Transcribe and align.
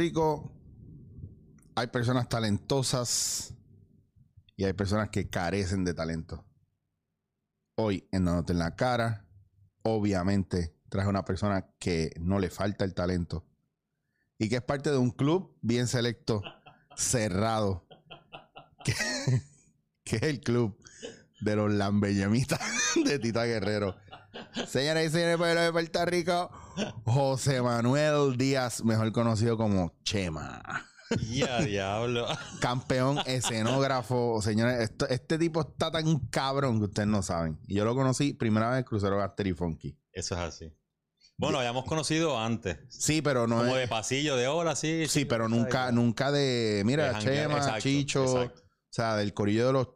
Rico 0.00 0.50
hay 1.74 1.88
personas 1.88 2.26
talentosas 2.26 3.52
y 4.56 4.64
hay 4.64 4.72
personas 4.72 5.10
que 5.10 5.28
carecen 5.28 5.84
de 5.84 5.92
talento. 5.92 6.42
Hoy, 7.74 8.08
en 8.10 8.24
Dándote 8.24 8.54
en 8.54 8.60
la 8.60 8.76
cara, 8.76 9.26
obviamente 9.82 10.74
traje 10.88 11.06
una 11.06 11.26
persona 11.26 11.66
que 11.78 12.12
no 12.18 12.38
le 12.38 12.48
falta 12.48 12.86
el 12.86 12.94
talento 12.94 13.44
y 14.38 14.48
que 14.48 14.56
es 14.56 14.62
parte 14.62 14.90
de 14.90 14.96
un 14.96 15.10
club 15.10 15.54
bien 15.60 15.86
selecto, 15.86 16.40
cerrado, 16.96 17.86
que, 18.82 18.94
es 20.16 20.22
el 20.22 20.40
club 20.40 20.82
de 21.42 21.56
los 21.56 21.70
lambellemitas 21.70 22.58
de 23.04 23.18
Tita 23.18 23.44
Guerrero. 23.44 23.96
Señoras 24.68 25.04
y 25.06 25.10
señores, 25.10 25.36
pueblo 25.36 25.60
de 25.60 25.72
Puerto 25.72 26.04
Rico, 26.06 26.50
José 27.04 27.60
Manuel 27.62 28.36
Díaz, 28.36 28.84
mejor 28.84 29.10
conocido 29.12 29.56
como 29.56 29.92
Chema. 30.04 30.62
Ya, 31.28 31.60
diablo. 31.62 32.26
Campeón 32.60 33.18
escenógrafo. 33.26 34.40
Señores, 34.42 34.78
esto- 34.80 35.08
este 35.08 35.38
tipo 35.38 35.60
está 35.62 35.90
tan 35.90 36.18
cabrón 36.28 36.78
que 36.78 36.84
ustedes 36.84 37.08
no 37.08 37.22
saben. 37.22 37.58
Y 37.66 37.74
yo 37.74 37.84
lo 37.84 37.96
conocí 37.96 38.32
primera 38.32 38.70
vez 38.70 38.78
en 38.78 38.84
Crucero 38.84 39.18
Gaster 39.18 39.48
y 39.48 39.52
Funky. 39.52 39.98
Eso 40.12 40.34
es 40.36 40.40
así. 40.40 40.72
Bueno, 41.36 41.58
habíamos 41.58 41.84
conocido 41.86 42.38
antes. 42.38 42.78
Sí, 42.90 43.22
pero 43.22 43.48
no 43.48 43.56
Como 43.58 43.74
es- 43.74 43.80
de 43.80 43.88
pasillo, 43.88 44.36
de 44.36 44.46
hola, 44.46 44.76
sí. 44.76 45.06
Sí, 45.08 45.24
pero 45.24 45.48
nunca, 45.48 45.90
nunca 45.90 46.30
de. 46.30 46.82
Mira, 46.84 47.14
De 47.14 47.18
Chema, 47.18 47.56
exacto, 47.56 47.80
Chicho. 47.80 48.24
exacto. 48.42 48.60
O 48.62 48.92
sea, 48.92 49.16
del 49.16 49.34
corillo 49.34 49.66
de 49.66 49.72
los 49.72 49.88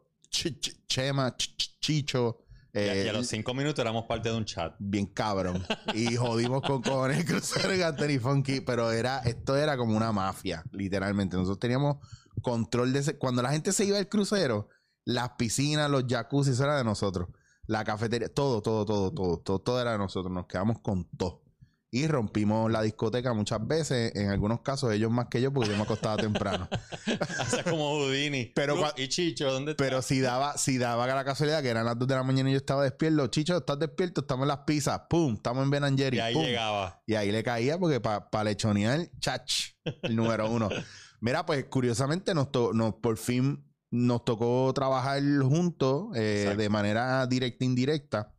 Chema, 0.87 1.35
ch- 1.37 1.55
ch- 1.55 1.79
Chicho. 1.79 2.44
Y 2.75 2.79
a- 2.79 2.93
eh, 2.93 3.05
y 3.05 3.07
a 3.07 3.13
los 3.13 3.27
cinco 3.27 3.53
minutos 3.53 3.79
éramos 3.79 4.03
parte 4.05 4.29
de 4.29 4.35
un 4.35 4.43
chat. 4.45 4.75
bien 4.79 5.05
cabrón. 5.07 5.65
Y 5.93 6.15
jodimos 6.17 6.61
con 6.61 6.81
cojones 6.81 7.19
el 7.19 7.25
crucero 7.25 7.69
de 7.69 7.77
Gaster 7.77 8.11
y 8.11 8.19
Funky. 8.19 8.59
Pero 8.61 8.91
era, 8.91 9.19
esto 9.19 9.55
era 9.55 9.77
como 9.77 9.95
una 9.95 10.11
mafia, 10.11 10.63
literalmente. 10.71 11.37
Nosotros 11.37 11.59
teníamos 11.59 11.97
control 12.41 12.91
de 12.93 12.99
ese. 12.99 13.17
Cuando 13.17 13.41
la 13.41 13.51
gente 13.51 13.71
se 13.71 13.85
iba 13.85 13.97
al 13.97 14.09
crucero, 14.09 14.67
las 15.05 15.29
piscinas, 15.37 15.89
los 15.89 16.03
jacuzzi, 16.07 16.51
eso 16.51 16.63
era 16.65 16.77
de 16.77 16.83
nosotros. 16.83 17.29
La 17.67 17.83
cafetería, 17.83 18.27
todo, 18.27 18.61
todo, 18.61 18.85
todo, 18.85 19.11
todo, 19.13 19.39
todo, 19.39 19.59
todo 19.59 19.81
era 19.81 19.93
de 19.93 19.97
nosotros. 19.97 20.31
Nos 20.33 20.45
quedamos 20.45 20.81
con 20.81 21.05
todo. 21.17 21.44
Y 21.91 22.07
rompimos 22.07 22.69
la 22.69 22.81
discoteca 22.81 23.33
muchas 23.33 23.65
veces. 23.65 24.11
En 24.15 24.29
algunos 24.29 24.61
casos, 24.61 24.91
ellos 24.91 25.11
más 25.11 25.27
que 25.29 25.41
yo, 25.41 25.53
porque 25.53 25.69
yo 25.69 25.77
me 25.77 25.83
acostaba 25.83 26.17
temprano. 26.17 26.67
Sea, 27.49 27.63
como 27.63 27.89
Houdini. 27.97 28.51
Pero 28.53 28.75
¿Y 28.97 29.07
Chicho? 29.07 29.49
¿Dónde 29.51 29.71
está? 29.71 29.83
Pero 29.83 30.01
si 30.01 30.19
daba, 30.19 30.57
si 30.57 30.77
daba 30.77 31.07
la 31.07 31.23
casualidad 31.23 31.61
que 31.61 31.69
eran 31.69 31.85
las 31.85 31.97
2 31.97 32.07
de 32.07 32.15
la 32.15 32.23
mañana 32.23 32.49
y 32.49 32.53
yo 32.53 32.57
estaba 32.57 32.83
despierto, 32.83 33.27
Chicho, 33.27 33.55
estás 33.57 33.79
despierto, 33.79 34.21
estamos 34.21 34.43
en 34.43 34.47
las 34.49 34.59
pizzas, 34.65 35.01
pum, 35.09 35.35
estamos 35.35 35.63
en 35.63 35.69
Ben 35.69 35.97
Jerry, 35.97 36.17
Y 36.17 36.19
ahí 36.19 36.33
pum. 36.33 36.43
llegaba. 36.43 37.01
Y 37.05 37.15
ahí 37.15 37.31
le 37.31 37.43
caía 37.43 37.77
porque 37.77 38.01
para 38.01 38.43
lechonear, 38.43 39.07
chach, 39.19 39.69
el 40.01 40.15
número 40.15 40.49
uno. 40.49 40.67
Mira, 41.21 41.45
pues 41.45 41.63
curiosamente 41.65 42.33
nos, 42.33 42.51
to- 42.51 42.73
nos 42.73 42.95
por 42.95 43.17
fin 43.17 43.63
nos 43.89 44.25
tocó 44.25 44.69
trabajar 44.73 45.21
juntos 45.43 46.07
eh, 46.15 46.55
de 46.57 46.69
manera 46.69 47.25
directa 47.27 47.63
e 47.63 47.67
indirecta. 47.67 48.33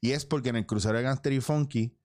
Y 0.00 0.12
es 0.12 0.24
porque 0.24 0.48
en 0.48 0.56
el 0.56 0.66
crucero 0.66 0.96
de 0.96 1.04
Gangster 1.04 1.32
y 1.32 1.40
Funky 1.40 1.96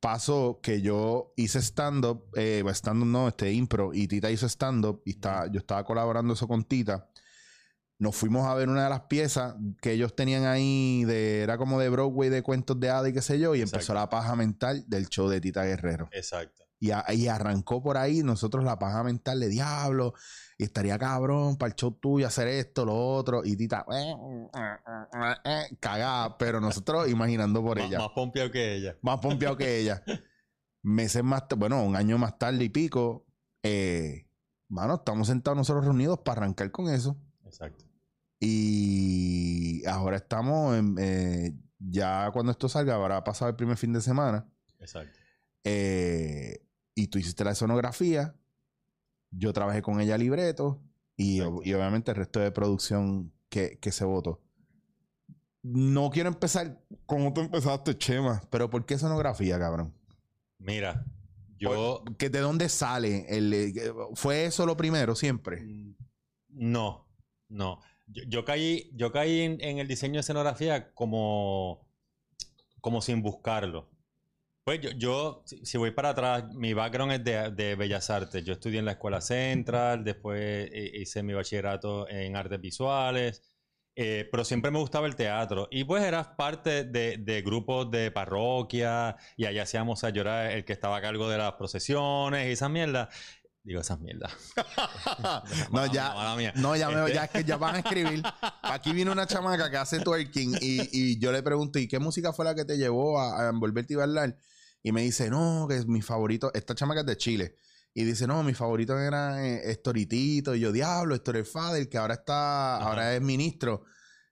pasó 0.00 0.60
que 0.62 0.82
yo 0.82 1.32
hice 1.36 1.60
stand-up, 1.60 2.24
eh, 2.36 2.62
stand-up 2.72 3.06
no, 3.08 3.28
este 3.28 3.52
impro, 3.52 3.92
y 3.94 4.06
Tita 4.08 4.30
hizo 4.30 4.46
stand-up, 4.46 5.02
y 5.04 5.10
estaba, 5.10 5.46
yo 5.50 5.58
estaba 5.58 5.84
colaborando 5.84 6.34
eso 6.34 6.46
con 6.46 6.64
Tita. 6.64 7.08
Nos 7.98 8.14
fuimos 8.14 8.46
a 8.46 8.54
ver 8.54 8.68
una 8.68 8.84
de 8.84 8.90
las 8.90 9.02
piezas 9.02 9.54
que 9.80 9.92
ellos 9.92 10.14
tenían 10.14 10.44
ahí, 10.44 11.04
de, 11.04 11.42
era 11.42 11.56
como 11.56 11.80
de 11.80 11.88
Broadway, 11.88 12.28
de 12.28 12.42
cuentos 12.42 12.78
de 12.78 12.90
hada 12.90 13.08
y 13.08 13.12
qué 13.14 13.22
sé 13.22 13.38
yo, 13.38 13.54
y 13.54 13.62
empezó 13.62 13.94
la 13.94 14.10
paja 14.10 14.36
mental 14.36 14.84
del 14.86 15.08
show 15.08 15.28
de 15.28 15.40
Tita 15.40 15.64
Guerrero. 15.64 16.08
Exacto. 16.12 16.64
Y, 16.78 16.90
a- 16.90 17.06
y 17.14 17.28
arrancó 17.28 17.82
por 17.82 17.96
ahí 17.96 18.22
nosotros 18.22 18.62
la 18.64 18.78
paja 18.78 19.02
mental 19.02 19.40
de 19.40 19.48
diablo. 19.48 20.12
Y 20.58 20.64
estaría 20.64 20.98
cabrón 20.98 21.56
para 21.56 21.68
el 21.68 21.76
show 21.76 21.92
tuyo 21.92 22.26
hacer 22.26 22.48
esto, 22.48 22.84
lo 22.84 22.94
otro. 22.94 23.44
Y 23.44 23.56
Tita, 23.56 23.84
eh, 23.92 24.14
eh, 24.54 25.34
eh, 25.44 25.76
cagada. 25.78 26.38
Pero 26.38 26.60
nosotros 26.60 27.08
imaginando 27.08 27.62
por 27.62 27.78
ella. 27.78 27.98
más 27.98 28.10
pompeado 28.14 28.50
que 28.50 28.74
ella. 28.74 28.96
Más 29.02 29.20
pompeado 29.20 29.56
que 29.56 29.78
ella. 29.80 30.02
Meses 30.82 31.22
más, 31.22 31.44
bueno, 31.56 31.84
un 31.84 31.94
año 31.94 32.16
más 32.16 32.38
tarde 32.38 32.64
y 32.64 32.68
pico. 32.70 33.26
Eh, 33.62 34.28
mano, 34.68 34.94
estamos 34.94 35.26
sentados 35.26 35.56
nosotros 35.58 35.84
reunidos 35.84 36.20
para 36.20 36.42
arrancar 36.42 36.70
con 36.70 36.88
eso. 36.88 37.16
Exacto. 37.44 37.84
Y 38.40 39.84
ahora 39.86 40.16
estamos 40.16 40.76
en, 40.76 40.96
eh, 40.98 41.58
ya 41.78 42.30
cuando 42.32 42.52
esto 42.52 42.68
salga, 42.68 42.94
habrá 42.94 43.22
pasado 43.24 43.50
el 43.50 43.56
primer 43.56 43.76
fin 43.76 43.92
de 43.92 44.00
semana. 44.00 44.48
Exacto. 44.78 45.18
Eh, 45.64 46.66
y 46.94 47.08
tú 47.08 47.18
hiciste 47.18 47.44
la 47.44 47.52
escenografía. 47.52 48.34
Yo 49.36 49.52
trabajé 49.52 49.82
con 49.82 50.00
ella 50.00 50.16
libreto. 50.18 50.82
Y, 51.16 51.38
y 51.38 51.42
obviamente 51.72 52.10
el 52.10 52.16
resto 52.16 52.40
de 52.40 52.50
producción 52.50 53.32
que, 53.48 53.78
que 53.78 53.90
se 53.92 54.04
votó. 54.04 54.42
No 55.62 56.10
quiero 56.10 56.28
empezar 56.28 56.80
como 57.06 57.32
tú 57.32 57.40
empezaste, 57.40 57.96
Chema. 57.96 58.42
Pero 58.50 58.70
¿por 58.70 58.84
qué 58.84 58.94
escenografía, 58.94 59.58
cabrón? 59.58 59.94
Mira, 60.58 61.04
yo. 61.58 62.04
¿Que 62.18 62.28
¿De 62.30 62.40
dónde 62.40 62.68
sale? 62.68 63.26
El, 63.28 63.52
eh, 63.52 63.74
¿Fue 64.14 64.44
eso 64.44 64.66
lo 64.66 64.76
primero 64.76 65.14
siempre? 65.14 65.62
Mm, 65.62 65.94
No, 66.50 67.08
no. 67.48 67.80
Yo, 68.06 68.22
yo 68.28 68.44
caí, 68.44 68.90
yo 68.94 69.10
caí 69.10 69.40
en, 69.40 69.60
en 69.60 69.78
el 69.78 69.88
diseño 69.88 70.14
de 70.14 70.20
escenografía 70.20 70.92
como, 70.94 71.88
como 72.80 73.00
sin 73.02 73.22
buscarlo. 73.22 73.90
Pues 74.66 74.80
yo, 74.80 74.90
yo, 74.98 75.42
si, 75.46 75.64
si 75.64 75.78
voy 75.78 75.92
para 75.92 76.08
atrás, 76.08 76.52
mi 76.54 76.74
background 76.74 77.12
es 77.12 77.22
de, 77.24 77.52
de 77.52 77.76
Bellas 77.76 78.10
Artes. 78.10 78.44
Yo 78.44 78.54
estudié 78.54 78.80
en 78.80 78.84
la 78.84 78.92
Escuela 78.92 79.20
Central, 79.20 80.02
después 80.02 80.40
eh, 80.72 80.90
hice 80.94 81.22
mi 81.22 81.34
bachillerato 81.34 82.08
en 82.08 82.34
artes 82.34 82.60
visuales, 82.60 83.42
eh, 83.94 84.28
pero 84.28 84.44
siempre 84.44 84.72
me 84.72 84.80
gustaba 84.80 85.06
el 85.06 85.14
teatro. 85.14 85.68
Y 85.70 85.84
pues 85.84 86.02
eras 86.02 86.30
parte 86.36 86.82
de, 86.82 87.16
de 87.18 87.42
grupos 87.42 87.92
de 87.92 88.10
parroquia 88.10 89.14
y 89.36 89.44
allá 89.44 89.62
hacíamos 89.62 90.02
a 90.02 90.10
llorar 90.10 90.50
el 90.50 90.64
que 90.64 90.72
estaba 90.72 90.96
a 90.96 91.00
cargo 91.00 91.28
de 91.28 91.38
las 91.38 91.52
procesiones 91.52 92.48
y 92.48 92.50
esas 92.50 92.68
mierdas. 92.68 93.14
Digo, 93.62 93.80
esas 93.80 94.00
mierdas. 94.00 94.32
no, 95.70 95.86
ya. 95.86 96.08
mía, 96.08 96.14
mala 96.16 96.34
mía. 96.36 96.52
No, 96.56 96.74
ya, 96.74 96.88
me, 96.90 97.02
Este- 97.02 97.14
ya 97.14 97.24
es 97.26 97.30
que 97.30 97.44
ya 97.44 97.56
van 97.56 97.76
a 97.76 97.78
escribir. 97.78 98.20
Aquí 98.62 98.92
viene 98.92 99.12
una 99.12 99.28
chamaca 99.28 99.70
que 99.70 99.76
hace 99.76 100.00
twerking 100.00 100.56
y, 100.60 100.88
y 100.90 101.20
yo 101.20 101.30
le 101.30 101.40
pregunto, 101.44 101.78
¿y 101.78 101.86
qué 101.86 102.00
música 102.00 102.32
fue 102.32 102.44
la 102.44 102.56
que 102.56 102.64
te 102.64 102.76
llevó 102.76 103.20
a, 103.20 103.46
a 103.46 103.50
envolverte 103.50 103.92
y 103.92 103.96
bailar? 103.96 104.36
Y 104.86 104.92
me 104.92 105.02
dice, 105.02 105.28
no, 105.30 105.66
que 105.68 105.74
es 105.78 105.86
mi 105.88 106.00
favorito. 106.00 106.52
Esta 106.54 106.72
chamaca 106.76 107.00
es 107.00 107.06
de 107.06 107.16
Chile. 107.16 107.56
Y 107.92 108.04
dice, 108.04 108.28
no, 108.28 108.44
mi 108.44 108.54
favorito 108.54 108.96
era 108.96 109.44
eh, 109.44 109.68
Estoritito. 109.72 110.54
Y 110.54 110.60
yo, 110.60 110.70
diablo, 110.70 111.16
Héctor 111.16 111.38
el 111.38 111.44
Fader, 111.44 111.88
que 111.88 111.98
ahora 111.98 112.14
está, 112.14 112.76
Ajá. 112.76 112.86
ahora 112.86 113.16
es 113.16 113.20
ministro. 113.20 113.82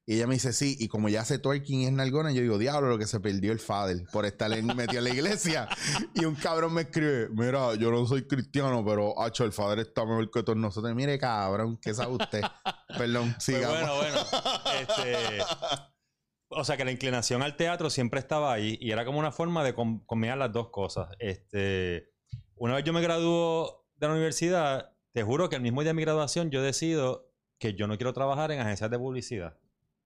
Y 0.06 0.14
ella 0.14 0.28
me 0.28 0.34
dice, 0.34 0.52
sí. 0.52 0.76
Y 0.78 0.87
como 0.87 1.08
ya 1.08 1.23
hace 1.23 1.40
twerking 1.40 1.81
y 1.81 1.87
es 1.87 1.93
nalgona, 1.93 2.31
yo 2.31 2.40
digo, 2.40 2.56
diablo, 2.56 2.88
lo 2.88 2.99
que 2.99 3.08
se 3.08 3.19
perdió 3.19 3.50
el 3.50 3.58
Fader 3.58 4.05
por 4.12 4.26
estar 4.26 4.49
metido 4.62 4.99
en 4.99 5.05
la 5.05 5.11
iglesia. 5.11 5.69
y 6.14 6.25
un 6.25 6.37
cabrón 6.37 6.73
me 6.75 6.82
escribe, 6.82 7.31
mira, 7.31 7.75
yo 7.75 7.90
no 7.90 8.06
soy 8.06 8.28
cristiano, 8.28 8.84
pero, 8.87 9.20
hacho, 9.20 9.43
el 9.43 9.50
Fader 9.52 9.81
está 9.81 10.05
mejor 10.05 10.31
que 10.31 10.44
todos 10.44 10.56
nosotros. 10.56 10.94
Mire, 10.94 11.19
cabrón, 11.19 11.81
¿qué 11.82 11.93
sabe 11.94 12.12
usted? 12.14 12.43
Perdón, 12.96 13.32
Pues 13.32 13.43
sigamos. 13.43 13.76
bueno, 13.76 13.96
bueno. 13.96 14.20
Este, 14.81 15.43
o 16.56 16.64
sea 16.64 16.76
que 16.76 16.84
la 16.84 16.90
inclinación 16.92 17.42
al 17.42 17.56
teatro 17.56 17.90
siempre 17.90 18.20
estaba 18.20 18.52
ahí 18.52 18.78
y 18.80 18.90
era 18.90 19.04
como 19.04 19.18
una 19.18 19.32
forma 19.32 19.62
de 19.64 19.74
com- 19.74 20.04
combinar 20.06 20.38
las 20.38 20.52
dos 20.52 20.70
cosas. 20.70 21.08
Este, 21.18 22.10
una 22.56 22.74
vez 22.74 22.84
yo 22.84 22.92
me 22.92 23.00
graduó 23.00 23.86
de 23.96 24.06
la 24.06 24.12
universidad, 24.14 24.92
te 25.12 25.22
juro 25.22 25.48
que 25.48 25.56
el 25.56 25.62
mismo 25.62 25.82
día 25.82 25.90
de 25.90 25.94
mi 25.94 26.02
graduación 26.02 26.50
yo 26.50 26.62
decido 26.62 27.30
que 27.58 27.74
yo 27.74 27.86
no 27.86 27.96
quiero 27.96 28.12
trabajar 28.12 28.50
en 28.52 28.60
agencias 28.60 28.90
de 28.90 28.98
publicidad. 28.98 29.56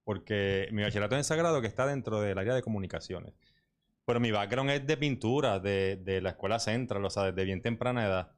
Porque 0.03 0.67
mi 0.71 0.81
bachillerato 0.81 1.15
es 1.15 1.19
en 1.19 1.23
sagrado 1.23 1.61
que 1.61 1.67
está 1.67 1.85
dentro 1.85 2.19
del 2.21 2.37
área 2.37 2.55
de 2.55 2.61
comunicaciones. 2.61 3.33
Pero 4.05 4.19
mi 4.19 4.31
background 4.31 4.71
es 4.71 4.87
de 4.87 4.97
pintura, 4.97 5.59
de, 5.59 5.97
de 6.03 6.19
la 6.21 6.31
escuela 6.31 6.57
central, 6.59 7.05
o 7.05 7.09
sea, 7.11 7.25
desde 7.25 7.45
bien 7.45 7.61
temprana 7.61 8.05
edad. 8.07 8.31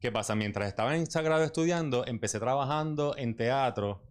¿Qué 0.00 0.12
pasa? 0.12 0.34
Mientras 0.34 0.68
estaba 0.68 0.94
en 0.96 1.06
Sagrado 1.06 1.44
estudiando, 1.44 2.06
empecé 2.06 2.38
trabajando 2.40 3.16
en 3.16 3.36
teatro 3.36 4.02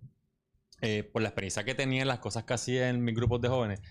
eh, 0.81 1.03
por 1.03 1.21
la 1.21 1.29
experiencia 1.29 1.63
que 1.63 1.75
tenía 1.75 2.01
en 2.01 2.07
las 2.07 2.19
cosas 2.19 2.43
que 2.43 2.53
hacía 2.53 2.89
en 2.89 3.03
mis 3.03 3.15
grupos 3.15 3.39
de 3.41 3.47
jóvenes, 3.49 3.81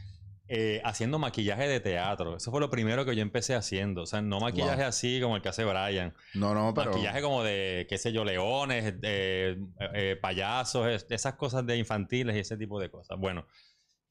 eh, 0.53 0.81
haciendo 0.85 1.19
maquillaje 1.21 1.69
de 1.69 1.79
teatro. 1.79 2.37
Eso 2.37 2.51
fue 2.51 2.61
lo 2.61 2.71
primero 2.71 3.05
que 3.05 3.15
yo 3.15 3.23
empecé 3.23 3.55
haciendo. 3.55 4.03
O 4.03 4.07
sea, 4.07 4.21
no 4.21 4.41
maquillaje 4.41 4.81
Wow. 4.81 4.89
así 4.89 5.21
como 5.21 5.37
el 5.37 5.43
que 5.43 5.49
hace 5.49 5.65
Brian. 5.65 6.13
No, 6.35 6.55
no, 6.55 6.75
pero... 6.75 6.91
Maquillaje 6.91 7.23
como 7.23 7.45
de, 7.45 7.87
qué 7.89 7.99
sé 7.99 8.13
yo, 8.13 8.25
leones, 8.25 8.95
eh, 9.03 9.57
eh, 9.95 10.19
payasos, 10.21 10.89
es- 10.89 11.07
esas 11.09 11.35
cosas 11.35 11.65
de 11.67 11.77
infantiles 11.77 12.35
y 12.35 12.41
ese 12.41 12.57
tipo 12.57 12.81
de 12.81 12.91
cosas. 12.91 13.17
Bueno, 13.19 13.47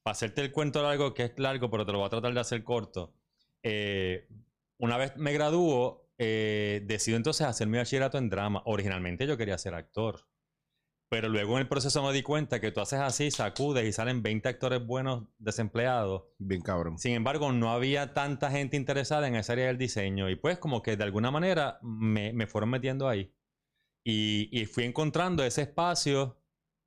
para 0.01 0.13
hacerte 0.13 0.39
el 0.41 0.53
cuento 0.53 0.81
largo, 0.81 1.13
que 1.13 1.23
es 1.25 1.33
largo, 1.37 1.69
pero 1.69 1.85
te 1.85 1.91
lo 1.91 1.97
voy 1.97 2.07
a 2.07 2.09
tratar 2.09 2.33
de 2.33 2.39
hacer 2.39 2.63
corto. 2.63 3.13
eh, 3.61 4.25
una 4.77 4.95
vez 4.95 5.17
me 5.17 5.33
graduó, 5.33 6.07
eh, 6.17 6.81
decido 6.85 7.17
entonces 7.17 7.45
hacer 7.45 7.67
mi 7.67 7.77
bachillerato 7.77 8.17
en 8.17 8.29
drama. 8.29 8.61
Originalmente 8.65 9.27
yo 9.27 9.35
quería 9.35 9.57
ser 9.57 9.73
actor. 9.73 10.25
Pero 11.09 11.27
luego 11.27 11.53
en 11.55 11.61
el 11.61 11.67
proceso 11.67 12.03
me 12.05 12.13
di 12.13 12.21
cuenta 12.21 12.61
que 12.61 12.71
tú 12.71 12.81
haces 12.81 12.99
así, 12.99 13.31
sacudes 13.31 13.87
y 13.87 13.91
salen 13.91 14.21
20 14.21 14.47
actores 14.47 14.85
buenos 14.85 15.25
desempleados. 15.39 16.25
Bien 16.37 16.61
cabrón. 16.61 16.99
Sin 16.99 17.13
embargo, 17.13 17.51
no 17.51 17.71
había 17.71 18.13
tanta 18.13 18.51
gente 18.51 18.77
interesada 18.77 19.27
en 19.27 19.35
esa 19.35 19.53
área 19.53 19.67
del 19.67 19.79
diseño. 19.79 20.29
Y 20.29 20.35
pues 20.35 20.59
como 20.59 20.83
que 20.83 20.97
de 20.97 21.03
alguna 21.03 21.31
manera 21.31 21.79
me, 21.81 22.31
me 22.33 22.45
fueron 22.45 22.69
metiendo 22.69 23.09
ahí. 23.09 23.33
Y, 24.05 24.49
y, 24.51 24.65
fui 24.65 24.85
encontrando 24.85 25.43
ese 25.43 25.63
espacio 25.63 26.39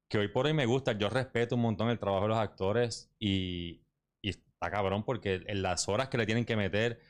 que 0.08 0.18
hoy 0.18 0.28
por 0.28 0.46
hoy 0.46 0.54
me 0.54 0.66
gusta. 0.66 0.92
Yo 0.92 1.10
respeto 1.10 1.56
un 1.56 1.62
montón 1.62 1.90
el 1.90 1.98
trabajo 1.98 2.22
de 2.22 2.28
los 2.28 2.38
actores 2.38 3.12
y, 3.18 3.84
y 4.22 4.30
está 4.30 4.70
cabrón 4.70 5.04
porque 5.04 5.42
en 5.46 5.62
las 5.62 5.88
horas 5.88 6.08
que 6.08 6.18
le 6.18 6.26
tienen 6.26 6.44
que 6.44 6.56
meter 6.56 7.00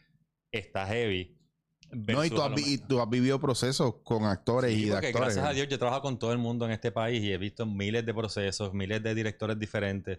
está 0.50 0.87
heavy. 0.87 1.38
No, 1.93 2.25
y 2.25 2.31
tú, 2.31 2.41
has, 2.41 2.67
y 2.67 2.79
tú, 2.79 3.00
has, 3.00 3.09
vivido 3.09 3.39
procesos 3.39 3.97
con 4.03 4.25
actores 4.25 4.73
y 4.73 4.87
de 4.87 4.97
actores. 4.97 5.15
Gracias 5.15 5.44
a 5.44 5.53
Dios, 5.53 5.69
yo 5.69 5.79
trabajo 5.79 6.00
con 6.00 6.19
todo 6.19 6.33
el 6.33 6.39
mundo 6.39 6.65
en 6.65 6.73
este 6.73 6.91
país 6.91 7.23
y 7.23 7.33
he 7.33 7.39
visto 7.39 7.67
miles 7.67 8.06
de 8.06 8.15
procesos, 8.15 8.73
miles 8.73 9.03
de 9.03 9.15
directores 9.15 9.59
diferentes. 9.59 10.19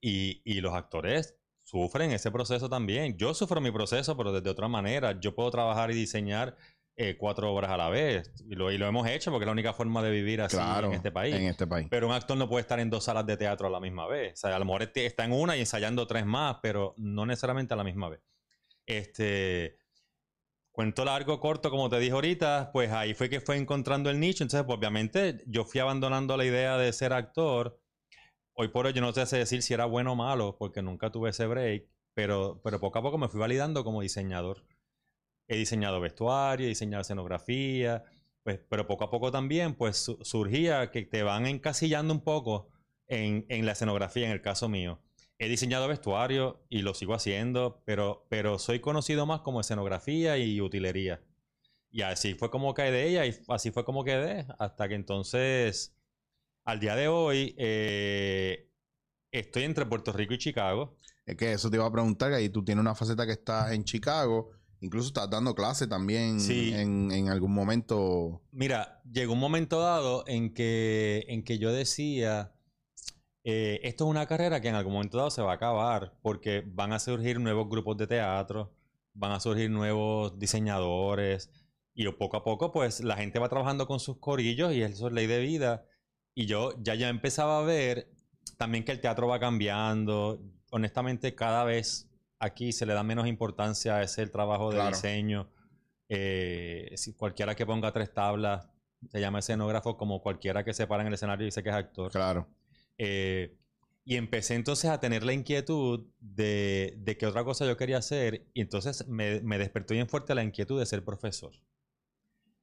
Y, 0.00 0.42
y, 0.44 0.60
los 0.60 0.74
actores 0.74 1.34
sufren 1.62 2.10
ese 2.10 2.30
proceso 2.30 2.68
también. 2.68 3.16
Yo 3.16 3.32
sufro 3.32 3.58
mi 3.62 3.70
proceso, 3.70 4.14
pero 4.18 4.32
desde 4.32 4.50
otra 4.50 4.68
manera. 4.68 5.18
Yo 5.18 5.34
puedo 5.34 5.50
trabajar 5.50 5.90
y 5.90 5.94
diseñar 5.94 6.58
eh, 6.96 7.16
cuatro 7.16 7.52
obras 7.52 7.70
a 7.70 7.76
la 7.78 7.88
vez. 7.88 8.30
Y 8.46 8.54
lo, 8.54 8.70
y 8.70 8.76
lo, 8.76 8.86
hemos 8.86 9.08
hecho 9.08 9.30
porque 9.30 9.44
es 9.44 9.46
la 9.46 9.52
única 9.52 9.72
forma 9.72 10.02
de 10.02 10.10
vivir 10.10 10.42
así 10.42 10.56
claro, 10.56 10.88
en 10.88 10.92
este 10.92 11.10
país. 11.10 11.34
En 11.34 11.44
este 11.44 11.66
país. 11.66 11.88
Pero 11.90 12.06
un 12.06 12.12
actor 12.12 12.36
no 12.36 12.48
puede 12.48 12.60
estar 12.60 12.78
en 12.78 12.90
dos 12.90 13.04
salas 13.04 13.24
de 13.24 13.38
teatro 13.38 13.66
a 13.66 13.70
la 13.70 13.80
misma 13.80 14.06
vez. 14.06 14.34
O 14.34 14.36
sea, 14.36 14.54
a 14.54 14.58
lo 14.58 14.64
mejor 14.66 14.82
está 14.94 15.24
en 15.24 15.32
una 15.32 15.56
y 15.56 15.60
ensayando 15.60 16.06
tres 16.06 16.26
más, 16.26 16.58
pero 16.62 16.94
no 16.98 17.24
necesariamente 17.26 17.72
a 17.74 17.78
la 17.78 17.84
misma 17.84 18.10
vez. 18.10 18.20
Este 18.86 19.78
Cuento 20.74 21.04
largo, 21.04 21.38
corto, 21.38 21.70
como 21.70 21.88
te 21.88 22.00
dije 22.00 22.10
ahorita, 22.14 22.70
pues 22.72 22.90
ahí 22.90 23.14
fue 23.14 23.30
que 23.30 23.40
fue 23.40 23.56
encontrando 23.56 24.10
el 24.10 24.18
nicho. 24.18 24.42
Entonces, 24.42 24.66
pues, 24.66 24.76
obviamente, 24.76 25.44
yo 25.46 25.64
fui 25.64 25.78
abandonando 25.80 26.36
la 26.36 26.44
idea 26.44 26.76
de 26.76 26.92
ser 26.92 27.12
actor. 27.12 27.80
Hoy 28.56 28.66
por 28.68 28.86
hoy 28.86 28.92
yo 28.92 29.00
no 29.00 29.12
sé 29.12 29.36
decir 29.36 29.62
si 29.62 29.72
era 29.72 29.84
bueno 29.84 30.14
o 30.14 30.16
malo, 30.16 30.56
porque 30.58 30.82
nunca 30.82 31.12
tuve 31.12 31.30
ese 31.30 31.46
break, 31.46 31.86
pero, 32.12 32.60
pero 32.64 32.80
poco 32.80 32.98
a 32.98 33.02
poco 33.02 33.18
me 33.18 33.28
fui 33.28 33.38
validando 33.38 33.84
como 33.84 34.02
diseñador. 34.02 34.64
He 35.46 35.56
diseñado 35.56 36.00
vestuario, 36.00 36.66
he 36.66 36.70
diseñado 36.70 37.02
escenografía, 37.02 38.02
pues, 38.42 38.58
pero 38.68 38.88
poco 38.88 39.04
a 39.04 39.10
poco 39.10 39.30
también, 39.30 39.76
pues 39.76 40.10
surgía 40.22 40.90
que 40.90 41.02
te 41.02 41.22
van 41.22 41.46
encasillando 41.46 42.12
un 42.12 42.24
poco 42.24 42.68
en, 43.06 43.46
en 43.48 43.64
la 43.64 43.72
escenografía, 43.72 44.26
en 44.26 44.32
el 44.32 44.42
caso 44.42 44.68
mío. 44.68 45.03
He 45.38 45.48
diseñado 45.48 45.88
vestuario 45.88 46.64
y 46.68 46.82
lo 46.82 46.94
sigo 46.94 47.14
haciendo, 47.14 47.82
pero, 47.84 48.26
pero 48.28 48.58
soy 48.58 48.80
conocido 48.80 49.26
más 49.26 49.40
como 49.40 49.60
escenografía 49.60 50.38
y 50.38 50.60
utilería. 50.60 51.22
Y 51.90 52.02
así 52.02 52.34
fue 52.34 52.50
como 52.50 52.74
caí 52.74 52.90
de 52.90 53.08
ella 53.08 53.26
y 53.26 53.34
así 53.48 53.70
fue 53.70 53.84
como 53.84 54.04
quedé. 54.04 54.46
Hasta 54.58 54.88
que 54.88 54.94
entonces, 54.94 55.96
al 56.64 56.80
día 56.80 56.96
de 56.96 57.08
hoy, 57.08 57.54
eh, 57.56 58.68
estoy 59.30 59.64
entre 59.64 59.86
Puerto 59.86 60.12
Rico 60.12 60.34
y 60.34 60.38
Chicago. 60.38 60.98
Es 61.26 61.36
que 61.36 61.52
eso 61.52 61.70
te 61.70 61.76
iba 61.76 61.86
a 61.86 61.92
preguntar, 61.92 62.30
que 62.30 62.36
ahí 62.36 62.48
tú 62.48 62.64
tienes 62.64 62.80
una 62.80 62.94
faceta 62.94 63.26
que 63.26 63.32
estás 63.32 63.72
en 63.72 63.84
Chicago. 63.84 64.50
Incluso 64.80 65.08
estás 65.08 65.30
dando 65.30 65.54
clase 65.54 65.86
también 65.86 66.38
en, 66.50 67.10
en, 67.10 67.28
algún 67.28 67.54
momento. 67.54 68.42
Mira, 68.50 69.00
llegó 69.10 69.32
un 69.32 69.38
momento 69.38 69.80
dado 69.80 70.24
en 70.26 70.52
que, 70.52 71.24
en 71.28 71.42
que 71.42 71.58
yo 71.58 71.72
decía, 71.72 72.53
eh, 73.44 73.80
esto 73.82 74.04
es 74.04 74.10
una 74.10 74.26
carrera 74.26 74.62
que 74.62 74.68
en 74.68 74.74
algún 74.74 74.94
momento 74.94 75.18
dado 75.18 75.30
se 75.30 75.42
va 75.42 75.52
a 75.52 75.54
acabar 75.56 76.14
porque 76.22 76.64
van 76.66 76.94
a 76.94 76.98
surgir 76.98 77.38
nuevos 77.38 77.68
grupos 77.68 77.98
de 77.98 78.06
teatro, 78.06 78.72
van 79.12 79.32
a 79.32 79.40
surgir 79.40 79.70
nuevos 79.70 80.38
diseñadores 80.38 81.50
y 81.94 82.10
poco 82.12 82.38
a 82.38 82.42
poco 82.42 82.72
pues 82.72 83.00
la 83.00 83.16
gente 83.16 83.38
va 83.38 83.50
trabajando 83.50 83.86
con 83.86 84.00
sus 84.00 84.18
corillos 84.18 84.72
y 84.72 84.82
eso 84.82 85.08
es 85.08 85.12
ley 85.12 85.26
de 85.26 85.40
vida. 85.40 85.84
Y 86.34 86.46
yo 86.46 86.72
ya 86.82 86.94
ya 86.94 87.10
empezaba 87.10 87.58
a 87.58 87.62
ver 87.62 88.10
también 88.56 88.82
que 88.82 88.92
el 88.92 89.00
teatro 89.00 89.28
va 89.28 89.38
cambiando. 89.38 90.40
Honestamente 90.70 91.34
cada 91.34 91.64
vez 91.64 92.10
aquí 92.38 92.72
se 92.72 92.86
le 92.86 92.94
da 92.94 93.02
menos 93.02 93.26
importancia 93.26 93.96
a 93.96 94.02
ese 94.02 94.26
trabajo 94.26 94.72
de 94.72 94.86
diseño. 94.88 95.50
Eh, 96.08 96.92
si 96.96 97.14
cualquiera 97.14 97.54
que 97.54 97.66
ponga 97.66 97.92
tres 97.92 98.12
tablas 98.12 98.68
se 99.10 99.20
llama 99.20 99.40
escenógrafo 99.40 99.98
como 99.98 100.22
cualquiera 100.22 100.64
que 100.64 100.72
se 100.72 100.86
para 100.86 101.02
en 101.02 101.08
el 101.08 101.14
escenario 101.14 101.44
y 101.44 101.48
dice 101.48 101.62
que 101.62 101.68
es 101.68 101.74
actor. 101.74 102.10
Claro. 102.10 102.48
Eh, 102.98 103.56
y 104.04 104.16
empecé 104.16 104.54
entonces 104.54 104.90
a 104.90 105.00
tener 105.00 105.24
la 105.24 105.32
inquietud 105.32 106.06
de, 106.20 106.94
de 106.98 107.16
qué 107.16 107.26
otra 107.26 107.42
cosa 107.42 107.64
yo 107.64 107.76
quería 107.76 107.98
hacer. 107.98 108.46
Y 108.52 108.60
entonces 108.60 109.08
me, 109.08 109.40
me, 109.40 109.58
despertó 109.58 109.94
bien 109.94 110.08
fuerte 110.08 110.34
la 110.34 110.44
inquietud 110.44 110.78
de 110.78 110.84
ser 110.84 111.04
profesor. 111.04 111.52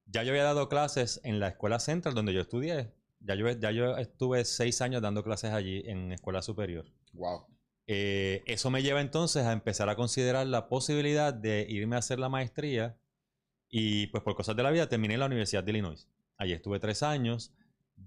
Ya 0.05 0.23
yo 0.23 0.31
había 0.31 0.43
dado 0.43 0.69
clases 0.69 1.19
en 1.23 1.39
la 1.39 1.47
escuela 1.47 1.79
central 1.79 2.13
donde 2.13 2.33
yo 2.33 2.41
estudié. 2.41 2.91
Ya 3.21 3.35
yo, 3.35 3.49
ya 3.49 3.71
yo 3.71 3.97
estuve 3.97 4.45
seis 4.45 4.81
años 4.81 5.01
dando 5.01 5.23
clases 5.23 5.51
allí 5.51 5.83
en 5.85 6.11
escuela 6.11 6.41
superior. 6.41 6.85
Wow. 7.13 7.45
Eh, 7.87 8.43
eso 8.45 8.69
me 8.69 8.83
lleva 8.83 9.01
entonces 9.01 9.43
a 9.45 9.51
empezar 9.51 9.89
a 9.89 9.95
considerar 9.95 10.45
la 10.45 10.69
posibilidad 10.69 11.33
de 11.33 11.65
irme 11.67 11.95
a 11.95 11.99
hacer 11.99 12.19
la 12.19 12.29
maestría. 12.29 12.97
Y 13.67 14.07
pues 14.07 14.21
por 14.23 14.35
cosas 14.35 14.55
de 14.55 14.63
la 14.63 14.69
vida 14.69 14.89
terminé 14.89 15.15
en 15.15 15.21
la 15.21 15.25
Universidad 15.25 15.63
de 15.63 15.71
Illinois. 15.71 16.07
Allí 16.37 16.53
estuve 16.53 16.79
tres 16.79 17.01
años 17.03 17.53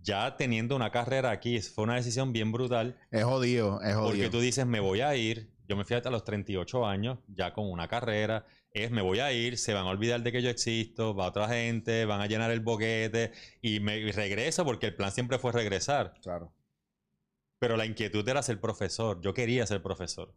ya 0.02 0.36
teniendo 0.36 0.76
una 0.76 0.90
carrera 0.90 1.30
aquí, 1.30 1.60
fue 1.60 1.84
una 1.84 1.96
decisión 1.96 2.32
bien 2.32 2.52
brutal. 2.52 2.96
Es 3.10 3.24
jodido, 3.24 3.80
es 3.82 3.94
jodido. 3.94 4.08
Porque 4.08 4.30
tú 4.30 4.40
dices, 4.40 4.66
me 4.66 4.80
voy 4.80 5.00
a 5.00 5.14
ir, 5.16 5.50
yo 5.68 5.76
me 5.76 5.84
fui 5.84 5.96
hasta 5.96 6.10
los 6.10 6.24
38 6.24 6.86
años, 6.86 7.18
ya 7.28 7.52
con 7.52 7.70
una 7.70 7.88
carrera, 7.88 8.46
es, 8.70 8.90
me 8.90 9.02
voy 9.02 9.20
a 9.20 9.32
ir, 9.32 9.56
se 9.56 9.72
van 9.72 9.86
a 9.86 9.90
olvidar 9.90 10.22
de 10.22 10.32
que 10.32 10.42
yo 10.42 10.50
existo, 10.50 11.14
va 11.14 11.28
otra 11.28 11.48
gente, 11.48 12.04
van 12.04 12.20
a 12.20 12.26
llenar 12.26 12.50
el 12.50 12.60
boquete 12.60 13.32
y 13.62 13.80
me 13.80 14.12
regreso 14.12 14.64
porque 14.64 14.86
el 14.86 14.96
plan 14.96 15.12
siempre 15.12 15.38
fue 15.38 15.52
regresar. 15.52 16.14
Claro. 16.22 16.52
Pero 17.60 17.76
la 17.76 17.86
inquietud 17.86 18.28
era 18.28 18.42
ser 18.42 18.60
profesor, 18.60 19.20
yo 19.20 19.32
quería 19.32 19.66
ser 19.66 19.80
profesor. 19.80 20.34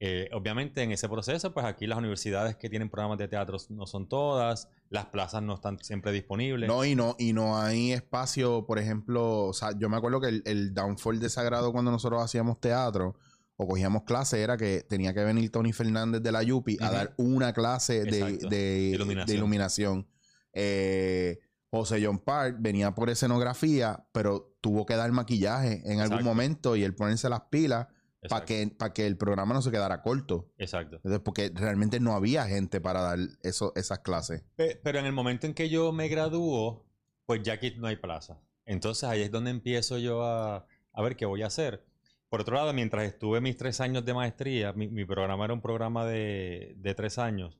Eh, 0.00 0.28
obviamente 0.32 0.82
en 0.82 0.90
ese 0.92 1.08
proceso, 1.08 1.54
pues 1.54 1.64
aquí 1.64 1.86
las 1.86 1.98
universidades 1.98 2.56
que 2.56 2.68
tienen 2.68 2.90
programas 2.90 3.16
de 3.18 3.28
teatro 3.28 3.56
no 3.70 3.86
son 3.86 4.08
todas, 4.08 4.68
las 4.90 5.06
plazas 5.06 5.42
no 5.42 5.54
están 5.54 5.78
siempre 5.82 6.12
disponibles. 6.12 6.68
No, 6.68 6.84
y 6.84 6.94
no, 6.94 7.16
y 7.18 7.32
no 7.32 7.58
hay 7.58 7.92
espacio, 7.92 8.66
por 8.66 8.78
ejemplo, 8.78 9.44
o 9.44 9.52
sea, 9.52 9.70
yo 9.78 9.88
me 9.88 9.96
acuerdo 9.96 10.20
que 10.20 10.28
el, 10.28 10.42
el 10.46 10.74
downfall 10.74 11.20
de 11.20 11.30
Sagrado 11.30 11.72
cuando 11.72 11.90
nosotros 11.90 12.22
hacíamos 12.22 12.60
teatro 12.60 13.16
o 13.56 13.68
cogíamos 13.68 14.02
clase 14.02 14.42
era 14.42 14.56
que 14.56 14.84
tenía 14.88 15.14
que 15.14 15.22
venir 15.22 15.50
Tony 15.50 15.72
Fernández 15.72 16.22
de 16.22 16.32
la 16.32 16.42
Yupi 16.42 16.76
a 16.80 16.90
dar 16.90 17.14
una 17.16 17.52
clase 17.52 18.04
de, 18.04 18.38
de, 18.48 18.90
iluminación. 18.94 19.26
De 19.26 19.34
iluminación. 19.34 20.08
Eh, 20.52 21.38
José 21.70 22.04
John 22.04 22.18
Park 22.18 22.56
venía 22.60 22.94
por 22.94 23.10
escenografía, 23.10 24.06
pero 24.12 24.56
tuvo 24.60 24.86
que 24.86 24.96
dar 24.96 25.10
maquillaje 25.12 25.82
en 25.84 26.00
algún 26.00 26.22
momento 26.22 26.76
y 26.76 26.84
él 26.84 26.94
ponerse 26.94 27.28
las 27.28 27.42
pilas 27.50 27.86
para 28.28 28.44
que, 28.44 28.76
que 28.94 29.06
el 29.06 29.16
programa 29.16 29.54
no 29.54 29.62
se 29.62 29.70
quedara 29.70 30.02
corto. 30.02 30.52
Exacto. 30.58 30.96
Entonces, 30.96 31.20
porque 31.24 31.50
realmente 31.54 32.00
no 32.00 32.14
había 32.14 32.46
gente 32.46 32.80
para 32.80 33.02
dar 33.02 33.18
eso, 33.42 33.72
esas 33.76 34.00
clases. 34.00 34.44
Pero 34.56 34.98
en 34.98 35.06
el 35.06 35.12
momento 35.12 35.46
en 35.46 35.54
que 35.54 35.68
yo 35.68 35.92
me 35.92 36.08
gradúo, 36.08 36.86
pues 37.26 37.42
ya 37.42 37.54
aquí 37.54 37.74
no 37.76 37.86
hay 37.86 37.96
plaza. 37.96 38.40
Entonces 38.66 39.04
ahí 39.04 39.22
es 39.22 39.30
donde 39.30 39.50
empiezo 39.50 39.98
yo 39.98 40.22
a, 40.24 40.66
a 40.92 41.02
ver 41.02 41.16
qué 41.16 41.26
voy 41.26 41.42
a 41.42 41.46
hacer. 41.46 41.84
Por 42.28 42.40
otro 42.40 42.56
lado, 42.56 42.72
mientras 42.72 43.04
estuve 43.04 43.40
mis 43.40 43.56
tres 43.56 43.80
años 43.80 44.04
de 44.04 44.14
maestría, 44.14 44.72
mi, 44.72 44.88
mi 44.88 45.04
programa 45.04 45.44
era 45.44 45.54
un 45.54 45.60
programa 45.60 46.04
de, 46.04 46.74
de, 46.78 46.94
tres 46.94 47.18
años. 47.18 47.58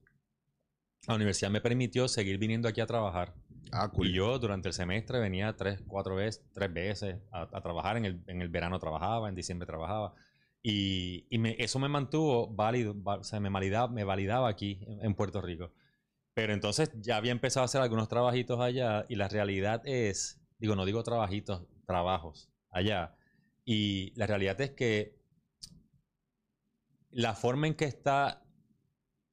La 1.07 1.15
universidad 1.15 1.51
me 1.51 1.61
permitió 1.61 2.09
seguir 2.09 2.39
viniendo 2.39 2.67
aquí 2.67 2.81
a 2.81 2.87
trabajar. 2.87 3.35
Ah, 3.71 3.89
cool. 3.89 4.09
Y 4.09 4.15
yo 4.15 4.39
durante 4.39 4.69
el 4.69 4.75
semestre 4.75 5.21
venía 5.21 5.55
tres, 5.55 5.81
cuatro 5.87 6.17
veces, 6.17 6.43
tres 6.53 6.73
veces 6.73 7.17
a, 7.31 7.43
a 7.43 7.61
trabajar. 7.61 7.99
En 7.99 8.05
el, 8.05 8.25
en 8.27 8.43
el 8.43 8.49
verano 8.49 8.79
trabajaba, 8.79 9.29
en 9.29 9.35
diciembre 9.35 9.67
trabajaba. 9.67 10.15
Y, 10.67 11.27
y 11.29 11.37
me, 11.37 11.57
eso 11.59 11.79
me 11.79 11.91
mantuvo 11.91 12.49
válido, 12.49 12.97
o 13.05 13.23
sea, 13.23 13.39
me 13.39 13.51
validaba, 13.51 13.89
me 13.89 14.03
validaba 14.03 14.49
aquí 14.49 14.81
en, 14.87 15.05
en, 15.05 15.15
Puerto 15.15 15.43
Rico. 15.43 15.75
Pero 16.33 16.55
entonces 16.55 16.91
ya 17.03 17.19
había 17.19 17.33
empezado 17.33 17.65
a 17.65 17.67
hacer 17.67 17.83
algunos 17.83 18.09
trabajitos 18.09 18.59
allá 18.61 19.05
y 19.11 19.17
la 19.17 19.29
realidad 19.29 19.83
es, 19.85 20.41
digo, 20.59 20.75
no 20.75 20.87
digo 20.87 21.03
trabajitos, 21.03 21.67
trabajos 21.87 22.51
allá. 22.71 23.15
Y 23.67 24.15
la 24.17 24.27
realidad 24.27 24.59
es 24.63 24.71
que 24.71 25.19
la 27.11 27.35
forma 27.35 27.67
en 27.67 27.75
que 27.75 27.85
está, 27.85 28.43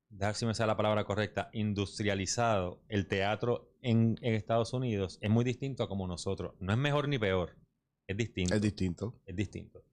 déjame 0.10 0.36
si 0.36 0.46
me 0.48 0.54
sale 0.54 0.68
la 0.68 0.78
palabra 0.78 1.06
correcta, 1.06 1.50
industrializado 1.54 2.84
el 2.90 3.08
teatro 3.08 3.72
en, 3.82 4.18
en 4.22 4.36
Estados 4.36 4.74
Unidos 4.74 5.18
es 5.22 5.30
muy 5.30 5.46
distinto 5.46 5.84
a 5.84 5.88
como 5.88 6.08
nosotros. 6.08 6.56
No 6.60 6.74
es 6.74 6.78
mejor 6.78 7.08
ni 7.08 7.18
peor, 7.18 7.56
es 8.06 8.18
distinto. 8.18 8.54
Es 8.54 8.62
distinto. 8.62 9.16
Es 9.26 9.34
distinto. 9.34 9.86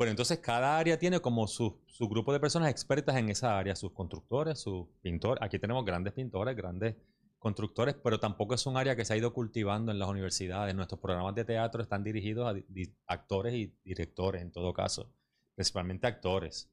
Bueno, 0.00 0.12
entonces 0.12 0.38
cada 0.38 0.78
área 0.78 0.98
tiene 0.98 1.20
como 1.20 1.46
su, 1.46 1.78
su, 1.86 2.08
grupo 2.08 2.32
de 2.32 2.40
personas 2.40 2.70
expertas 2.70 3.16
en 3.16 3.28
esa 3.28 3.58
área, 3.58 3.76
sus 3.76 3.92
constructores, 3.92 4.58
sus 4.58 4.86
pintores. 5.02 5.42
Aquí 5.42 5.58
tenemos 5.58 5.84
grandes 5.84 6.14
pintores, 6.14 6.56
grandes 6.56 6.96
constructores, 7.38 7.96
pero 8.02 8.18
tampoco 8.18 8.54
es 8.54 8.64
un 8.64 8.78
área 8.78 8.96
que 8.96 9.04
se 9.04 9.12
ha 9.12 9.18
ido 9.18 9.34
cultivando 9.34 9.92
en 9.92 9.98
las 9.98 10.08
universidades. 10.08 10.74
Nuestros 10.74 11.02
programas 11.02 11.34
de 11.34 11.44
teatro 11.44 11.82
están 11.82 12.02
dirigidos 12.02 12.50
a 12.50 13.12
actores 13.12 13.52
y 13.52 13.74
directores, 13.84 14.40
en 14.40 14.50
todo 14.50 14.72
caso, 14.72 15.12
principalmente 15.54 16.06
actores. 16.06 16.70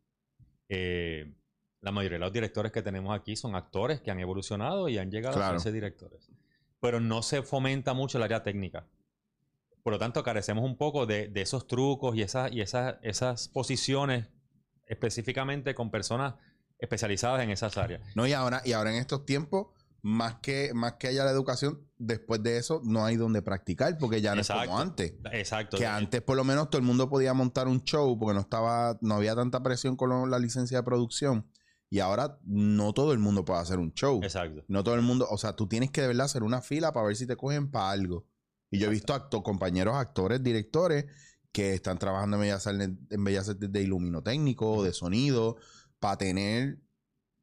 Eh, 0.70 1.36
la 1.82 1.92
mayoría 1.92 2.20
de 2.20 2.24
los 2.24 2.32
directores 2.32 2.72
que 2.72 2.82
tenemos 2.82 3.14
aquí 3.14 3.36
son 3.36 3.58
actores 3.58 4.00
que 4.00 4.10
han 4.10 4.22
evolucionado 4.22 4.88
y 4.88 5.00
han 5.00 5.12
llegado 5.12 5.36
claro. 5.36 5.58
a 5.58 5.60
ser 5.60 5.74
directores. 5.74 6.32
Pero 6.80 7.02
no 7.02 7.22
se 7.22 7.42
fomenta 7.42 7.94
mucho 7.94 8.20
el 8.20 8.24
área 8.24 8.42
técnica. 8.42 8.88
Por 9.84 9.94
lo 9.94 10.00
tanto, 10.00 10.22
carecemos 10.24 10.64
un 10.66 10.78
poco 10.78 11.06
de, 11.06 11.28
de 11.30 11.42
esos 11.42 11.66
trucos 11.68 12.16
y, 12.16 12.22
esas, 12.22 12.52
y 12.52 12.62
esas, 12.62 12.96
esas 13.02 13.48
posiciones 13.50 14.28
específicamente 14.86 15.76
con 15.76 15.92
personas 15.92 16.36
especializadas 16.80 17.44
en 17.44 17.50
esas 17.52 17.78
áreas. 17.78 18.02
No, 18.16 18.28
y 18.28 18.34
ahora, 18.34 18.62
y 18.66 18.74
ahora 18.74 18.92
en 18.92 18.98
estos 18.98 19.26
tiempos, 19.26 19.68
más 20.02 20.36
que, 20.36 20.72
más 20.74 20.94
que 20.94 21.08
haya 21.08 21.26
la 21.26 21.32
educación, 21.32 21.82
después 21.98 22.42
de 22.44 22.58
eso 22.58 22.82
no 22.86 23.04
hay 23.04 23.16
donde 23.16 23.42
practicar, 23.42 23.98
porque 23.98 24.22
ya 24.22 24.36
no 24.36 24.42
es 24.42 24.48
como 24.48 24.80
antes. 24.80 25.14
Exacto. 25.32 25.78
Que 25.78 25.86
antes 25.88 26.22
por 26.22 26.38
lo 26.38 26.44
menos 26.44 26.70
todo 26.70 26.80
el 26.80 26.86
mundo 26.86 27.10
podía 27.10 27.34
montar 27.34 27.68
un 27.68 27.84
show 27.84 28.18
porque 28.18 28.36
no 28.36 28.42
estaba, 28.42 28.98
no 29.02 29.16
había 29.16 29.36
tanta 29.36 29.62
presión 29.64 29.96
con 29.96 30.10
lo- 30.10 30.28
la 30.28 30.40
licencia 30.40 30.78
de 30.78 30.84
producción. 30.84 31.50
Y 31.90 32.00
ahora 32.00 32.38
no 32.44 32.94
todo 32.94 33.14
el 33.14 33.20
mundo 33.20 33.44
puede 33.46 33.62
hacer 33.62 33.80
un 33.80 33.94
show. 33.94 34.20
Exacto. 34.22 34.64
No 34.68 34.84
todo 34.84 34.96
el 34.96 35.02
mundo, 35.02 35.26
o 35.30 35.38
sea, 35.38 35.56
tú 35.56 35.68
tienes 35.68 35.90
que 35.90 36.02
de 36.02 36.08
verdad 36.08 36.26
hacer 36.26 36.44
una 36.44 36.62
fila 36.62 36.92
para 36.92 37.08
ver 37.08 37.16
si 37.16 37.26
te 37.26 37.36
cogen 37.38 37.72
para 37.72 37.92
algo. 37.92 38.26
Y 38.70 38.80
yo 38.80 38.88
he 38.88 38.90
visto 38.90 39.14
acto- 39.14 39.44
compañeros, 39.44 39.96
actores, 39.96 40.44
directores 40.44 41.06
que 41.52 41.74
están 41.74 41.98
trabajando 41.98 42.36
en 42.38 42.42
Bellas 42.42 42.68
Artes, 42.68 42.90
en 43.10 43.24
Bellas 43.24 43.50
Artes 43.50 43.72
de 43.72 43.82
iluminotécnico, 43.82 44.84
de 44.84 44.94
sonido, 44.94 45.58
para 46.00 46.18
tener, 46.18 46.80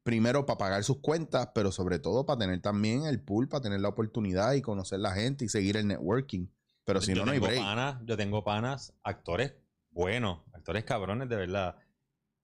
primero 0.03 0.45
para 0.45 0.57
pagar 0.57 0.83
sus 0.83 0.99
cuentas, 0.99 1.49
pero 1.55 1.71
sobre 1.71 1.99
todo 1.99 2.25
para 2.25 2.39
tener 2.39 2.61
también 2.61 3.05
el 3.05 3.19
pool, 3.21 3.49
para 3.49 3.61
tener 3.63 3.81
la 3.81 3.89
oportunidad 3.89 4.53
y 4.53 4.61
conocer 4.61 4.99
la 4.99 5.13
gente 5.13 5.45
y 5.45 5.49
seguir 5.49 5.77
el 5.77 5.87
networking. 5.87 6.47
Pero 6.85 7.01
si 7.01 7.13
yo 7.13 7.21
no, 7.21 7.25
no 7.25 7.31
hay 7.31 7.39
tengo 7.39 7.47
break. 7.47 7.61
panas, 7.63 8.01
yo 8.05 8.15
tengo 8.15 8.43
panas, 8.43 8.93
actores 9.03 9.53
buenos, 9.89 10.41
actores 10.53 10.83
cabrones 10.83 11.27
de 11.27 11.35
verdad, 11.35 11.75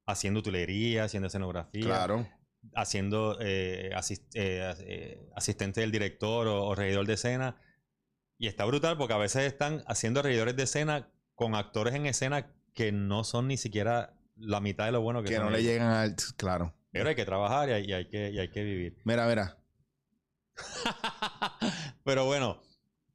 haciendo 0.08 0.40
utilería, 0.40 1.04
haciendo 1.04 1.28
escenografía, 1.28 1.84
Claro. 1.84 2.28
haciendo 2.74 3.38
eh, 3.40 3.92
eh, 4.34 4.74
eh, 4.80 5.30
asistente 5.36 5.82
del 5.82 5.92
director 5.92 6.48
o, 6.48 6.66
o 6.66 6.76
regidor 6.76 7.06
de 7.06 7.14
escena. 7.14 7.62
Y 8.42 8.48
está 8.48 8.66
brutal 8.66 8.98
porque 8.98 9.14
a 9.14 9.18
veces 9.18 9.44
están 9.44 9.84
haciendo 9.86 10.24
regidores 10.24 10.56
de 10.56 10.64
escena 10.64 11.08
con 11.36 11.54
actores 11.54 11.94
en 11.94 12.08
escena 12.08 12.52
que 12.74 12.92
no 12.92 13.24
son 13.24 13.48
ni 13.48 13.56
siquiera 13.56 14.16
la 14.36 14.60
mitad 14.60 14.86
de 14.86 14.94
lo 14.94 15.02
bueno 15.02 15.22
que, 15.22 15.30
Que 15.30 15.36
son 15.36 15.46
no 15.46 15.52
le 15.52 15.62
llegan 15.62 15.92
al... 15.92 16.16
Claro. 16.38 16.74
Pero 16.90 17.10
hay 17.10 17.14
que 17.14 17.24
trabajar 17.24 17.70
y 17.70 17.74
hay, 17.74 17.86
y 17.86 17.94
hay 17.94 18.10
que, 18.10 18.32
y 18.32 18.40
hay 18.40 18.50
que 18.50 18.64
vivir. 18.64 18.98
Mira, 19.04 19.28
mira. 19.28 19.60
Pero 22.04 22.26
bueno, 22.26 22.64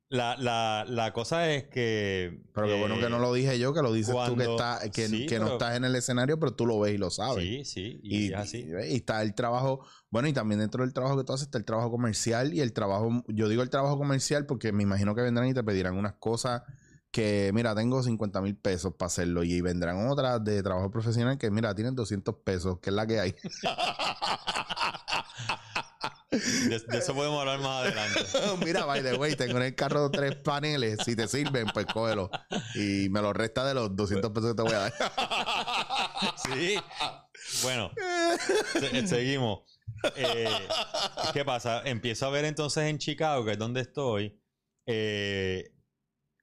la, 0.09 0.37
la, 0.37 0.85
la 0.89 1.13
cosa 1.13 1.51
es 1.53 1.65
que... 1.65 2.43
Pero 2.55 2.67
qué 2.69 2.79
bueno 2.79 2.95
eh, 2.97 3.01
que 3.01 3.11
no 3.11 3.19
lo 3.19 3.33
dije 3.33 3.59
yo, 3.59 3.75
que 3.75 3.83
lo 3.83 3.93
dices 3.93 4.15
tú 4.27 4.37
que, 4.37 4.45
está, 4.45 4.81
que, 4.93 5.09
sí, 5.09 5.27
que 5.27 5.39
no 5.41 5.53
estás 5.53 5.77
en 5.77 5.85
el 5.85 5.97
escenario, 5.97 6.39
pero 6.39 6.55
tú 6.55 6.67
lo 6.67 6.79
ves 6.79 6.95
y 6.95 6.99
lo 6.99 7.11
sabes. 7.11 7.43
Sí, 7.45 7.65
sí, 7.65 8.01
y, 8.03 8.27
Y, 8.27 8.29
es 8.29 8.35
así. 8.37 8.59
y- 8.59 8.93
y 8.93 8.97
está 8.97 9.23
el 9.23 9.35
trabajo, 9.35 9.85
bueno, 10.11 10.29
y 10.29 10.33
también 10.33 10.61
dentro 10.61 10.85
del 10.85 10.93
trabajo 10.93 11.17
que 11.17 11.25
tú 11.25 11.33
haces 11.33 11.47
está 11.47 11.59
el 11.59 11.65
trabajo 11.65 11.91
comercial 11.91 12.55
y 12.55 12.61
el 12.61 12.73
trabajo, 12.73 13.25
yo 13.29 13.49
digo 13.49 13.63
el 13.63 13.71
trabajo 13.71 13.99
comercial 13.99 14.47
porque 14.47 14.73
me 14.73 14.83
imagino 14.85 15.15
que 15.15 15.23
vendrán 15.23 15.49
y 15.49 15.55
te 15.55 15.65
pedirán 15.65 15.97
unas 15.97 16.15
cosas 16.15 16.63
que, 17.11 17.51
mira, 17.55 17.75
tengo 17.75 18.03
50 18.03 18.41
mil 18.43 18.57
pesos 18.57 18.93
para 18.95 19.07
hacerlo 19.07 19.43
y 19.43 19.61
vendrán 19.63 20.07
otras 20.09 20.45
de 20.45 20.63
trabajo 20.63 20.91
profesional 20.91 21.39
que, 21.39 21.51
mira, 21.51 21.75
tienen 21.75 21.95
200 21.95 22.35
pesos, 22.45 22.79
que 22.81 22.91
es 22.91 22.97
la 22.97 23.07
que 23.07 23.21
hay. 23.21 23.35
De, 26.31 26.79
de 26.89 26.99
eso 26.99 27.15
podemos 27.15 27.39
hablar 27.41 27.61
más 27.61 27.85
adelante. 27.87 28.21
mira, 28.65 28.85
by 28.85 29.03
the 29.03 29.15
way, 29.15 29.37
tengo 29.37 29.57
en 29.59 29.63
el 29.65 29.75
carro 29.75 30.11
tres 30.11 30.35
paneles, 30.37 30.99
si 31.05 31.15
te 31.15 31.29
sirven, 31.29 31.67
pues 31.73 31.87
cógelo. 31.87 32.31
Y 32.75 33.09
me 33.11 33.23
lo 33.23 33.33
resta 33.33 33.65
de 33.67 33.75
los 33.75 33.95
200 33.95 34.31
pesos 34.33 34.51
que 34.51 34.57
te 34.57 34.63
voy 34.63 34.73
a 34.73 34.79
dar. 34.79 34.93
Sí. 36.37 36.77
Bueno, 37.63 37.91
se- 38.73 39.07
seguimos. 39.07 39.61
Eh, 40.17 40.49
¿Qué 41.33 41.45
pasa? 41.45 41.83
Empiezo 41.85 42.27
a 42.27 42.31
ver 42.31 42.45
entonces 42.45 42.85
en 42.85 42.99
Chicago, 42.99 43.45
que 43.45 43.53
es 43.53 43.59
donde 43.59 43.83
estoy, 43.83 44.41
eh, 44.87 45.73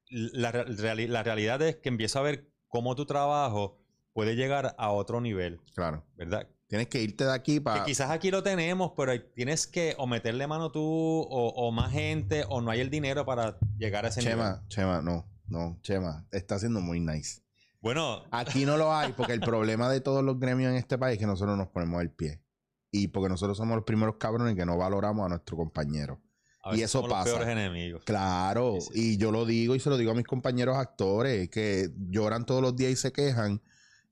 la, 0.10 0.52
re- 0.52 0.66
reali- 0.66 1.08
la 1.08 1.24
realidad 1.24 1.62
es 1.62 1.78
que 1.78 1.90
empiezo 1.90 2.20
a 2.20 2.24
ver 2.24 2.50
cómo 2.68 2.96
tu 2.96 3.06
trabajo 3.06 3.80
puede 4.14 4.36
llegar 4.36 4.76
a 4.78 4.92
otro 4.92 5.22
nivel, 5.22 5.60
Claro. 5.74 6.06
¿verdad? 6.16 6.48
Tienes 6.74 6.88
que 6.88 7.04
irte 7.04 7.24
de 7.24 7.32
aquí 7.32 7.54
Que 7.58 7.62
para... 7.62 7.86
quizás 7.86 8.10
aquí 8.10 8.32
lo 8.32 8.42
tenemos, 8.42 8.94
pero 8.98 9.12
tienes 9.36 9.68
que 9.68 9.94
o 10.00 10.08
meterle 10.08 10.48
mano 10.48 10.72
tú 10.72 10.82
o, 10.82 11.50
o 11.56 11.72
más 11.72 11.92
gente 11.92 12.46
o 12.50 12.62
no 12.62 12.72
hay 12.72 12.80
el 12.80 12.90
dinero 12.90 13.28
para 13.28 13.60
llegar 13.78 14.06
a 14.06 14.08
ese 14.08 14.22
nivel. 14.22 14.38
Chema, 14.38 14.64
Chema, 14.70 15.02
no, 15.04 15.24
no, 15.46 15.78
Chema, 15.84 16.26
está 16.32 16.58
siendo 16.58 16.82
muy 16.82 17.00
nice. 17.00 17.44
Bueno, 17.80 18.24
Aquí 18.32 18.66
no 18.66 18.76
lo 18.78 18.92
hay 18.92 19.12
porque 19.14 19.34
el 19.34 19.40
problema 19.42 19.88
de 19.88 20.02
todos 20.02 20.24
los 20.24 20.40
gremios 20.40 20.72
en 20.72 20.78
este 20.78 20.98
país 20.98 21.14
es 21.14 21.20
que 21.20 21.28
nosotros 21.28 21.56
nos 21.56 21.68
ponemos 21.68 22.02
el 22.02 22.10
pie. 22.10 22.42
Y 22.90 23.10
porque 23.10 23.30
nosotros 23.30 23.56
somos 23.56 23.76
los 23.76 23.86
primeros 23.86 24.16
cabrones 24.16 24.56
que 24.56 24.66
no 24.66 24.76
valoramos 24.76 25.28
a 25.28 25.30
nuestro 25.30 25.56
compañero. 25.58 26.22
a 26.64 26.76
y 26.76 26.82
eso 26.82 27.02
somos 27.02 27.10
los 27.12 27.20
pasa. 27.20 27.30
peores 27.36 27.50
enemigos. 27.50 28.02
Claro, 28.04 28.78
Sí, 28.82 28.90
sí. 28.94 29.14
y 29.14 29.18
yo 29.18 29.32
lo 29.32 29.46
digo 29.46 29.76
y 29.76 29.80
se 29.80 29.92
lo 29.92 29.98
digo 29.98 30.10
a 30.10 30.16
mis 30.16 30.26
compañeros 30.26 30.76
actores 30.78 31.50
que 31.52 31.92
lloran 32.10 32.48
todos 32.48 32.64
los 32.64 32.76
días 32.76 32.92
y 32.94 32.96
se 32.96 33.12
quejan 33.12 33.62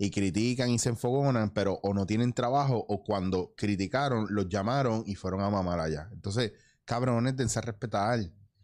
y 0.04 0.10
critican 0.10 0.70
y 0.72 0.80
se 0.80 0.90
enfogonan, 0.90 1.52
pero 1.54 1.80
o 1.84 1.94
no 1.94 2.06
tienen 2.08 2.34
trabajo 2.34 2.84
o 2.90 3.04
cuando 3.04 3.54
criticaron 3.56 4.26
los 4.32 4.50
llamaron 4.50 5.04
y 5.06 5.14
fueron 5.16 5.42
a 5.42 5.50
mamar 5.52 5.80
allá. 5.80 6.10
Entonces, 6.12 6.54
cabrones, 6.86 7.36
dense 7.36 7.60
a 7.60 7.62
respetar. 7.62 8.20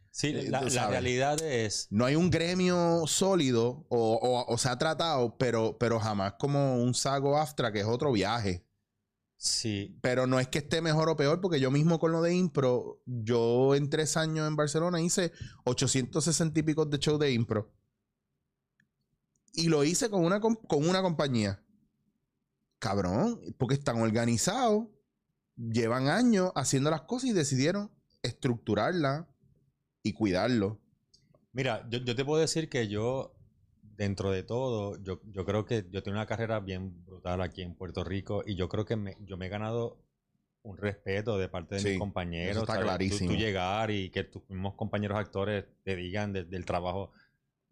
Sí, 0.09 0.29
Eh, 0.35 0.49
la, 0.49 0.61
realidad 0.89 1.39
es... 1.43 1.87
No 1.91 2.05
hay 2.05 2.15
un 2.15 2.31
gremio 2.31 3.03
sólido 3.05 3.85
o, 3.89 4.13
o- 4.15 4.51
o 4.51 4.57
se 4.57 4.67
ha 4.69 4.77
tratado, 4.79 5.37
pero, 5.37 5.77
pero 5.77 5.99
jamás 5.99 6.33
como 6.39 6.77
un 6.81 6.95
sago 6.95 7.37
aftra, 7.37 7.71
que 7.71 7.81
es 7.81 7.85
otro 7.85 8.11
viaje. 8.11 8.65
Sí, 9.39 9.95
Pero 10.01 10.25
no 10.25 10.39
es 10.39 10.47
que 10.47 10.57
esté 10.57 10.81
mejor 10.81 11.07
o 11.09 11.15
peor, 11.15 11.39
porque 11.39 11.59
yo 11.59 11.69
mismo 11.69 11.99
con 11.99 12.11
lo 12.11 12.23
de 12.23 12.33
impro, 12.33 13.03
yo 13.05 13.75
en 13.75 13.91
tres 13.91 14.17
años 14.17 14.47
en 14.47 14.55
Barcelona 14.55 14.99
hice 14.99 15.31
860 15.65 16.59
y 16.59 16.63
pico 16.63 16.85
de 16.85 16.97
show 16.97 17.19
de 17.19 17.31
impro. 17.31 17.71
Y 19.57 19.69
lo 19.69 19.83
hice 19.83 20.09
con 20.11 20.23
una, 20.23 20.39
con 20.39 20.57
una 20.87 21.01
compañía. 21.01 21.59
Cabrón, 22.79 23.41
porque 23.57 23.73
están 23.73 23.99
organizados, 23.99 24.85
llevan 25.55 26.09
años 26.09 26.51
haciendo 26.55 26.91
las 26.91 27.01
cosas 27.01 27.31
y 27.31 27.33
decidieron 27.33 27.89
estructurarla 28.21 29.27
y 30.03 30.13
cuidarlo. 30.13 30.79
Mira, 31.53 31.87
yo, 31.89 31.97
yo 31.99 32.15
te 32.15 32.23
puedo 32.23 32.39
decir 32.39 32.69
que 32.69 32.87
yo, 32.87 33.33
dentro 33.81 34.29
de 34.29 34.43
todo, 34.43 35.01
yo, 35.01 35.21
yo 35.31 35.43
creo 35.43 35.65
que 35.65 35.87
yo 35.89 36.03
tengo 36.03 36.17
una 36.17 36.27
carrera 36.27 36.59
bien 36.59 37.03
brutal 37.03 37.41
aquí 37.41 37.63
en 37.63 37.73
Puerto 37.75 38.03
Rico 38.03 38.43
y 38.45 38.55
yo 38.55 38.69
creo 38.69 38.85
que 38.85 38.95
me- 38.95 39.17
yo 39.21 39.37
me 39.37 39.47
he 39.47 39.49
ganado 39.49 39.97
un 40.61 40.77
respeto 40.77 41.39
de 41.39 41.49
parte 41.49 41.75
de 41.75 41.81
Sí, 41.81 41.89
mis 41.89 41.99
compañeros. 41.99 42.57
eso 42.57 42.59
está 42.71 42.79
clarísimo. 42.79 43.31
Tú, 43.31 43.37
llegar 43.37 43.89
y 43.89 44.11
que 44.11 44.23
tus 44.23 44.47
mismos 44.49 44.75
compañeros 44.75 45.17
actores 45.17 45.65
te 45.83 45.95
digan 45.95 46.31
de- 46.31 46.43
del 46.43 46.63
trabajo 46.65 47.11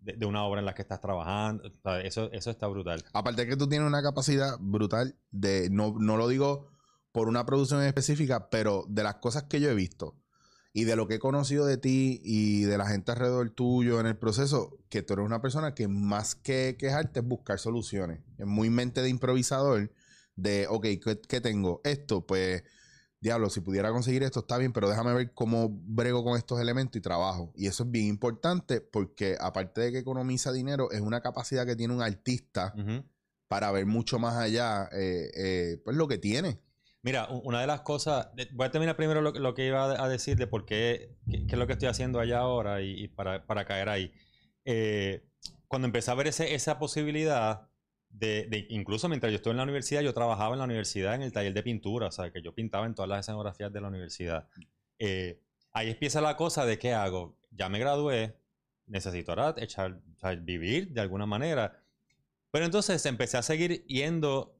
de, 0.05 0.25
una 0.25 0.43
obra 0.43 0.59
en 0.59 0.65
la 0.65 0.75
que 0.75 0.81
estás 0.81 1.01
trabajando. 1.01 1.63
eso, 2.03 2.31
eso 2.31 2.51
está 2.51 2.67
brutal. 2.67 3.03
Aparte 3.13 3.47
que 3.47 3.57
tú 3.57 3.67
tienes 3.67 3.87
una 3.87 4.03
capacidad 4.03 4.57
brutal 4.59 5.15
de, 5.31 5.69
no, 5.69 5.95
no 5.99 6.17
lo 6.17 6.27
digo 6.27 6.69
por 7.11 7.27
una 7.27 7.45
producción 7.45 7.81
específica, 7.83 8.49
pero 8.49 8.85
de 8.87 9.03
las 9.03 9.15
cosas 9.15 9.43
que 9.43 9.59
yo 9.59 9.69
he 9.69 9.75
visto 9.75 10.15
y 10.73 10.83
de 10.83 10.95
lo 10.97 11.07
que 11.07 11.15
he 11.15 11.19
conocido 11.19 11.65
de 11.65 11.77
ti 11.77 12.21
y 12.23 12.63
de 12.63 12.77
la 12.77 12.87
gente 12.87 13.11
alrededor 13.11 13.49
tuyo 13.49 13.99
en 14.01 14.07
el 14.07 14.17
proceso, 14.17 14.77
que 14.89 15.01
tú 15.01 15.13
eres 15.13 15.25
una 15.25 15.41
persona 15.41 15.73
que 15.73 15.87
más 15.87 16.35
que 16.35 16.75
quejarte 16.77 17.21
es 17.21 17.25
buscar 17.25 17.59
soluciones. 17.59 18.19
Es 18.37 18.45
muy 18.45 18.69
mente 18.69 19.01
de 19.01 19.07
improvisador, 19.07 19.91
de, 20.35 20.67
ok, 20.67 20.83
¿qué, 21.01 21.21
qué 21.27 21.39
tengo? 21.39 21.79
Esto, 21.85 22.27
pues, 22.27 22.63
diablo, 23.25 23.49
si 23.49 23.59
pudiera 23.61 23.91
conseguir 23.91 24.23
esto 24.23 24.39
está 24.39 24.57
bien, 24.57 24.71
pero 24.73 24.87
déjame 24.89 25.13
ver 25.13 25.33
cómo 25.33 25.69
brego 25.69 26.23
con 26.23 26.37
estos 26.37 26.59
elementos 26.61 26.95
y 26.97 27.01
trabajo. 27.01 27.51
Y 27.55 27.67
eso 27.67 27.83
es 27.83 27.91
bien 27.91 28.05
importante 28.07 28.81
porque 28.81 29.35
aparte 29.39 29.81
de 29.81 29.91
que 29.91 29.97
economiza 29.99 30.51
dinero, 30.53 30.89
es 30.91 31.01
una 31.01 31.21
capacidad 31.21 31.65
que 31.65 31.75
tiene 31.75 31.93
un 31.93 32.01
artista 32.01 32.73
para 33.47 33.71
ver 33.71 33.85
mucho 33.85 34.17
más 34.19 34.35
allá, 34.35 34.89
eh, 34.93 35.29
eh, 35.35 35.77
pues 35.83 35.95
lo 35.97 36.07
que 36.07 36.17
tiene. 36.17 36.59
Mira, 37.03 37.27
una 37.29 37.61
de 37.61 37.67
las 37.67 37.81
cosas, 37.81 38.29
voy 38.53 38.65
a 38.67 38.71
terminar 38.71 38.95
primero 38.95 39.21
lo, 39.21 39.31
lo 39.31 39.53
que 39.53 39.67
iba 39.67 39.83
a 39.93 40.05
a 40.05 40.09
decir 40.09 40.37
de 40.37 40.47
por 40.47 40.65
qué, 40.65 41.15
qué, 41.29 41.45
qué 41.45 41.53
es 41.53 41.59
lo 41.59 41.67
que 41.67 41.73
estoy 41.73 41.87
haciendo 41.87 42.19
allá 42.19 42.39
ahora 42.39 42.81
y, 42.81 43.03
y 43.03 43.07
para, 43.09 43.45
para 43.45 43.65
caer 43.65 43.89
ahí. 43.89 44.11
Eh, 44.65 45.23
cuando 45.67 45.85
empecé 45.85 46.09
a 46.09 46.15
ver 46.15 46.27
ese- 46.27 46.55
esa 46.55 46.79
posibilidad 46.79 47.69
de, 48.17 48.47
de- 48.47 48.67
incluso 48.69 49.09
mientras 49.09 49.31
yo 49.31 49.37
estuve 49.37 49.51
en 49.51 49.57
la 49.57 49.63
universidad, 49.63 50.01
yo 50.01 50.13
trabajaba 50.13 50.53
en 50.53 50.59
la 50.59 50.65
universidad 50.65 51.15
en 51.15 51.21
el 51.21 51.31
taller 51.33 51.53
de 51.53 51.63
pintura, 51.63 52.07
o 52.07 52.11
sea, 52.11 52.31
que 52.31 52.41
yo 52.41 52.53
pintaba 52.53 52.85
en 52.85 52.95
todas 52.95 53.09
las 53.09 53.19
escenografías 53.21 53.71
de 53.73 53.81
la 53.81 53.87
universidad. 53.89 54.47
Eh, 54.99 55.39
ahí 55.73 55.89
empieza 55.89 56.21
la 56.21 56.35
cosa 56.37 56.65
de 56.65 56.79
qué 56.79 56.93
hago. 56.93 57.37
Ya 57.51 57.69
me 57.69 57.79
gradué, 57.79 58.37
necesito 58.87 59.31
ahora 59.31 59.55
echar, 59.57 59.99
sea, 60.17 60.35
vivir 60.35 60.89
de 60.91 61.01
alguna 61.01 61.25
manera. 61.25 61.81
Pero 62.51 62.65
entonces 62.65 63.05
empecé 63.05 63.37
a 63.37 63.41
seguir 63.41 63.85
yendo 63.85 64.55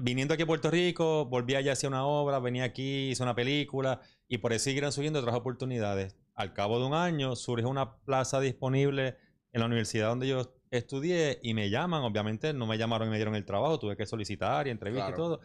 viniendo 0.00 0.34
aquí 0.34 0.42
a 0.42 0.46
Puerto 0.46 0.70
Rico, 0.70 1.24
volví 1.26 1.54
allá 1.54 1.72
hacia 1.72 1.88
una 1.88 2.04
obra, 2.06 2.38
venía 2.38 2.64
aquí, 2.64 3.10
hice 3.10 3.22
una 3.22 3.34
película 3.34 4.00
y 4.28 4.38
por 4.38 4.52
ahí 4.52 4.58
siguieron 4.58 4.92
subiendo 4.92 5.18
otras 5.18 5.34
oportunidades. 5.34 6.14
Al 6.34 6.52
cabo 6.52 6.78
de 6.78 6.86
un 6.86 6.94
año 6.94 7.34
surge 7.36 7.64
una 7.66 7.96
plaza 7.96 8.40
disponible 8.40 9.16
en 9.52 9.60
la 9.60 9.66
universidad 9.66 10.08
donde 10.08 10.28
yo 10.28 10.54
estudié 10.70 11.38
y 11.42 11.54
me 11.54 11.70
llaman, 11.70 12.02
obviamente 12.02 12.52
no 12.52 12.66
me 12.66 12.78
llamaron 12.78 13.08
y 13.08 13.10
me 13.10 13.16
dieron 13.16 13.34
el 13.34 13.44
trabajo, 13.44 13.78
tuve 13.78 13.96
que 13.96 14.06
solicitar 14.06 14.66
y 14.66 14.70
entrevistar 14.70 15.14
Claro. 15.14 15.22
y 15.22 15.36
todo. 15.36 15.40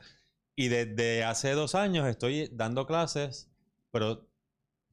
Y 0.55 0.67
desde 0.67 1.23
hace 1.23 1.51
dos 1.53 1.73
años 1.75 2.07
estoy 2.07 2.49
dando 2.51 2.85
clases, 2.85 3.49
pero 3.91 4.27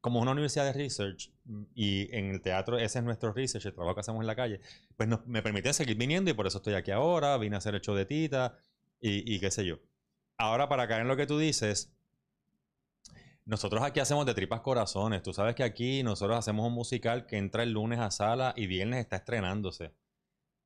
como 0.00 0.18
es 0.18 0.22
una 0.22 0.32
universidad 0.32 0.64
de 0.64 0.72
research, 0.72 1.30
y 1.74 2.08
en 2.16 2.30
el 2.30 2.40
teatro 2.40 2.78
ese 2.78 3.00
es 3.00 3.04
nuestro 3.04 3.32
research, 3.32 3.66
el 3.66 3.74
trabajo 3.74 3.94
que 3.94 4.00
hacemos 4.00 4.20
en 4.22 4.26
la 4.26 4.36
calle, 4.36 4.60
pues 4.96 5.08
nos- 5.08 5.26
me 5.26 5.42
permiten 5.42 5.74
seguir 5.74 5.96
viniendo 5.96 6.30
y 6.30 6.34
por 6.34 6.46
eso 6.46 6.58
estoy 6.58 6.74
aquí 6.74 6.90
ahora, 6.90 7.36
vine 7.36 7.56
a 7.56 7.58
hacer 7.58 7.74
el 7.74 7.80
show 7.82 7.94
de 7.94 8.06
Tita 8.06 8.56
y, 9.00 9.34
y 9.34 9.40
qué 9.40 9.50
sé 9.50 9.66
yo. 9.66 9.78
Ahora, 10.38 10.68
para 10.70 10.88
caer 10.88 11.02
en 11.02 11.08
lo 11.08 11.16
que 11.16 11.26
tú 11.26 11.38
dices, 11.38 11.92
nosotros 13.44 13.82
aquí 13.82 14.00
hacemos 14.00 14.24
de 14.26 14.34
tripas 14.34 14.60
corazones. 14.60 15.22
Tú 15.22 15.32
sabes 15.32 15.54
que 15.54 15.64
aquí 15.64 16.02
nosotros 16.02 16.38
hacemos 16.38 16.66
un 16.66 16.72
musical 16.72 17.26
que 17.26 17.36
entra 17.36 17.62
el 17.62 17.72
lunes 17.72 17.98
a 17.98 18.10
sala 18.10 18.54
y 18.56 18.66
viernes 18.66 19.00
está 19.00 19.16
estrenándose. 19.16 19.92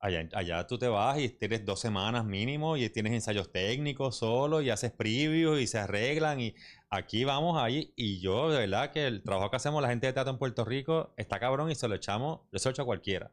Allá, 0.06 0.28
allá 0.34 0.66
tú 0.66 0.76
te 0.76 0.86
vas 0.86 1.18
y 1.18 1.30
tienes 1.30 1.64
dos 1.64 1.80
semanas 1.80 2.26
mínimo 2.26 2.76
y 2.76 2.90
tienes 2.90 3.14
ensayos 3.14 3.50
técnicos 3.50 4.16
solo 4.18 4.60
y 4.60 4.68
haces 4.68 4.92
previews 4.92 5.58
y 5.62 5.66
se 5.66 5.78
arreglan 5.78 6.40
y 6.42 6.54
aquí 6.90 7.24
vamos 7.24 7.56
ahí 7.58 7.94
y 7.96 8.20
yo 8.20 8.50
de 8.50 8.58
verdad 8.58 8.92
que 8.92 9.06
el 9.06 9.22
trabajo 9.22 9.48
que 9.50 9.56
hacemos 9.56 9.80
la 9.80 9.88
gente 9.88 10.06
de 10.06 10.12
teatro 10.12 10.30
en 10.34 10.38
Puerto 10.38 10.62
Rico 10.66 11.14
está 11.16 11.40
cabrón 11.40 11.70
y 11.70 11.74
se 11.74 11.88
lo 11.88 11.94
echamos, 11.94 12.40
yo 12.52 12.58
se 12.58 12.68
lo 12.68 12.72
echo 12.72 12.82
a 12.82 12.84
cualquiera. 12.84 13.32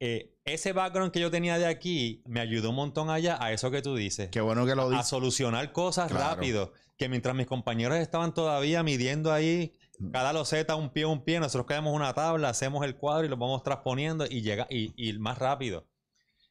Eh, 0.00 0.36
ese 0.44 0.72
background 0.74 1.12
que 1.12 1.20
yo 1.20 1.30
tenía 1.30 1.56
de 1.58 1.64
aquí 1.66 2.22
me 2.26 2.40
ayudó 2.40 2.68
un 2.70 2.76
montón 2.76 3.08
allá 3.08 3.36
a 3.42 3.50
eso 3.52 3.70
que 3.70 3.80
tú 3.82 3.96
dices 3.96 4.28
Qué 4.30 4.40
bueno 4.42 4.66
que 4.66 4.74
lo 4.74 4.82
a 4.82 4.90
dices. 4.90 5.08
solucionar 5.08 5.72
cosas 5.72 6.10
Claro. 6.10 6.34
rápido. 6.36 6.72
Que 6.98 7.08
mientras 7.08 7.34
mis 7.34 7.46
compañeros 7.46 7.96
estaban 7.98 8.34
todavía 8.34 8.82
midiendo 8.82 9.32
ahí. 9.32 9.72
Cada 10.12 10.32
loseta 10.32 10.76
un 10.76 10.90
pie 10.90 11.04
un 11.06 11.24
pie, 11.24 11.40
nosotros 11.40 11.66
creamos 11.66 11.94
una 11.94 12.12
tabla, 12.14 12.48
hacemos 12.50 12.84
el 12.84 12.96
cuadro 12.96 13.24
y 13.26 13.28
lo 13.28 13.36
vamos 13.36 13.62
transponiendo 13.62 14.26
y 14.26 14.42
llega 14.42 14.66
y, 14.70 14.92
y 14.96 15.18
más 15.18 15.38
rápido. 15.38 15.86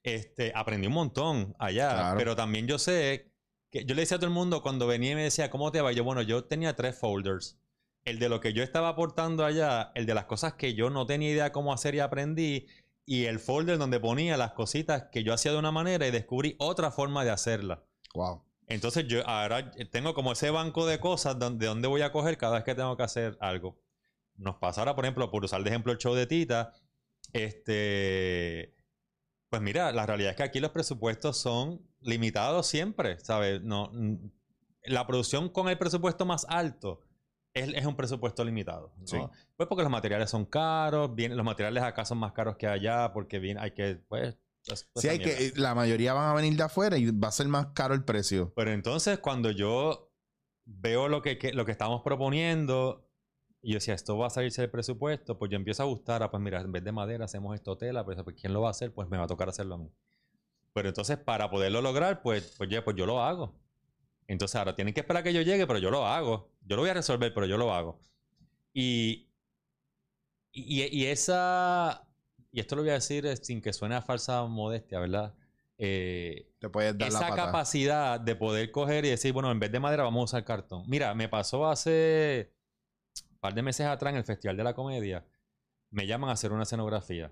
Este, 0.04 0.52
aprendí 0.56 0.88
un 0.88 0.94
montón 0.94 1.56
allá, 1.60 1.90
Claro. 1.90 2.18
pero 2.18 2.36
también 2.36 2.68
yo 2.68 2.78
sé 2.80 3.32
que 3.72 3.84
yo 3.86 3.96
le 3.96 4.02
decía 4.02 4.16
a 4.16 4.20
todo 4.20 4.28
el 4.30 4.34
mundo 4.34 4.62
cuando 4.62 4.88
venía 4.88 5.12
y 5.12 5.16
me 5.16 5.24
decía, 5.24 5.50
¿cómo 5.50 5.72
te 5.72 5.82
va? 5.82 5.92
Yo, 5.92 6.04
bueno, 6.04 6.22
yo 6.22 6.46
tenía 6.46 6.76
tres 6.76 6.98
folders. 6.98 7.60
El 8.06 8.20
de 8.20 8.30
lo 8.30 8.40
que 8.40 8.54
yo 8.54 8.64
estaba 8.64 8.88
aportando 8.90 9.44
allá, 9.44 9.92
el 9.96 10.06
de 10.06 10.14
las 10.14 10.26
cosas 10.26 10.54
que 10.54 10.74
yo 10.74 10.90
no 10.90 11.06
tenía 11.06 11.30
idea 11.32 11.52
cómo 11.52 11.74
hacer 11.74 11.94
y 11.96 12.00
aprendí, 12.00 12.68
y 13.06 13.26
el 13.26 13.40
folder 13.40 13.78
donde 13.78 14.00
ponía 14.00 14.38
las 14.38 14.54
cositas 14.54 15.08
que 15.12 15.24
yo 15.24 15.34
hacía 15.34 15.52
de 15.52 15.58
una 15.60 15.72
manera 15.72 16.08
y 16.08 16.12
descubrí 16.12 16.56
otra 16.60 16.92
forma 16.92 17.26
de 17.26 17.32
hacerla. 17.32 17.84
Wow. 18.14 18.44
Entonces 18.68 19.08
yo 19.08 19.28
ahora 19.28 19.72
tengo 19.92 20.14
como 20.14 20.34
ese 20.34 20.52
banco 20.52 20.86
de 20.86 21.00
cosas 21.00 21.40
donde, 21.40 21.66
de 21.66 21.68
donde 21.68 21.88
voy 21.88 22.02
a 22.02 22.12
coger 22.12 22.38
cada 22.38 22.56
vez 22.56 22.64
que 22.64 22.76
tengo 22.76 22.96
que 22.98 23.04
hacer 23.04 23.38
algo. 23.40 23.80
Nos 24.36 24.58
pasa 24.58 24.82
ahora, 24.82 24.96
por 24.96 25.06
ejemplo, 25.06 25.32
por 25.32 25.44
usar 25.44 25.64
de 25.64 25.70
ejemplo 25.70 25.92
el 25.92 25.98
show 25.98 26.14
de 26.14 26.28
Tita, 26.28 26.74
este, 27.34 28.76
pues 29.50 29.62
mira, 29.62 29.92
la 29.92 30.06
realidad 30.06 30.32
es 30.32 30.38
que 30.38 30.44
aquí 30.44 30.60
los 30.60 30.72
presupuestos 30.72 31.38
son 31.38 31.82
limitados 32.02 32.68
siempre, 32.68 33.20
¿sabes? 33.20 33.62
No, 33.62 33.90
mm, 33.94 34.16
la 34.84 35.08
producción 35.08 35.50
con 35.50 35.70
el 35.70 35.78
presupuesto 35.78 36.26
más 36.26 36.46
alto 36.50 37.02
es, 37.54 37.74
es 37.74 37.86
un 37.86 37.96
presupuesto 37.96 38.44
limitado, 38.44 38.94
¿no? 38.98 39.08
Sí. 39.08 39.18
Pues 39.56 39.68
porque 39.68 39.84
los 39.84 39.92
materiales 39.92 40.30
son 40.30 40.46
caros, 40.46 41.16
vienen, 41.16 41.38
los 41.38 41.46
materiales 41.46 41.84
acá 41.84 42.06
son 42.06 42.18
más 42.18 42.34
caros 42.34 42.58
que 42.58 42.68
allá 42.68 43.12
porque 43.14 43.40
bien, 43.40 43.58
hay 43.58 43.72
que, 43.72 43.96
pues... 44.08 44.36
pues, 44.68 44.90
Sí, 44.96 45.08
esa 45.08 45.12
hay 45.12 45.20
que, 45.20 45.54
la 45.60 45.74
mayoría 45.76 46.14
van 46.14 46.30
a 46.30 46.34
venir 46.34 46.56
de 46.56 46.64
afuera 46.64 46.98
y 46.98 47.10
va 47.12 47.30
a 47.30 47.32
ser 47.32 47.48
más 47.48 47.68
caro 47.74 47.94
el 47.94 48.04
precio. 48.04 48.54
Pero 48.56 48.72
entonces 48.72 49.20
cuando 49.20 49.52
yo 49.52 50.12
veo 50.66 51.08
lo 51.08 51.22
que, 51.22 51.38
que- 51.38 51.54
lo 51.54 51.66
que 51.66 51.72
estamos 51.72 52.02
proponiendo 52.04 53.10
y 53.62 53.72
yo 53.72 53.76
decía, 53.78 53.94
esto 53.96 54.18
va 54.18 54.28
a 54.28 54.30
salirse 54.30 54.62
del 54.62 54.70
presupuesto, 54.72 55.38
pues 55.40 55.50
yo 55.52 55.58
empiezo 55.58 55.84
a 55.84 55.86
gustar, 55.88 56.22
ah, 56.24 56.30
pues 56.32 56.42
mira, 56.42 56.62
en 56.62 56.72
vez 56.72 56.84
de 56.84 56.92
madera 56.92 57.26
hacemos 57.26 57.56
esto 57.56 57.78
tela, 57.78 58.06
pues, 58.06 58.18
pues, 58.24 58.36
¿quién 58.40 58.54
lo 58.54 58.62
va 58.62 58.70
a 58.70 58.72
hacer? 58.72 58.94
Pues 58.94 59.10
me 59.10 59.18
va 59.18 59.24
a 59.24 59.28
tocar 59.28 59.50
hacerlo 59.50 59.76
a 59.76 59.78
mí. 59.80 59.92
Pero 60.74 60.90
entonces 60.90 61.18
para 61.18 61.50
poderlo 61.50 61.82
lograr, 61.82 62.22
pues, 62.22 62.54
pues, 62.58 62.70
ya, 62.70 62.84
pues 62.84 62.96
yo 62.96 63.06
lo 63.06 63.22
hago. 63.24 63.60
Entonces 64.28 64.56
ahora 64.56 64.76
tienen 64.76 64.94
que 64.94 65.00
esperar 65.02 65.24
que 65.24 65.34
yo 65.34 65.42
llegue, 65.42 65.66
pero 65.68 65.80
yo 65.80 65.90
lo 65.90 66.06
hago. 66.06 66.52
Yo 66.62 66.76
lo 66.76 66.82
voy 66.84 66.92
a 66.92 66.94
resolver, 66.96 67.34
pero 67.34 67.46
yo 67.48 67.58
lo 67.58 67.74
hago. 67.74 68.00
Y, 68.74 69.30
y, 70.52 70.84
y 70.84 71.06
esa, 71.06 72.07
y 72.52 72.60
esto 72.60 72.76
lo 72.76 72.82
voy 72.82 72.92
a 72.92 72.96
decir 72.96 73.26
eh, 73.26 73.36
sin 73.38 73.62
que 73.62 73.74
suene 73.74 73.96
a 73.96 74.02
falsa 74.02 74.44
modestia, 74.46 75.00
¿verdad? 75.00 75.34
Eh, 75.78 76.52
Te 76.60 76.70
puedes 76.70 76.98
dar 76.98 77.12
la 77.12 77.20
esa 77.20 77.30
pata. 77.30 77.46
capacidad 77.46 78.20
de 78.20 78.36
poder 78.36 78.72
coger 78.72 79.06
y 79.06 79.10
decir, 79.10 79.32
bueno, 79.34 79.52
en 79.52 79.60
vez 79.60 79.72
de 79.72 79.80
madera 79.80 80.04
vamos 80.04 80.22
a 80.22 80.24
usar 80.26 80.46
cartón. 80.46 80.84
Mira, 80.88 81.14
me 81.14 81.30
pasó 81.30 81.68
hace 81.68 82.52
un 83.32 83.38
par 83.40 83.54
de 83.54 83.62
meses 83.62 83.86
atrás 83.86 84.12
en 84.12 84.18
el 84.18 84.24
Festival 84.24 84.58
de 84.58 84.64
la 84.64 84.74
Comedia. 84.74 85.26
Me 85.92 86.08
llaman 86.08 86.30
a 86.30 86.34
hacer 86.34 86.52
una 86.52 86.64
escenografía. 86.64 87.32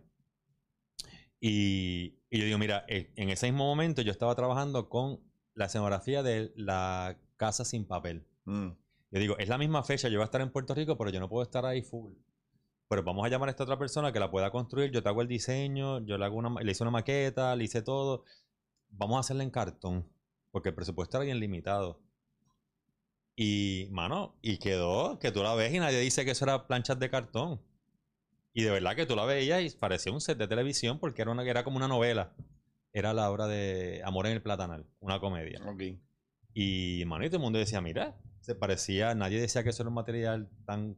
Y, 1.39 2.19
y 2.30 2.39
yo 2.39 2.45
digo, 2.45 2.58
mira, 2.58 2.86
eh, 2.88 3.12
en 3.15 3.30
ese 3.30 3.47
mismo 3.51 3.65
momento 3.65 4.01
yo 4.01 4.12
estaba 4.12 4.36
trabajando 4.36 4.89
con 4.89 5.19
la 5.54 5.65
escenografía 5.65 6.23
de 6.23 6.51
la 6.56 7.17
Casa 7.38 7.65
Sin 7.65 7.86
Papel. 7.86 8.25
Mm. 8.45 8.69
Yo 9.12 9.19
digo, 9.19 9.38
es 9.38 9.47
la 9.49 9.58
misma 9.58 9.84
fecha, 9.84 10.08
yo 10.10 10.17
voy 10.17 10.23
a 10.23 10.25
estar 10.25 10.41
en 10.41 10.51
Puerto 10.51 10.73
Rico, 10.73 10.97
pero 10.97 11.10
yo 11.10 11.19
no 11.19 11.30
puedo 11.30 11.43
estar 11.43 11.65
ahí 11.65 11.82
full. 11.82 12.13
Pero 12.88 13.04
vamos 13.04 13.26
a 13.26 13.30
llamar 13.30 13.50
a 13.50 13.52
esta 13.52 13.63
otra 13.63 13.80
persona 13.80 14.12
que 14.12 14.19
la 14.19 14.30
pueda 14.30 14.52
construir. 14.52 14.91
Yo 14.91 15.02
te 15.02 15.10
hago 15.10 15.21
el 15.21 15.28
diseño, 15.28 16.06
yo 16.06 16.17
le, 16.17 16.26
hago 16.26 16.38
una, 16.38 16.62
le 16.62 16.71
hice 16.71 16.84
una 16.84 16.91
maqueta, 16.91 17.56
le 17.56 17.63
hice 17.63 17.82
todo. 17.82 18.24
Vamos 18.89 19.17
a 19.17 19.19
hacerla 19.21 19.43
en 19.43 19.50
cartón, 19.50 20.08
porque 20.52 20.69
el 20.69 20.76
presupuesto 20.76 21.17
era 21.17 21.26
bien 21.26 21.39
limitado. 21.39 22.00
Y, 23.36 23.88
mano, 23.91 24.38
y 24.41 24.58
quedó 24.60 25.19
que 25.19 25.32
tú 25.32 25.43
la 25.43 25.56
ves 25.56 25.74
y 25.74 25.80
nadie 25.80 26.00
dice 26.00 26.24
que 26.24 26.32
eso 26.32 26.45
era 26.45 26.67
planchas 26.67 27.00
de 27.00 27.10
cartón. 27.10 27.62
Y 28.54 28.63
de 28.63 28.71
verdad 28.71 28.95
que 28.95 29.06
tú 29.06 29.15
la 29.15 29.26
veías 29.26 29.62
y 29.62 29.78
parecía 29.78 30.13
un 30.13 30.21
set 30.21 30.38
de 30.38 30.48
televisión 30.48 31.00
porque 31.00 31.21
era, 31.21 31.32
una, 31.32 31.43
era 31.43 31.63
como 31.65 31.78
una 31.78 31.89
novela. 31.89 32.34
Era 32.93 33.13
la 33.13 33.30
obra 33.30 33.48
de 33.48 34.02
Amor 34.06 34.28
en 34.28 34.34
el 34.34 34.41
Platanal, 34.41 34.86
una 35.02 35.19
comedia. 35.19 35.60
Y, 36.54 37.04
mano, 37.06 37.26
y 37.26 37.28
todo 37.28 37.38
el 37.38 37.43
mundo 37.43 37.60
decía, 37.60 37.82
mira, 37.82 38.15
se 38.39 38.56
parecía, 38.56 39.13
nadie 39.13 39.41
decía 39.41 39.63
que 39.63 39.71
eso 39.71 39.84
era 39.84 39.89
un 39.89 39.95
material 39.95 40.50
tan, 40.65 40.95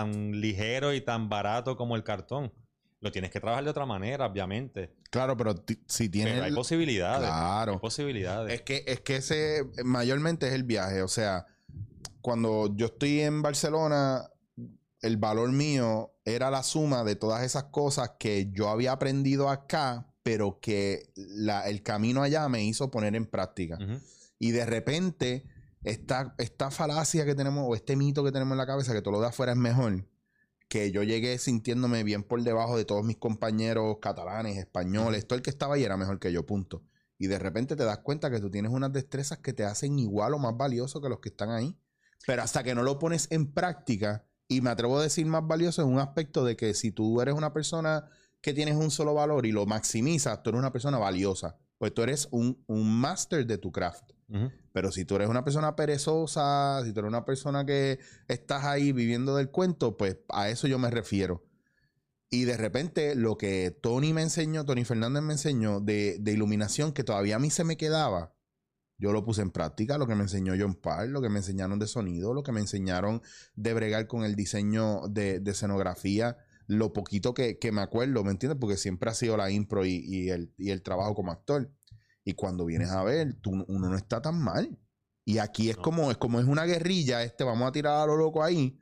tan 0.00 0.40
ligero 0.40 0.92
y 0.94 1.00
tan 1.00 1.28
barato 1.28 1.76
como 1.76 1.96
el 1.96 2.04
cartón. 2.04 2.52
Lo 3.00 3.10
tienes 3.10 3.30
que 3.30 3.40
trabajar 3.40 3.64
de 3.64 3.70
otra 3.70 3.86
manera, 3.86 4.26
obviamente. 4.26 4.94
Claro, 5.10 5.36
pero 5.36 5.54
si 5.86 6.08
tienes. 6.10 6.34
Pero 6.34 6.44
hay 6.44 6.52
posibilidades. 6.52 7.28
Hay 7.28 7.32
Claro. 7.32 7.80
posibilidades. 7.80 8.52
Es 8.52 8.62
que, 8.62 8.84
es 8.86 9.00
que 9.00 9.16
ese 9.16 9.62
mayormente 9.84 10.48
es 10.48 10.52
el 10.52 10.64
viaje. 10.64 11.02
O 11.02 11.08
sea, 11.08 11.46
cuando 12.20 12.74
yo 12.76 12.86
estoy 12.86 13.20
en 13.20 13.40
Barcelona, 13.42 14.28
el 15.00 15.16
valor 15.16 15.50
mío 15.50 16.12
era 16.26 16.50
la 16.50 16.62
suma 16.62 17.02
de 17.04 17.16
todas 17.16 17.42
esas 17.42 17.64
cosas 17.64 18.12
que 18.18 18.50
yo 18.52 18.68
había 18.68 18.92
aprendido 18.92 19.48
acá, 19.48 20.06
pero 20.22 20.60
que 20.60 21.10
la- 21.16 21.68
el 21.70 21.82
camino 21.82 22.22
allá 22.22 22.46
me 22.50 22.62
hizo 22.62 22.90
poner 22.90 23.16
en 23.16 23.24
práctica. 23.26 23.78
Y 24.38 24.50
de 24.50 24.66
repente, 24.66 25.44
esta, 25.82 26.34
esta 26.38 26.70
falacia 26.70 27.24
que 27.24 27.34
tenemos, 27.34 27.64
o 27.66 27.74
este 27.74 27.96
mito 27.96 28.24
que 28.24 28.32
tenemos 28.32 28.52
en 28.52 28.58
la 28.58 28.66
cabeza, 28.66 28.92
que 28.92 29.02
todo 29.02 29.12
lo 29.12 29.20
de 29.20 29.28
afuera 29.28 29.52
es 29.52 29.58
mejor, 29.58 30.06
que 30.68 30.92
yo 30.92 31.02
llegué 31.02 31.38
sintiéndome 31.38 32.04
bien 32.04 32.22
por 32.22 32.42
debajo 32.42 32.76
de 32.76 32.84
todos 32.84 33.04
mis 33.04 33.16
compañeros 33.16 33.98
catalanes, 34.00 34.56
españoles, 34.56 35.26
todo 35.26 35.36
el 35.36 35.42
que 35.42 35.50
estaba 35.50 35.74
ahí 35.74 35.84
era 35.84 35.96
mejor 35.96 36.20
que 36.20 36.32
yo, 36.32 36.46
punto. 36.46 36.82
Y 37.18 37.26
de 37.26 37.38
repente 37.38 37.76
te 37.76 37.84
das 37.84 37.98
cuenta 37.98 38.30
que 38.30 38.40
tú 38.40 38.50
tienes 38.50 38.72
unas 38.72 38.92
destrezas 38.92 39.38
que 39.38 39.52
te 39.52 39.64
hacen 39.64 39.98
igual 39.98 40.32
o 40.34 40.38
más 40.38 40.56
valioso 40.56 41.00
que 41.00 41.08
los 41.08 41.20
que 41.20 41.28
están 41.30 41.50
ahí. 41.50 41.76
Pero 42.26 42.42
hasta 42.42 42.62
que 42.62 42.74
no 42.74 42.82
lo 42.82 42.98
pones 42.98 43.26
en 43.30 43.52
práctica, 43.52 44.24
y 44.48 44.60
me 44.60 44.70
atrevo 44.70 44.98
a 44.98 45.02
decir 45.02 45.26
más 45.26 45.46
valioso 45.46 45.82
en 45.82 45.88
un 45.88 45.98
aspecto 45.98 46.44
de 46.44 46.56
que 46.56 46.74
si 46.74 46.92
tú 46.92 47.20
eres 47.20 47.34
una 47.34 47.52
persona 47.52 48.08
que 48.40 48.52
tienes 48.52 48.76
un 48.76 48.90
solo 48.90 49.14
valor 49.14 49.46
y 49.46 49.52
lo 49.52 49.66
maximizas, 49.66 50.42
tú 50.42 50.50
eres 50.50 50.58
una 50.58 50.72
persona 50.72 50.98
valiosa. 50.98 51.56
Pues 51.78 51.94
tú 51.94 52.02
eres 52.02 52.28
un, 52.30 52.62
un 52.66 53.00
máster 53.00 53.46
de 53.46 53.58
tu 53.58 53.70
craft. 53.70 54.12
Pero 54.72 54.92
si 54.92 55.04
tú 55.04 55.16
eres 55.16 55.28
una 55.28 55.44
persona 55.44 55.74
perezosa, 55.74 56.82
si 56.84 56.92
tú 56.92 57.00
eres 57.00 57.08
una 57.08 57.24
persona 57.24 57.66
que 57.66 57.98
estás 58.28 58.64
ahí 58.64 58.92
viviendo 58.92 59.36
del 59.36 59.50
cuento, 59.50 59.96
pues 59.96 60.18
a 60.28 60.48
eso 60.48 60.68
yo 60.68 60.78
me 60.78 60.90
refiero. 60.90 61.42
Y 62.30 62.44
de 62.44 62.56
repente 62.56 63.16
lo 63.16 63.36
que 63.36 63.72
Tony 63.72 64.12
me 64.12 64.22
enseñó, 64.22 64.64
Tony 64.64 64.84
Fernández 64.84 65.22
me 65.22 65.32
enseñó 65.32 65.80
de, 65.80 66.20
iluminación 66.24 66.92
que 66.92 67.02
todavía 67.02 67.36
a 67.36 67.40
mí 67.40 67.50
se 67.50 67.64
me 67.64 67.76
quedaba, 67.76 68.32
yo 68.98 69.12
lo 69.12 69.24
puse 69.24 69.42
en 69.42 69.50
práctica, 69.50 69.98
lo 69.98 70.06
que 70.06 70.14
me 70.14 70.22
enseñó 70.22 70.54
John 70.56 70.74
Parr, 70.74 71.08
lo 71.08 71.20
que 71.20 71.30
me 71.30 71.38
enseñaron 71.38 71.80
de 71.80 71.88
sonido, 71.88 72.32
lo 72.32 72.44
que 72.44 72.52
me 72.52 72.60
enseñaron 72.60 73.22
de 73.56 73.74
bregar 73.74 74.06
con 74.06 74.24
el 74.24 74.36
diseño 74.36 75.08
de, 75.08 75.42
escenografía, 75.44 76.36
lo 76.68 76.92
poquito 76.92 77.34
que, 77.34 77.58
me 77.72 77.80
acuerdo, 77.80 78.22
¿me 78.22 78.30
entiendes? 78.30 78.58
Porque 78.60 78.76
siempre 78.76 79.10
ha 79.10 79.14
sido 79.14 79.36
la 79.36 79.50
impro 79.50 79.84
y 79.84 80.30
el 80.30 80.82
trabajo 80.82 81.16
como 81.16 81.32
actor. 81.32 81.72
Y 82.24 82.34
cuando 82.34 82.64
vienes 82.66 82.90
a 82.90 83.02
ver, 83.02 83.34
tú, 83.34 83.64
uno 83.68 83.88
no 83.88 83.96
está 83.96 84.20
tan 84.20 84.40
mal. 84.40 84.78
Y 85.24 85.38
aquí 85.38 85.70
es 85.70 85.76
No. 85.76 85.82
como 85.82 86.10
es 86.10 86.16
como 86.16 86.40
es 86.40 86.46
una 86.46 86.64
guerrilla, 86.64 87.22
este, 87.22 87.44
vamos 87.44 87.68
a 87.68 87.72
tirar 87.72 88.00
a 88.00 88.06
lo 88.06 88.16
loco 88.16 88.42
ahí, 88.42 88.78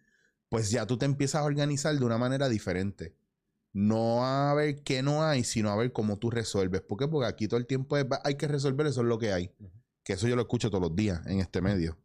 pues 0.49 0.71
ya 0.71 0.87
tú 0.87 0.97
te 0.97 1.05
empiezas 1.05 1.43
a 1.43 1.45
organizar 1.45 1.97
de 1.97 2.05
una 2.05 2.19
manera 2.19 2.49
diferente. 2.49 3.15
No 3.73 4.25
a 4.25 4.55
ver 4.55 4.83
qué 4.83 5.03
no 5.03 5.23
hay, 5.23 5.45
sino 5.45 5.71
a 5.71 5.77
ver 5.77 5.93
cómo 5.93 6.19
tú 6.19 6.31
resuelves. 6.31 6.81
¿Por 6.81 6.99
qué? 6.99 7.07
Porque 7.07 7.29
aquí 7.29 7.49
todo 7.49 7.61
el 7.61 7.67
tiempo 7.67 7.97
es, 7.97 8.07
hay 8.25 8.35
que 8.37 8.49
resolver, 8.49 8.87
eso 8.87 9.03
es 9.03 9.07
lo 9.07 9.19
que 9.19 9.33
hay. 9.33 9.51
Que 10.03 10.15
eso 10.15 10.27
yo 10.27 10.37
lo 10.37 10.43
escucho 10.43 10.71
todos 10.71 10.83
los 10.83 10.97
días 10.97 11.21
en 11.27 11.41
este 11.41 11.61
medio. 11.61 11.99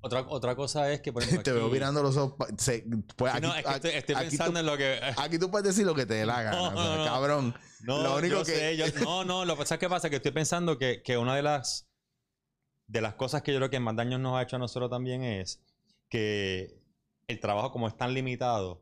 Otra, 0.00 0.20
otra 0.28 0.54
cosa 0.54 0.92
es 0.92 1.00
que, 1.00 1.12
por 1.12 1.22
ejemplo, 1.22 1.42
te 1.44 1.52
veo 1.52 1.68
mirando 1.68 2.02
los 2.02 2.16
ojos. 2.16 2.36
se- 2.58 2.84
pues 3.16 3.34
aquí, 3.34 3.42
no, 3.46 3.54
es 3.54 3.62
que 3.64 3.68
aquí- 3.68 3.76
estoy, 3.76 3.90
estoy 3.92 4.14
aquí 4.14 4.24
pensando 4.28 4.52
tú, 4.54 4.58
en 4.60 4.66
lo 4.66 4.76
que... 4.76 5.00
aquí 5.18 5.38
tú 5.38 5.50
puedes 5.50 5.66
decir 5.66 5.84
lo 5.86 5.94
que 5.94 6.06
te 6.06 6.14
dé 6.14 6.26
la 6.26 6.42
gana. 6.42 6.56
No, 6.56 6.64
o 6.68 6.70
sea, 6.70 6.84
no, 6.84 6.96
no. 6.98 7.04
Cabrón. 7.04 7.54
No, 7.82 8.02
Lo 8.02 8.16
único 8.16 8.36
yo 8.38 8.44
que- 8.44 8.52
sé, 8.52 8.76
yo- 8.76 8.86
no, 9.04 9.24
no, 9.24 9.44
lo 9.44 9.54
que 9.54 9.58
pasa 9.60 9.74
es 9.74 9.80
que 9.80 9.88
pasa 9.88 10.08
que 10.10 10.16
estoy 10.16 10.32
pensando 10.32 10.78
que, 10.78 11.02
que 11.02 11.16
una 11.18 11.34
de 11.36 11.42
las 11.42 11.84
de 12.86 13.00
las 13.02 13.14
cosas 13.14 13.42
que 13.42 13.52
yo 13.52 13.58
creo 13.58 13.68
que 13.70 13.80
más 13.80 13.94
daño 13.96 14.18
nos 14.18 14.36
ha 14.38 14.42
hecho 14.42 14.56
a 14.56 14.58
nosotros 14.58 14.88
también 14.90 15.22
es 15.22 15.60
que 16.08 16.80
el 17.26 17.38
trabajo 17.38 17.70
como 17.70 17.86
es 17.86 17.94
tan 17.96 18.14
limitado, 18.14 18.80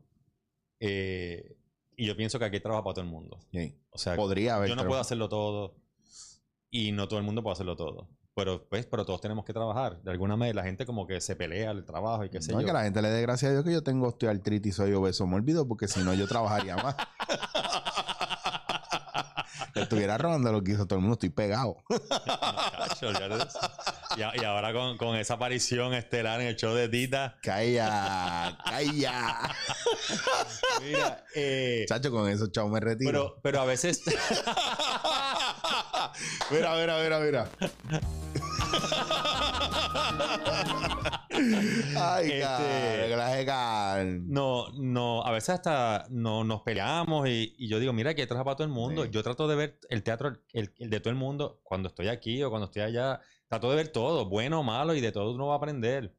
eh, 0.78 1.56
y 1.96 2.06
yo 2.06 2.16
pienso 2.16 2.38
que 2.38 2.44
aquí 2.44 2.56
hay 2.56 2.62
trabajo 2.62 2.84
para 2.84 2.94
todo 2.94 3.04
el 3.04 3.10
mundo. 3.10 3.38
Sí. 3.50 3.74
O 3.90 3.98
sea, 3.98 4.14
Podría 4.14 4.56
haber. 4.56 4.68
yo 4.68 4.76
no 4.76 4.86
puedo 4.86 5.00
hacerlo 5.00 5.28
todo 5.28 5.74
y 6.70 6.92
no 6.92 7.08
todo 7.08 7.18
el 7.18 7.24
mundo 7.24 7.42
puede 7.42 7.54
hacerlo 7.54 7.74
todo. 7.74 8.08
Pero, 8.36 8.66
pues, 8.68 8.84
pero 8.84 9.06
todos 9.06 9.22
tenemos 9.22 9.46
que 9.46 9.54
trabajar. 9.54 9.96
De 10.02 10.10
alguna 10.10 10.36
manera, 10.36 10.56
la 10.56 10.62
gente 10.62 10.84
como 10.84 11.06
que 11.06 11.22
se 11.22 11.36
pelea 11.36 11.70
el 11.70 11.86
trabajo 11.86 12.22
y 12.22 12.28
qué 12.28 12.42
sé 12.42 12.52
No, 12.52 12.60
yo. 12.60 12.66
que 12.66 12.72
la 12.74 12.82
gente 12.82 13.00
le 13.00 13.08
dé 13.08 13.22
gracias 13.22 13.48
a 13.48 13.52
Dios 13.54 13.64
que 13.64 13.72
yo 13.72 13.82
tengo 13.82 14.08
osteoartritis 14.08 14.76
soy 14.76 14.92
obeso 14.92 15.26
mórbido, 15.26 15.66
porque 15.66 15.88
si 15.88 16.00
no 16.00 16.12
yo 16.12 16.28
trabajaría 16.28 16.76
más. 16.76 16.96
Que 19.72 19.82
Estuviera 19.82 20.16
robando 20.16 20.50
lo 20.52 20.62
que 20.64 20.72
hizo 20.72 20.86
todo 20.86 20.96
el 20.98 21.02
mundo, 21.02 21.14
estoy 21.14 21.28
pegado. 21.28 21.76
Cacho, 21.86 23.10
y, 24.16 24.40
y 24.40 24.44
ahora 24.44 24.72
con, 24.72 24.96
con 24.96 25.16
esa 25.16 25.34
aparición 25.34 25.92
estelar 25.92 26.40
en 26.40 26.46
el 26.46 26.56
show 26.56 26.72
de 26.74 26.88
Tita. 26.88 27.36
Calla, 27.42 28.56
calla. 28.64 29.50
Mira, 30.82 31.24
eh, 31.34 31.84
Chacho, 31.86 32.10
con 32.10 32.26
eso, 32.26 32.46
chao, 32.46 32.68
me 32.68 32.80
retiro. 32.80 33.10
pero, 33.10 33.38
pero 33.42 33.60
a 33.60 33.64
veces. 33.66 34.02
mira, 36.50 36.74
mira, 36.76 36.98
mira, 37.02 37.20
mira. 37.20 37.48
Ay, 41.96 42.30
Este- 42.30 42.40
cara. 42.40 44.04
No, 44.04 44.68
no, 44.72 45.22
a 45.24 45.30
veces 45.32 45.50
hasta 45.50 46.06
no, 46.10 46.44
nos 46.44 46.62
peleamos 46.62 47.28
y, 47.28 47.54
y 47.58 47.68
yo 47.68 47.78
digo, 47.78 47.92
mira, 47.92 48.14
que 48.14 48.22
hay 48.22 48.26
trabajo 48.26 48.44
para 48.46 48.56
todo 48.56 48.66
el 48.66 48.72
mundo. 48.72 49.04
Sí. 49.04 49.10
Yo 49.10 49.22
trato 49.22 49.46
de 49.48 49.56
ver 49.56 49.78
el 49.90 50.02
teatro, 50.02 50.38
el, 50.52 50.72
el 50.78 50.90
de 50.90 51.00
todo 51.00 51.10
el 51.10 51.16
mundo, 51.16 51.60
cuando 51.62 51.88
estoy 51.88 52.08
aquí 52.08 52.42
o 52.42 52.50
cuando 52.50 52.66
estoy 52.66 52.82
allá. 52.82 53.20
Trato 53.48 53.70
de 53.70 53.76
ver 53.76 53.88
todo, 53.88 54.28
bueno 54.28 54.60
o 54.60 54.62
malo, 54.62 54.94
y 54.94 55.00
de 55.00 55.12
todo 55.12 55.32
uno 55.34 55.46
va 55.46 55.54
a 55.54 55.56
aprender. 55.58 56.14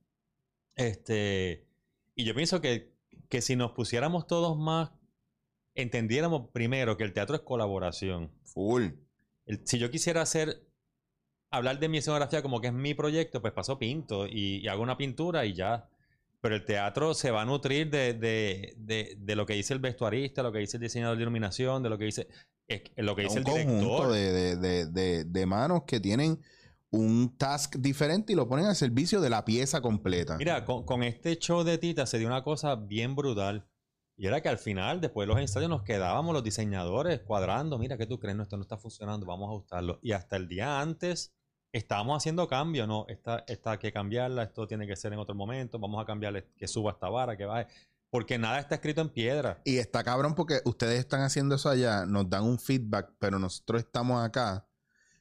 Este, 0.75 1.67
y 2.15 2.23
yo 2.23 2.33
pienso 2.35 2.61
que, 2.61 2.93
que 3.29 3.41
si 3.41 3.55
nos 3.55 3.71
pusiéramos 3.71 4.27
todos 4.27 4.57
más, 4.57 4.91
entendiéramos 5.75 6.49
primero 6.51 6.97
que 6.97 7.03
el 7.03 7.13
teatro 7.13 7.35
es 7.35 7.41
colaboración. 7.41 8.31
Full. 8.43 8.85
El- 9.45 9.61
si 9.65 9.79
yo 9.79 9.89
quisiera 9.91 10.21
hacer, 10.21 10.66
hablar 11.49 11.79
de 11.79 11.89
mi 11.89 11.97
escenografía 11.99 12.41
como 12.41 12.59
que 12.61 12.67
es 12.67 12.73
mi 12.73 12.93
proyecto, 12.93 13.41
pues 13.41 13.53
paso 13.53 13.77
pinto 13.79 14.27
y, 14.27 14.57
y 14.63 14.67
hago 14.67 14.81
una 14.83 14.97
pintura 14.97 15.45
y 15.45 15.53
ya. 15.53 15.89
Pero 16.39 16.55
el 16.55 16.65
teatro 16.65 17.13
se 17.15 17.31
va 17.31 17.41
a 17.41 17.45
nutrir 17.45 17.89
de, 17.89 18.13
de- 18.13 18.75
de- 18.77 19.15
de 19.19 19.35
lo 19.35 19.45
que 19.45 19.53
dice 19.55 19.73
el 19.73 19.79
vestuarista, 19.79 20.43
lo 20.43 20.51
que 20.51 20.59
dice 20.59 20.77
el 20.77 20.83
diseñador 20.83 21.17
de 21.17 21.23
iluminación, 21.23 21.81
de 21.81 21.89
lo 21.89 21.97
que 21.97 22.05
dice, 22.05 22.27
es- 22.67 22.83
lo 22.97 23.15
que 23.15 23.23
dice 23.23 23.39
un 23.41 23.47
el 23.47 23.53
director. 23.65 24.11
de 25.25 25.45
manos 25.47 25.83
que 25.87 25.99
tienen 25.99 26.39
un 26.89 27.35
task 27.37 27.75
diferente 27.77 28.33
y 28.33 28.35
lo 28.35 28.47
ponen 28.47 28.65
al 28.65 28.75
servicio 28.75 29.19
de 29.19 29.29
la 29.29 29.43
pieza 29.45 29.81
completa. 29.81 30.37
Mira, 30.37 30.63
con, 30.63 30.85
con 30.85 31.03
este 31.03 31.37
show 31.37 31.63
de 31.63 31.77
Tita 31.77 32.05
se 32.05 32.17
dio 32.19 32.27
una 32.27 32.43
cosa 32.43 32.75
bien 32.75 33.15
brutal. 33.15 33.65
Y 34.15 34.25
era 34.25 34.41
que 34.41 34.49
al 34.49 34.57
final, 34.57 34.99
después 35.01 35.27
de 35.27 35.33
los 35.33 35.41
ensayos, 35.41 35.69
nos 35.69 35.83
quedábamos 35.83 36.33
los 36.33 36.43
diseñadores 36.43 37.19
cuadrando. 37.21 37.77
Mira, 37.77 37.97
¿qué 37.97 38.07
tú 38.07 38.19
crees? 38.19 38.35
No, 38.35 38.43
esto 38.43 38.57
no 38.57 38.63
está 38.63 38.77
funcionando, 38.77 39.25
vamos 39.25 39.47
a 39.47 39.51
ajustarlo. 39.51 39.99
Y 40.01 40.13
hasta 40.13 40.37
el 40.37 40.47
día 40.47 40.79
antes 40.81 41.33
estábamos 41.71 42.17
haciendo 42.17 42.47
cambios. 42.47 42.87
No, 42.87 43.05
esta, 43.07 43.43
esta 43.47 43.71
hay 43.71 43.77
que 43.77 43.91
cambiarla, 43.91 44.43
esto 44.43 44.67
tiene 44.67 44.87
que 44.87 44.95
ser 44.95 45.13
en 45.13 45.19
otro 45.19 45.35
momento. 45.35 45.79
Vamos 45.79 46.01
a 46.01 46.05
cambiarle 46.05 46.47
que 46.57 46.67
suba 46.67 46.91
esta 46.91 47.09
vara, 47.09 47.37
que 47.37 47.45
baje. 47.45 47.67
Porque 48.09 48.37
nada 48.37 48.59
está 48.59 48.75
escrito 48.75 49.01
en 49.01 49.09
piedra. 49.09 49.61
Y 49.65 49.77
está 49.77 50.03
cabrón 50.03 50.33
porque 50.33 50.61
ustedes 50.65 50.99
están 50.99 51.21
haciendo 51.21 51.55
eso 51.55 51.69
allá, 51.69 52.05
nos 52.05 52.29
dan 52.29 52.43
un 52.43 52.57
feedback, 52.57 53.11
pero 53.19 53.37
nosotros 53.37 53.81
estamos 53.81 54.23
acá 54.25 54.65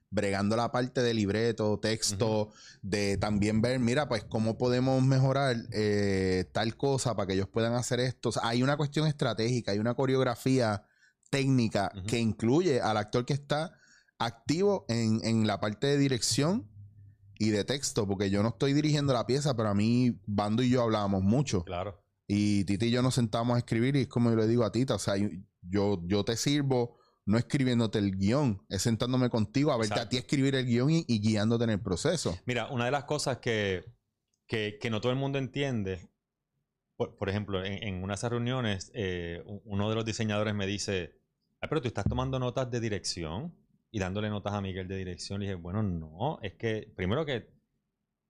bregando 0.09 0.57
la 0.57 0.71
parte 0.71 1.03
de 1.03 1.13
libreto, 1.13 1.79
texto, 1.81 2.53
de 2.81 3.17
también 3.19 3.61
ver, 3.61 3.81
mira, 3.81 4.09
pues 4.09 4.25
cómo 4.25 4.57
podemos 4.57 5.03
mejorar 5.03 5.57
eh, 5.73 6.49
tal 6.53 6.77
cosa 6.77 7.17
para 7.17 7.27
que 7.27 7.33
ellos 7.35 7.49
puedan 7.49 7.75
hacer 7.75 7.99
esto. 8.01 8.29
O 8.29 8.33
sea, 8.33 8.47
hay 8.47 8.63
una 8.63 8.77
cuestión 8.77 9.09
estratégica, 9.09 9.73
hay 9.73 9.79
una 9.79 9.95
coreografía 9.95 10.85
técnica 11.29 11.91
que 12.07 12.19
incluye 12.19 12.81
al 12.81 12.97
actor 12.97 13.27
que 13.27 13.33
está 13.33 13.73
activo 14.19 14.87
en, 14.89 15.21
en 15.25 15.47
la 15.47 15.61
parte 15.61 15.87
de 15.87 15.99
dirección 15.99 16.71
y 17.39 17.51
de 17.51 17.65
texto, 17.65 18.07
porque 18.07 18.31
yo 18.31 18.43
no 18.43 18.51
estoy 18.51 18.73
dirigiendo 18.73 19.13
la 19.13 19.27
pieza, 19.27 19.57
pero 19.57 19.69
a 19.69 19.75
mí 19.75 20.21
Bando 20.27 20.63
y 20.63 20.71
yo 20.71 20.83
hablábamos 20.83 21.23
mucho. 21.23 21.65
Claro. 21.65 22.03
Y 22.27 22.65
Tita 22.65 22.87
y 22.87 22.91
yo 22.91 23.03
nos 23.03 23.15
sentamos 23.15 23.55
a 23.57 23.59
escribir 23.59 23.95
y 23.97 24.03
es 24.03 24.09
como 24.09 24.31
yo 24.31 24.37
le 24.37 24.47
digo 24.47 24.65
a 24.65 24.73
Tita, 24.73 24.95
o 24.95 24.99
sea, 24.99 25.15
yo, 25.63 26.01
yo 26.07 26.25
te 26.25 26.37
sirvo 26.37 26.99
no 27.27 27.39
escribiéndote 27.39 27.99
el 27.99 28.17
guion, 28.17 28.65
es 28.69 28.83
sentándome 28.83 29.29
contigo 29.31 29.73
a 29.73 29.77
verte 29.77 29.95
a 29.95 29.97
Exacto. 29.97 30.11
ti 30.11 30.17
escribir 30.19 30.55
el 30.55 30.65
guion 30.65 30.91
y, 30.91 31.05
y 31.09 31.21
guiándote 31.21 31.65
en 31.65 31.71
el 31.71 31.81
proceso. 31.83 32.39
Mira, 32.47 32.69
una 32.71 32.85
de 32.85 32.93
las 32.93 33.03
cosas 33.05 33.39
que, 33.39 33.85
que, 34.47 34.79
que 34.81 34.91
no 34.91 35.01
todo 35.01 35.11
el 35.11 35.19
mundo 35.19 35.37
entiende, 35.39 36.09
por, 36.97 37.17
por 37.17 37.29
ejemplo, 37.29 37.65
en, 37.65 37.83
en 37.83 38.03
una 38.03 38.13
de 38.13 38.15
esas 38.15 38.31
reuniones, 38.31 38.93
eh, 38.95 39.43
uno 39.65 39.89
de 39.91 39.97
los 39.97 40.05
diseñadores 40.05 40.55
me 40.55 40.67
dice, 40.67 41.19
"Ay, 41.61 41.69
pero 41.69 41.83
tú 41.83 41.89
estás 41.89 42.05
tomando 42.05 42.39
notas 42.39 42.71
de 42.71 42.79
dirección 42.79 43.57
y 43.97 43.99
dándole 43.99 44.29
notas 44.29 44.53
a 44.53 44.61
Miguel 44.61 44.89
de 44.89 44.99
dirección. 44.99 45.41
Le 45.41 45.47
dije, 45.47 45.55
bueno, 45.55 45.83
no, 45.83 46.39
es 46.43 46.53
que 46.53 46.93
primero 46.95 47.25
que, 47.25 47.49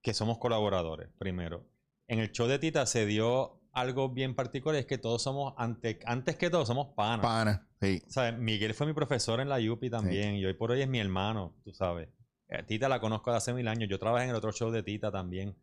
que 0.00 0.14
somos 0.14 0.38
colaboradores, 0.38 1.08
primero. 1.18 1.66
En 2.06 2.20
el 2.20 2.30
show 2.30 2.46
de 2.46 2.60
Tita 2.60 2.86
se 2.86 3.04
dio 3.04 3.60
algo 3.72 4.10
bien 4.10 4.36
particular, 4.36 4.78
es 4.78 4.86
que 4.86 4.96
todos 4.96 5.22
somos, 5.22 5.54
ante, 5.56 5.98
antes 6.06 6.36
que 6.36 6.50
todo, 6.50 6.64
somos 6.64 6.94
panas. 6.94 7.26
Pana, 7.26 7.68
sí. 7.80 8.00
¿Sabes? 8.06 8.38
Miguel 8.38 8.74
fue 8.74 8.86
mi 8.86 8.92
profesor 8.92 9.40
en 9.40 9.48
la 9.48 9.58
UPI 9.58 9.90
también 9.90 10.36
y 10.36 10.46
hoy 10.46 10.54
por 10.54 10.70
hoy 10.70 10.82
es 10.82 10.88
mi 10.88 11.00
hermano, 11.00 11.56
tú 11.64 11.74
sabes. 11.74 12.10
Eh, 12.48 12.62
Tita 12.62 12.88
la 12.88 13.00
conozco 13.00 13.32
de 13.32 13.38
hace 13.38 13.52
mil 13.52 13.66
años. 13.66 13.88
Yo 13.90 13.98
trabajé 13.98 14.26
en 14.26 14.30
el 14.30 14.36
otro 14.36 14.52
show 14.52 14.70
de 14.70 14.84
Tita 14.84 15.10
también. 15.10 15.56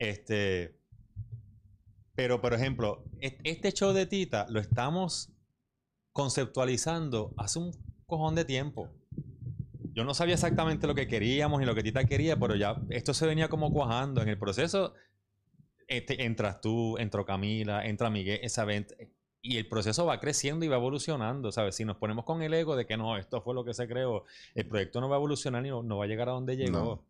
Este. 0.00 0.80
Pero, 2.16 2.40
por 2.40 2.54
ejemplo, 2.54 3.04
este 3.20 3.70
show 3.70 3.92
de 3.92 4.04
Tita 4.06 4.46
lo 4.50 4.58
estamos 4.58 5.32
conceptualizando 6.10 7.32
hace 7.36 7.60
un 7.60 7.70
cojón 8.04 8.34
de 8.34 8.44
tiempo. 8.44 8.97
Yo 9.98 10.04
no 10.04 10.14
sabía 10.14 10.34
exactamente 10.34 10.86
lo 10.86 10.94
que 10.94 11.08
queríamos 11.08 11.58
ni 11.58 11.66
lo 11.66 11.74
que 11.74 11.82
Tita 11.82 12.04
quería, 12.04 12.38
pero 12.38 12.54
ya 12.54 12.80
esto 12.88 13.12
se 13.12 13.26
venía 13.26 13.48
como 13.48 13.72
cuajando. 13.72 14.22
En 14.22 14.28
el 14.28 14.38
proceso 14.38 14.94
este, 15.88 16.24
entras 16.24 16.60
tú, 16.60 16.96
entró 16.98 17.24
Camila, 17.26 17.84
entra 17.84 18.08
Miguel, 18.08 18.38
esa 18.44 18.64
venta. 18.64 18.94
Y 19.42 19.56
el 19.56 19.66
proceso 19.68 20.06
va 20.06 20.20
creciendo 20.20 20.64
y 20.64 20.68
va 20.68 20.76
evolucionando, 20.76 21.50
¿sabes? 21.50 21.74
Si 21.74 21.84
nos 21.84 21.96
ponemos 21.96 22.24
con 22.24 22.42
el 22.42 22.54
ego 22.54 22.76
de 22.76 22.86
que 22.86 22.96
no, 22.96 23.16
esto 23.16 23.42
fue 23.42 23.54
lo 23.54 23.64
que 23.64 23.74
se 23.74 23.88
creó, 23.88 24.22
el 24.54 24.68
proyecto 24.68 25.00
no 25.00 25.08
va 25.08 25.16
a 25.16 25.18
evolucionar 25.18 25.62
ni 25.64 25.68
no, 25.70 25.82
no 25.82 25.98
va 25.98 26.04
a 26.04 26.06
llegar 26.06 26.28
a 26.28 26.32
donde 26.32 26.56
llegó. 26.56 26.78
No. 26.78 27.04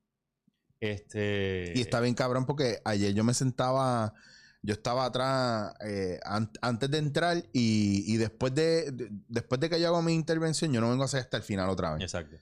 Este. 0.80 1.72
Y 1.74 1.80
está 1.82 2.00
bien 2.00 2.14
cabrón 2.14 2.46
porque 2.46 2.78
ayer 2.84 3.12
yo 3.12 3.22
me 3.22 3.34
sentaba, 3.34 4.14
yo 4.62 4.72
estaba 4.72 5.04
atrás 5.04 5.74
eh, 5.84 6.20
an- 6.24 6.50
antes 6.62 6.90
de 6.90 6.98
entrar 6.98 7.36
y, 7.52 8.04
y 8.06 8.16
después 8.16 8.54
de, 8.54 8.92
de- 8.92 9.08
después 9.28 9.60
de 9.60 9.68
que 9.68 9.78
yo 9.80 9.88
hago 9.88 10.00
mi 10.02 10.14
intervención, 10.14 10.72
yo 10.72 10.80
no 10.80 10.88
vengo 10.88 11.02
a 11.02 11.06
hacer 11.06 11.20
hasta 11.20 11.36
el 11.36 11.42
final 11.42 11.68
otra 11.68 11.94
vez. 11.94 12.02
Exacto. 12.02 12.36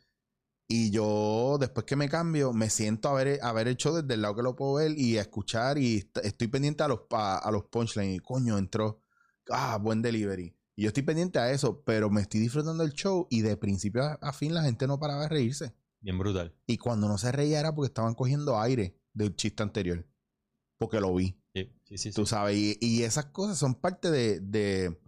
Y 0.68 0.90
yo, 0.90 1.59
después 1.61 1.87
que 1.87 1.94
me 1.94 2.09
cambio, 2.09 2.52
me 2.52 2.70
siento 2.70 3.09
a 3.09 3.14
ver, 3.14 3.38
a 3.42 3.52
ver 3.52 3.68
el 3.68 3.76
show 3.76 3.94
desde 3.94 4.14
el 4.14 4.22
lado 4.22 4.35
que 4.35 4.42
lo 4.42 4.57
puedo 4.57 4.74
ver 4.74 4.98
y 4.98 5.16
a 5.16 5.20
escuchar 5.20 5.79
y 5.79 5.98
est- 5.98 6.18
estoy 6.24 6.48
pendiente 6.48 6.83
a 6.83 6.88
los, 6.88 7.02
pa- 7.09 7.38
a 7.38 7.50
los 7.52 7.64
punchlines. 7.66 8.16
Y 8.16 8.18
coño, 8.18 8.59
entró. 8.59 9.00
Ah, 9.48 9.79
buen 9.81 10.02
delivery. 10.02 10.57
Y 10.74 10.83
yo 10.83 10.88
estoy 10.88 11.05
pendiente 11.05 11.38
a 11.38 11.52
eso, 11.52 11.83
pero 11.85 12.11
me 12.11 12.20
estoy 12.20 12.40
disfrutando 12.40 12.83
el 12.83 12.92
show 12.92 13.29
y 13.31 13.42
de 13.42 13.57
principio 13.57 14.02
a, 14.02 14.14
a 14.14 14.33
fin 14.33 14.52
la 14.55 14.62
gente 14.64 14.87
no 14.88 14.98
paraba 14.98 15.22
de 15.22 15.29
reírse. 15.29 15.72
Bien 16.00 16.18
brutal. 16.18 16.52
Y 16.66 16.79
cuando 16.79 17.07
no 17.09 17.16
se 17.16 17.31
reía 17.33 17.61
era 17.61 17.72
porque 17.74 17.87
estaban 17.88 18.14
cogiendo 18.14 18.59
aire 18.61 18.98
del 19.14 19.37
chiste 19.37 19.62
anterior. 19.62 20.05
Porque 20.79 21.00
lo 21.00 21.14
vi, 21.14 21.40
Sí, 21.55 21.72
sí, 21.85 21.96
sí. 21.96 22.11
sí. 22.11 22.12
tú 22.12 22.26
sabes. 22.26 22.57
Y, 22.59 22.76
y 22.81 23.05
esas 23.05 23.26
cosas 23.26 23.57
son 23.57 23.76
parte 23.76 24.11
de, 24.11 24.40
de, 24.40 25.00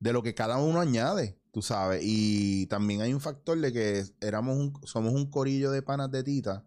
de 0.00 0.12
lo 0.12 0.22
que 0.22 0.34
cada 0.34 0.58
uno 0.58 0.80
añade, 0.80 1.38
tú 1.54 1.62
sabes. 1.62 2.02
Y 2.04 2.66
también 2.66 3.00
hay 3.00 3.14
un 3.14 3.20
factor 3.20 3.58
de 3.58 3.72
que 3.72 4.04
éramos 4.20 4.56
un, 4.58 4.72
somos 4.84 5.14
un 5.14 5.30
corillo 5.30 5.70
de 5.70 5.80
panas 5.80 6.10
de 6.10 6.22
tita 6.24 6.64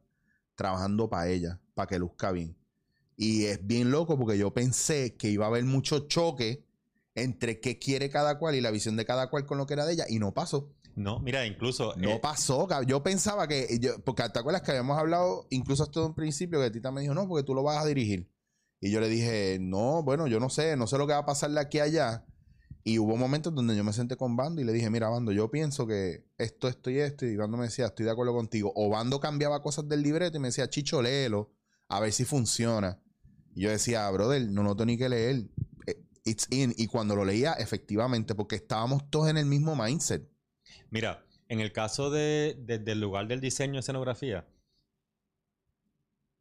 trabajando 0.56 1.10
para 1.10 1.28
ella, 1.30 1.60
para 1.76 1.88
que 1.88 2.00
luzca 2.00 2.32
bien. 2.32 2.58
Y 3.17 3.45
es 3.45 3.65
bien 3.67 3.91
loco 3.91 4.17
porque 4.17 4.38
yo 4.38 4.54
pensé 4.54 5.15
que 5.15 5.30
iba 5.30 5.45
a 5.45 5.50
haber 5.50 5.65
mucho 5.65 6.08
choque 6.08 6.65
entre 7.15 7.60
qué 7.60 7.78
quiere 7.78 8.10
cada 8.10 8.39
cual 8.39 8.56
y 8.56 8.62
la 8.62 8.71
visión 8.71 8.95
de 8.95 9.06
cada 9.06 9.30
cual 9.30 9.45
con 9.45 9.58
lo 9.58 9.65
que 9.65 9.73
era 9.73 9.86
de 9.86 9.93
ella. 9.93 10.06
Y 10.08 10.19
no 10.19 10.34
pasó. 10.34 10.71
No, 10.95 11.19
mira, 11.19 11.45
incluso. 11.45 11.93
No 11.97 12.12
eh, 12.12 12.19
pasó, 12.19 12.67
yo 12.86 13.04
pensaba 13.04 13.47
que, 13.47 13.78
yo- 13.80 14.00
porque 14.04 14.23
te 14.30 14.39
acuerdas 14.39 14.62
que 14.63 14.71
habíamos 14.71 14.97
hablado 14.97 15.45
incluso 15.50 15.84
hasta 15.84 16.02
un 16.02 16.15
principio 16.15 16.60
que 16.62 16.71
Tita 16.71 16.91
me 16.91 17.02
dijo, 17.02 17.13
no, 17.13 17.28
porque 17.28 17.43
tú 17.43 17.54
lo 17.54 17.62
vas 17.62 17.84
a 17.84 17.86
dirigir. 17.86 18.30
Y 18.80 18.89
yo 18.91 19.00
le 19.02 19.10
dije, 19.10 19.58
no, 19.60 20.02
bueno, 20.04 20.28
yo 20.28 20.39
no 20.39 20.50
sé, 20.50 20.78
no 20.78 20.88
sé 20.88 20.97
lo 20.97 21.06
que 21.08 21.13
va 21.13 21.19
a 21.19 21.26
pasar 21.26 21.52
de 21.52 21.60
aquí 21.60 21.80
a 21.80 21.84
allá. 21.84 22.26
Y 22.88 23.00
hubo 23.00 23.17
momentos 23.17 23.54
donde 23.54 23.76
yo 23.76 23.84
me 23.84 23.91
senté 23.91 24.15
con 24.15 24.38
Bando 24.38 24.62
y 24.62 24.63
le 24.63 24.71
dije, 24.71 24.89
mira, 24.89 25.10
Bando, 25.10 25.34
yo 25.34 25.52
pienso 25.52 25.86
que 25.86 26.23
esto, 26.38 26.69
esto 26.69 26.89
y 26.89 27.00
esto. 27.00 27.26
Y 27.26 27.36
Bando 27.36 27.58
me 27.58 27.65
decía, 27.65 27.88
estoy 27.88 28.06
de 28.06 28.12
acuerdo 28.12 28.34
contigo. 28.34 28.71
O 28.78 28.89
Bando 28.89 29.19
cambiaba 29.19 29.62
cosas 29.62 29.89
del 29.89 30.02
libreto 30.02 30.38
y 30.38 30.39
me 30.39 30.47
decía, 30.47 30.69
Chicho, 30.69 31.02
léelo, 31.02 31.52
a 31.89 32.00
ver 32.00 32.13
si 32.13 32.23
funciona. 32.23 33.02
Y 33.54 33.63
yo 33.63 33.69
decía, 33.71 34.10
brother, 34.10 34.41
no 34.50 34.63
noto 34.63 34.86
ni 34.86 34.97
que 34.97 35.10
leer. 35.10 35.50
Eh, 35.86 36.02
It's 36.23 36.47
in. 36.50 36.73
Y 36.78 36.88
cuando 36.88 37.13
lo 37.17 37.26
leía, 37.26 37.54
efectivamente, 37.56 38.36
porque 38.36 38.56
estábamos 38.56 39.10
todos 39.10 39.28
en 39.30 39.36
el 39.38 39.47
mismo 39.47 39.76
mindset. 39.76 40.26
Mira, 40.89 41.26
en 41.50 41.60
el 41.60 41.73
caso 41.73 42.10
de, 42.10 42.56
de- 42.58 42.80
del 42.80 43.02
lugar 43.02 43.28
del 43.28 43.41
diseño 43.41 43.73
de 43.73 43.80
escenografía, 43.80 44.47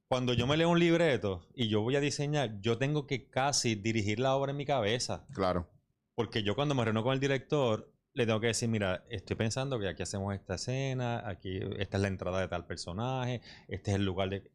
cuando 0.08 0.32
yo 0.34 0.46
me 0.46 0.56
leo 0.56 0.70
un 0.70 0.78
libreto 0.78 1.44
y 1.54 1.68
yo 1.68 1.80
voy 1.82 1.96
a 1.96 2.00
diseñar, 2.00 2.60
yo 2.60 2.78
tengo 2.78 3.06
que 3.08 3.28
casi 3.28 3.74
dirigir 3.74 4.20
la 4.20 4.36
obra 4.36 4.52
en 4.52 4.56
mi 4.58 4.64
cabeza. 4.64 5.26
Claro. 5.34 5.68
Porque 6.16 6.42
yo 6.42 6.54
cuando 6.56 6.74
me 6.74 6.82
reúno 6.82 7.04
con 7.04 7.12
el 7.12 7.20
director, 7.20 7.92
le 8.14 8.24
tengo 8.24 8.40
que 8.40 8.46
decir, 8.46 8.70
mira, 8.70 9.04
estoy 9.10 9.36
pensando 9.36 9.78
que 9.78 9.86
aquí 9.86 10.02
hacemos 10.02 10.34
esta 10.34 10.54
escena, 10.54 11.28
aquí 11.28 11.60
esta 11.78 11.98
es 11.98 12.00
la 12.00 12.08
entrada 12.08 12.40
de 12.40 12.48
tal 12.48 12.66
personaje, 12.66 13.42
este 13.68 13.90
es 13.90 13.96
el 13.98 14.06
lugar 14.06 14.30
de 14.30 14.50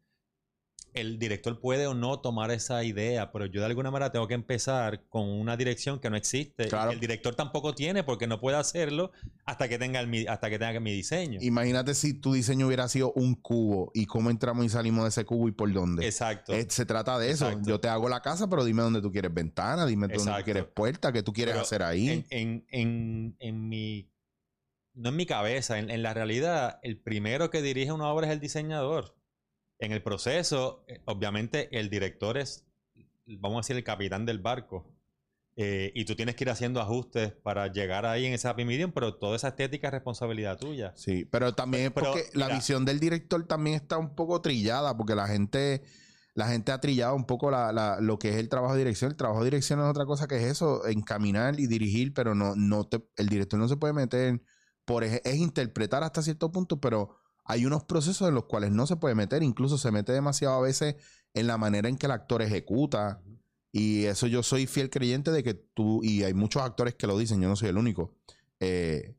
el 0.94 1.20
director 1.20 1.60
puede 1.60 1.88
o 1.88 1.94
no 1.94 2.20
tomar 2.20 2.52
esa 2.52 2.84
idea, 2.84 3.32
pero 3.32 3.46
yo 3.46 3.62
de 3.62 3.68
alguna 3.68 3.92
manera 3.92 4.12
tengo 4.12 4.28
que 4.28 4.34
empezar 4.34 5.04
con 5.10 5.28
una 5.30 5.58
dirección 5.58 6.00
que 6.00 6.10
no 6.10 6.16
existe. 6.16 6.68
el 6.92 7.00
director 7.00 7.36
tampoco 7.36 7.74
tiene 7.74 8.04
porque 8.04 8.28
no 8.28 8.40
puede 8.40 8.58
hacerlo 8.58 9.12
hasta 9.46 9.70
que 9.70 9.78
tenga 9.78 10.00
el, 10.00 10.28
hasta 10.28 10.50
que 10.50 10.60
tenga 10.60 10.80
mi 10.80 10.92
diseño. 10.92 11.40
Imagínate 11.42 11.94
si 11.94 12.14
tu 12.14 12.34
diseño 12.34 12.68
hubiera 12.68 12.88
sido 12.88 13.12
un 13.14 13.36
cubo 13.36 13.92
y 13.94 14.06
cómo 14.06 14.30
entramos 14.30 14.66
y 14.66 14.70
salimos 14.70 15.04
de 15.04 15.10
ese 15.10 15.26
cubo 15.26 15.48
y 15.48 15.52
por 15.52 15.72
dónde. 15.72 16.06
Exacto. 16.06 16.54
Eh, 16.54 16.66
se 16.70 16.86
trata 16.86 17.18
de 17.20 17.32
eso. 17.32 17.52
Yo 17.64 17.80
te 17.80 17.88
hago 17.88 18.10
la 18.10 18.22
casa, 18.22 18.50
pero 18.50 18.64
dime 18.64 18.82
dónde 18.82 19.02
tú 19.02 19.12
quieres 19.12 19.34
ventana, 19.34 19.86
dime 19.86 20.08
dónde 20.08 20.32
tú 20.32 20.44
quieres 20.44 20.66
puerta, 20.66 21.12
qué 21.12 21.24
tú 21.24 21.34
quieres 21.34 21.56
hacer 21.56 21.84
ahí. 21.84 22.26
En, 22.30 22.66
en, 22.70 23.36
en, 23.40 23.70
mi 23.70 24.12
no 24.94 25.10
en 25.10 25.16
mi 25.16 25.26
cabeza, 25.26 25.80
en, 25.80 26.04
la 26.04 26.14
realidad, 26.14 26.80
el 26.84 26.98
primero 26.98 27.50
que 27.50 27.62
dirige 27.62 27.92
una 27.92 28.08
obra 28.08 28.28
es 28.28 28.34
el 28.34 28.40
diseñador. 28.40 29.16
En 29.82 29.92
el 29.92 30.04
proceso, 30.04 30.86
eh, 30.88 31.02
obviamente, 31.06 31.68
el 31.78 31.90
director 31.90 32.38
es, 32.38 32.68
vamos 33.26 33.58
a 33.58 33.62
decir, 33.62 33.76
el 33.76 33.84
capitán 33.84 34.26
del 34.28 34.38
barco. 34.38 34.96
Eh, 35.58 35.92
y 35.96 36.06
tú 36.06 36.16
tienes 36.16 36.36
que 36.36 36.44
ir 36.46 36.50
haciendo 36.52 36.80
ajustes 36.80 37.34
para 37.34 37.68
llegar 37.68 38.06
ahí 38.06 38.26
en 38.26 38.34
ese 38.34 38.48
happy 38.48 38.64
medium, 38.64 38.92
pero 38.92 39.16
toda 39.16 39.36
esa 39.36 39.50
estética 39.50 39.88
es 39.88 39.94
responsabilidad 39.94 40.58
tuya. 40.58 40.94
Sí, 40.96 41.26
pero 41.26 41.54
también 41.56 41.86
es 41.86 41.92
porque 41.92 42.26
la 42.34 42.48
visión 42.48 42.86
del 42.86 43.00
director 43.00 43.46
también 43.48 43.76
está 43.76 43.98
un 43.98 44.16
poco 44.16 44.40
trillada, 44.42 44.96
porque 44.96 45.16
la 45.16 45.28
gente, 45.28 45.82
la 46.36 46.48
gente 46.48 46.72
ha 46.72 46.80
trillado 46.80 47.16
un 47.16 47.26
poco 47.26 47.52
lo 47.52 48.20
que 48.20 48.30
es 48.30 48.36
el 48.36 48.50
trabajo 48.50 48.76
de 48.76 48.80
dirección. 48.80 49.12
El 49.12 49.18
trabajo 49.18 49.42
de 49.42 49.50
dirección 49.50 49.80
es 49.80 49.86
otra 49.88 50.06
cosa 50.06 50.28
que 50.28 50.38
es 50.38 50.44
eso, 50.44 50.88
encaminar 50.88 51.60
y 51.60 51.66
dirigir, 51.66 52.14
pero 52.14 52.36
no, 52.36 52.56
no 52.56 52.88
te, 52.88 53.04
el 53.18 53.28
director 53.28 53.60
no 53.60 53.68
se 53.68 53.78
puede 53.78 53.94
meter 53.94 54.42
por 54.86 55.04
es 55.04 55.36
interpretar 55.36 56.04
hasta 56.04 56.22
cierto 56.22 56.52
punto, 56.52 56.80
pero 56.80 57.21
hay 57.44 57.66
unos 57.66 57.84
procesos 57.84 58.28
en 58.28 58.36
los 58.36 58.46
cuales 58.46 58.72
no 58.72 58.88
se 58.88 58.96
puede 58.96 59.16
meter, 59.16 59.44
incluso 59.44 59.78
se 59.78 59.92
mete 59.92 60.12
demasiado 60.12 60.56
a 60.56 60.62
veces 60.62 60.96
en 61.34 61.48
la 61.48 61.58
manera 61.58 61.90
en 61.90 61.98
que 61.98 62.06
el 62.06 62.12
actor 62.12 62.42
ejecuta. 62.42 63.22
Y 63.72 64.06
eso 64.06 64.28
yo 64.28 64.44
soy 64.44 64.68
fiel 64.68 64.90
creyente 64.90 65.32
de 65.32 65.44
que 65.44 65.54
tú, 65.54 66.04
y 66.04 66.24
hay 66.24 66.34
muchos 66.34 66.62
actores 66.62 66.96
que 66.96 67.08
lo 67.08 67.18
dicen, 67.18 67.42
yo 67.42 67.48
no 67.48 67.56
soy 67.56 67.70
el 67.70 67.78
único, 67.78 68.14
eh, 68.60 69.16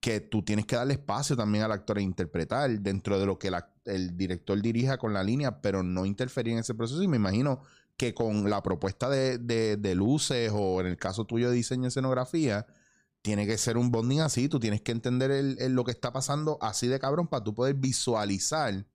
que 0.00 0.20
tú 0.20 0.44
tienes 0.44 0.66
que 0.66 0.76
darle 0.76 0.94
espacio 0.94 1.36
también 1.36 1.64
al 1.64 1.72
actor 1.72 1.98
a 1.98 2.02
interpretar 2.02 2.70
dentro 2.80 3.18
de 3.18 3.26
lo 3.26 3.38
que 3.38 3.50
el 3.84 4.16
director 4.16 4.60
dirija 4.62 4.98
con 4.98 5.12
la 5.12 5.24
línea, 5.24 5.60
pero 5.60 5.82
no 5.82 6.06
interferir 6.06 6.52
en 6.52 6.60
ese 6.60 6.74
proceso. 6.74 7.02
Y 7.02 7.08
me 7.08 7.16
imagino 7.16 7.62
que 7.96 8.14
con 8.14 8.48
la 8.48 8.62
propuesta 8.62 9.08
de, 9.10 9.38
de 9.38 9.94
luces 9.96 10.52
o 10.54 10.80
en 10.80 10.86
el 10.86 10.96
caso 10.96 11.24
tuyo 11.24 11.50
de 11.50 11.56
diseño 11.56 11.84
y 11.84 11.88
escenografía, 11.88 12.66
tiene 13.26 13.44
que 13.44 13.58
ser 13.58 13.76
un 13.76 13.90
bonding 13.90 14.20
así. 14.20 14.48
Tú 14.48 14.60
tienes 14.60 14.82
que 14.82 14.92
entender 14.92 15.56
lo 15.68 15.82
que 15.82 15.90
está 15.90 16.12
pasando 16.12 16.58
así 16.60 16.86
de 16.86 17.00
cabrón 17.00 17.26
para 17.26 17.42
tú 17.42 17.54
poder 17.54 17.74
visualizar 17.74 18.86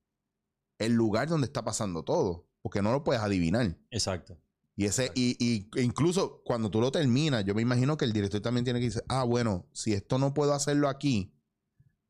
el 0.78 0.92
lugar 0.94 1.28
donde 1.28 1.44
está 1.44 1.62
pasando 1.62 2.02
todo. 2.02 2.48
Porque 2.62 2.80
no 2.80 2.92
lo 2.92 3.04
puedes 3.04 3.20
adivinar. 3.20 3.76
Exacto. 3.90 4.38
Y 4.74 4.86
ese, 4.86 5.12
Y, 5.14 5.68
incluso 5.76 6.40
cuando 6.46 6.70
tú 6.70 6.80
lo 6.80 6.90
terminas, 6.90 7.44
yo 7.44 7.54
me 7.54 7.60
imagino 7.60 7.98
que 7.98 8.06
el 8.06 8.14
director 8.14 8.40
también 8.40 8.64
tiene 8.64 8.80
que 8.80 8.86
decir, 8.86 9.04
ah, 9.06 9.24
bueno, 9.24 9.66
si 9.72 9.92
esto 9.92 10.16
no 10.18 10.32
puedo 10.32 10.54
hacerlo 10.54 10.88
aquí, 10.88 11.34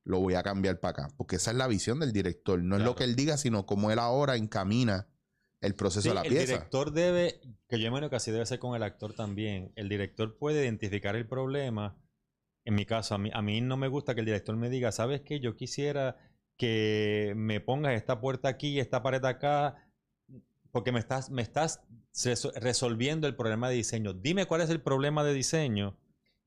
lo 0.04 0.20
voy 0.20 0.34
a 0.34 0.44
cambiar 0.44 0.78
para 0.78 1.04
acá. 1.04 1.14
Porque 1.16 1.36
esa 1.36 1.50
es 1.50 1.56
la 1.56 1.66
visión 1.66 1.98
del 1.98 2.12
director. 2.12 2.62
No 2.62 2.76
es 2.76 2.84
lo 2.84 2.94
que 2.94 3.02
él 3.02 3.16
diga, 3.16 3.36
sino 3.36 3.66
cómo 3.66 3.90
él 3.90 3.98
ahora 3.98 4.36
encamina 4.36 5.08
el 5.60 5.74
proceso 5.74 6.08
de 6.08 6.14
la 6.14 6.22
pieza. 6.22 6.40
El 6.40 6.46
director 6.46 6.92
debe, 6.92 7.40
que 7.68 7.80
yo 7.80 7.88
imagino 7.88 8.10
que 8.10 8.16
así 8.16 8.30
debe 8.30 8.46
ser 8.46 8.60
con 8.60 8.76
el 8.76 8.84
actor 8.84 9.12
también. 9.12 9.72
El 9.74 9.88
director 9.88 10.38
puede 10.38 10.62
identificar 10.62 11.16
el 11.16 11.26
problema 11.26 11.98
en 12.64 12.74
mi 12.74 12.86
caso, 12.86 13.14
a 13.14 13.18
mí, 13.18 13.30
a 13.32 13.42
mí 13.42 13.60
no 13.60 13.76
me 13.76 13.88
gusta 13.88 14.14
que 14.14 14.20
el 14.20 14.26
director 14.26 14.56
me 14.56 14.70
diga, 14.70 14.92
¿sabes 14.92 15.22
qué? 15.22 15.40
Yo 15.40 15.56
quisiera 15.56 16.16
que 16.56 17.32
me 17.36 17.60
pongas 17.60 17.94
esta 17.94 18.20
puerta 18.20 18.48
aquí, 18.48 18.78
esta 18.78 19.02
pared 19.02 19.24
acá, 19.24 19.88
porque 20.70 20.92
me 20.92 21.00
estás, 21.00 21.30
me 21.30 21.42
estás 21.42 21.82
resolviendo 22.56 23.26
el 23.26 23.34
problema 23.34 23.68
de 23.68 23.76
diseño. 23.76 24.12
Dime 24.12 24.46
cuál 24.46 24.60
es 24.60 24.70
el 24.70 24.80
problema 24.80 25.24
de 25.24 25.34
diseño 25.34 25.96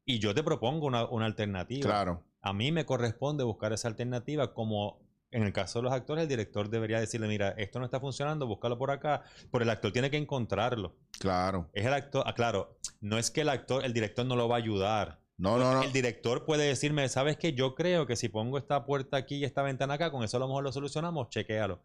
y 0.05 0.19
yo 0.19 0.33
te 0.33 0.43
propongo 0.43 0.87
una, 0.87 1.25
alternativa. 1.25 1.81
Claro. 1.81 2.23
A 2.41 2.53
mí 2.53 2.71
me 2.71 2.85
corresponde 2.85 3.43
buscar 3.43 3.73
esa 3.73 3.87
alternativa 3.87 4.53
como 4.53 5.03
en 5.31 5.43
el 5.43 5.51
caso 5.51 5.79
de 5.79 5.83
los 5.83 5.91
actores, 5.91 6.21
el 6.21 6.29
director 6.29 6.69
debería 6.69 6.97
decirle, 6.99 7.27
mira, 7.27 7.49
esto 7.57 7.79
no 7.79 7.85
está 7.85 7.99
funcionando, 7.99 8.47
búscalo 8.47 8.77
por 8.77 8.89
acá, 8.89 9.23
pero 9.51 9.63
el 9.63 9.69
actor 9.69 9.91
tiene 9.91 10.09
que 10.09 10.15
encontrarlo. 10.15 10.95
Claro. 11.19 11.69
Es 11.73 11.85
el 11.85 11.93
actor, 11.93 12.23
ah, 12.25 12.33
claro, 12.33 12.77
no 13.01 13.17
es 13.17 13.31
que 13.31 13.41
el 13.41 13.49
actor, 13.49 13.83
el 13.83 13.91
director 13.91 14.25
no 14.25 14.37
lo 14.37 14.47
va 14.47 14.55
a 14.55 14.59
ayudar, 14.59 15.19
no, 15.37 15.57
no, 15.57 15.73
no. 15.73 15.83
El 15.83 15.91
director 15.91 16.45
puede 16.45 16.65
decirme, 16.65 17.07
¿sabes 17.09 17.37
qué? 17.37 17.53
Yo 17.53 17.75
creo 17.75 18.07
que 18.07 18.15
si 18.15 18.29
pongo 18.29 18.57
esta 18.57 18.85
puerta 18.85 19.17
aquí 19.17 19.35
y 19.35 19.43
esta 19.43 19.63
ventana 19.63 19.95
acá, 19.95 20.11
con 20.11 20.23
eso 20.23 20.37
a 20.37 20.39
lo 20.39 20.47
mejor 20.47 20.63
lo 20.63 20.71
solucionamos, 20.71 21.29
chequéalo. 21.29 21.83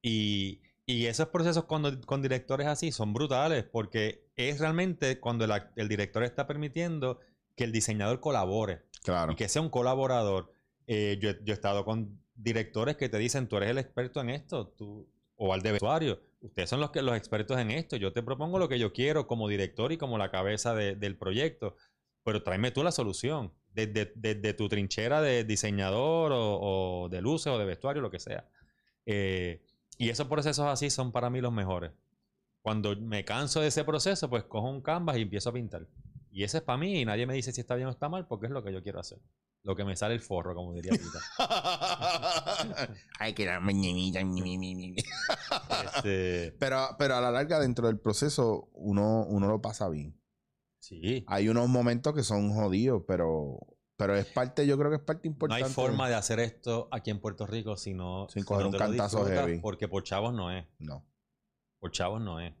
Y, 0.00 0.62
y 0.86 1.06
esos 1.06 1.28
procesos 1.28 1.64
cuando, 1.64 2.00
con 2.00 2.22
directores 2.22 2.66
así 2.66 2.90
son 2.90 3.12
brutales, 3.12 3.64
porque 3.64 4.26
es 4.36 4.58
realmente 4.58 5.20
cuando 5.20 5.44
el, 5.44 5.88
director 5.88 6.24
está 6.24 6.46
permitiendo 6.46 7.20
que 7.56 7.64
el 7.64 7.72
diseñador 7.72 8.20
colabore. 8.20 8.82
Claro. 9.02 9.32
Y 9.32 9.36
que 9.36 9.48
sea 9.48 9.62
un 9.62 9.68
colaborador. 9.68 10.52
Eh, 10.86 11.18
yo, 11.20 11.32
yo, 11.44 11.52
he 11.52 11.56
estado 11.56 11.84
con 11.84 12.20
directores 12.34 12.96
que 12.96 13.08
te 13.08 13.18
dicen, 13.18 13.48
tú 13.48 13.58
eres 13.58 13.70
el 13.70 13.78
experto 13.78 14.20
en 14.20 14.30
esto, 14.30 14.68
tú, 14.68 15.08
o 15.36 15.52
al 15.52 15.60
de 15.60 15.72
vestuario. 15.72 16.20
Ustedes 16.40 16.70
son 16.70 16.80
los, 16.80 16.90
que, 16.90 17.02
los 17.02 17.16
expertos 17.16 17.58
en 17.58 17.70
esto. 17.70 17.96
Yo 17.96 18.12
te 18.12 18.22
propongo 18.22 18.58
lo 18.58 18.68
que 18.68 18.78
yo 18.78 18.92
quiero 18.92 19.26
como 19.26 19.48
director 19.48 19.92
y 19.92 19.98
como 19.98 20.18
la 20.18 20.30
cabeza 20.30 20.74
del 20.74 21.16
proyecto 21.16 21.76
pero 22.24 22.42
tráeme 22.42 22.70
tú 22.70 22.82
la 22.82 22.92
solución. 22.92 23.52
Desde, 23.74 24.52
tu 24.54 24.68
trinchera 24.68 25.22
de 25.22 25.44
diseñador 25.44 26.32
o, 26.34 27.08
de 27.10 27.22
luces 27.22 27.52
o 27.52 27.58
de 27.58 27.64
vestuario, 27.64 28.02
lo 28.02 28.10
que 28.10 28.18
sea. 28.18 28.46
Eh, 29.06 29.64
y 29.96 30.10
esos 30.10 30.26
procesos 30.28 30.66
así 30.66 30.90
son 30.90 31.10
para 31.10 31.30
mí 31.30 31.40
los 31.40 31.52
mejores. 31.52 31.92
Cuando 32.60 32.94
me 32.96 33.24
canso 33.24 33.60
de 33.60 33.68
ese 33.68 33.84
proceso, 33.84 34.28
pues 34.28 34.44
cojo 34.44 34.68
un 34.68 34.82
canvas 34.82 35.16
y 35.16 35.22
empiezo 35.22 35.50
a 35.50 35.52
pintar. 35.52 35.86
Y 36.30 36.44
ese 36.44 36.58
es 36.58 36.62
para 36.62 36.78
mí 36.78 37.00
y 37.00 37.04
nadie 37.04 37.26
me 37.26 37.34
dice 37.34 37.52
si 37.52 37.60
está 37.60 37.74
bien 37.74 37.88
o 37.88 37.90
está 37.90 38.08
mal 38.08 38.26
porque 38.26 38.46
es 38.46 38.52
lo 38.52 38.62
que 38.62 38.72
yo 38.72 38.82
quiero 38.82 39.00
hacer. 39.00 39.18
Lo 39.64 39.76
que 39.76 39.84
me 39.84 39.94
sale 39.96 40.14
el 40.14 40.20
forro, 40.20 40.54
como 40.54 40.74
diría 40.74 40.92
Tita. 40.92 41.20
Ay, 43.18 43.32
que 43.32 43.44
este... 45.96 46.52
pero, 46.58 46.88
pero 46.98 47.16
a 47.16 47.20
la 47.20 47.30
larga, 47.30 47.60
dentro 47.60 47.86
del 47.86 47.98
proceso, 47.98 48.70
uno, 48.72 49.24
uno 49.24 49.46
lo 49.46 49.60
pasa 49.60 49.88
bien. 49.88 50.20
Sí. 50.82 51.24
Hay 51.28 51.48
unos 51.48 51.68
momentos 51.68 52.12
que 52.12 52.24
son 52.24 52.52
jodidos, 52.52 53.04
pero, 53.06 53.60
pero 53.96 54.16
es 54.16 54.26
parte, 54.26 54.66
yo 54.66 54.76
creo 54.76 54.90
que 54.90 54.96
es 54.96 55.02
parte 55.02 55.28
importante. 55.28 55.60
No 55.60 55.68
hay 55.68 55.72
forma 55.72 56.08
de 56.08 56.16
hacer 56.16 56.40
esto 56.40 56.88
aquí 56.90 57.10
en 57.10 57.20
Puerto 57.20 57.46
Rico 57.46 57.76
sino, 57.76 58.26
sin 58.28 58.42
coger 58.42 58.66
un 58.66 58.72
cantazo 58.72 59.24
heavy. 59.24 59.60
Porque 59.60 59.86
por 59.86 60.02
chavos 60.02 60.34
no 60.34 60.50
es. 60.50 60.66
No. 60.80 61.06
Por 61.78 61.92
chavos 61.92 62.20
no 62.20 62.40
es. 62.40 62.52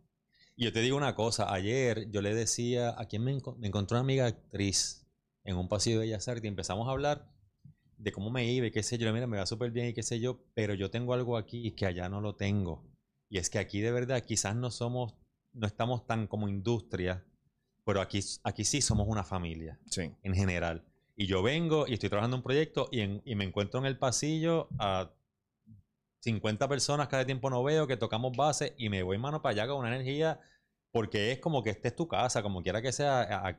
Y 0.54 0.66
yo 0.66 0.72
te 0.72 0.82
digo 0.82 0.96
una 0.96 1.16
cosa, 1.16 1.52
ayer 1.52 2.10
yo 2.12 2.22
le 2.22 2.32
decía, 2.32 2.94
a 2.96 3.06
quién 3.06 3.24
me, 3.24 3.36
me 3.58 3.66
encontró 3.66 3.96
una 3.96 4.02
amiga 4.02 4.26
actriz 4.26 5.04
en 5.42 5.56
un 5.56 5.68
pasillo 5.68 5.98
de 5.98 6.06
Bellas 6.06 6.28
Artes 6.28 6.44
y 6.44 6.48
empezamos 6.48 6.86
a 6.86 6.92
hablar 6.92 7.28
de 7.96 8.12
cómo 8.12 8.30
me 8.30 8.52
iba 8.52 8.68
y 8.68 8.70
qué 8.70 8.84
sé 8.84 8.98
yo. 8.98 9.12
Mira, 9.12 9.26
me 9.26 9.38
va 9.38 9.46
súper 9.46 9.72
bien 9.72 9.88
y 9.88 9.94
qué 9.94 10.04
sé 10.04 10.20
yo, 10.20 10.44
pero 10.54 10.74
yo 10.74 10.92
tengo 10.92 11.12
algo 11.12 11.36
aquí 11.36 11.72
que 11.72 11.86
allá 11.86 12.08
no 12.08 12.20
lo 12.20 12.36
tengo. 12.36 12.88
Y 13.28 13.38
es 13.38 13.50
que 13.50 13.58
aquí 13.58 13.80
de 13.80 13.90
verdad 13.90 14.22
quizás 14.24 14.54
no 14.54 14.70
somos, 14.70 15.16
no 15.52 15.66
estamos 15.66 16.06
tan 16.06 16.28
como 16.28 16.48
industria 16.48 17.26
pero 17.84 18.00
aquí, 18.00 18.20
aquí 18.44 18.64
sí 18.64 18.80
somos 18.80 19.06
una 19.08 19.24
familia. 19.24 19.78
Sí. 19.90 20.12
En 20.22 20.34
general. 20.34 20.84
Y 21.16 21.26
yo 21.26 21.42
vengo 21.42 21.86
y 21.86 21.94
estoy 21.94 22.08
trabajando 22.08 22.36
en 22.36 22.38
un 22.40 22.44
proyecto 22.44 22.88
y, 22.90 23.02
y 23.02 23.34
me 23.34 23.44
encuentro 23.44 23.80
en 23.80 23.86
el 23.86 23.98
pasillo 23.98 24.68
a 24.78 25.12
50 26.20 26.68
personas 26.68 27.08
cada 27.08 27.26
tiempo 27.26 27.50
no 27.50 27.62
veo, 27.62 27.86
que 27.86 27.96
tocamos 27.96 28.36
base 28.36 28.74
y 28.78 28.88
me 28.88 29.02
voy 29.02 29.18
mano 29.18 29.42
para 29.42 29.52
allá 29.52 29.66
con 29.66 29.78
una 29.78 29.88
energía 29.88 30.40
porque 30.92 31.32
es 31.32 31.38
como 31.38 31.62
que 31.62 31.70
esta 31.70 31.88
es 31.88 31.96
tu 31.96 32.06
casa, 32.06 32.42
como 32.42 32.62
quiera 32.62 32.82
que 32.82 32.92
sea. 32.92 33.58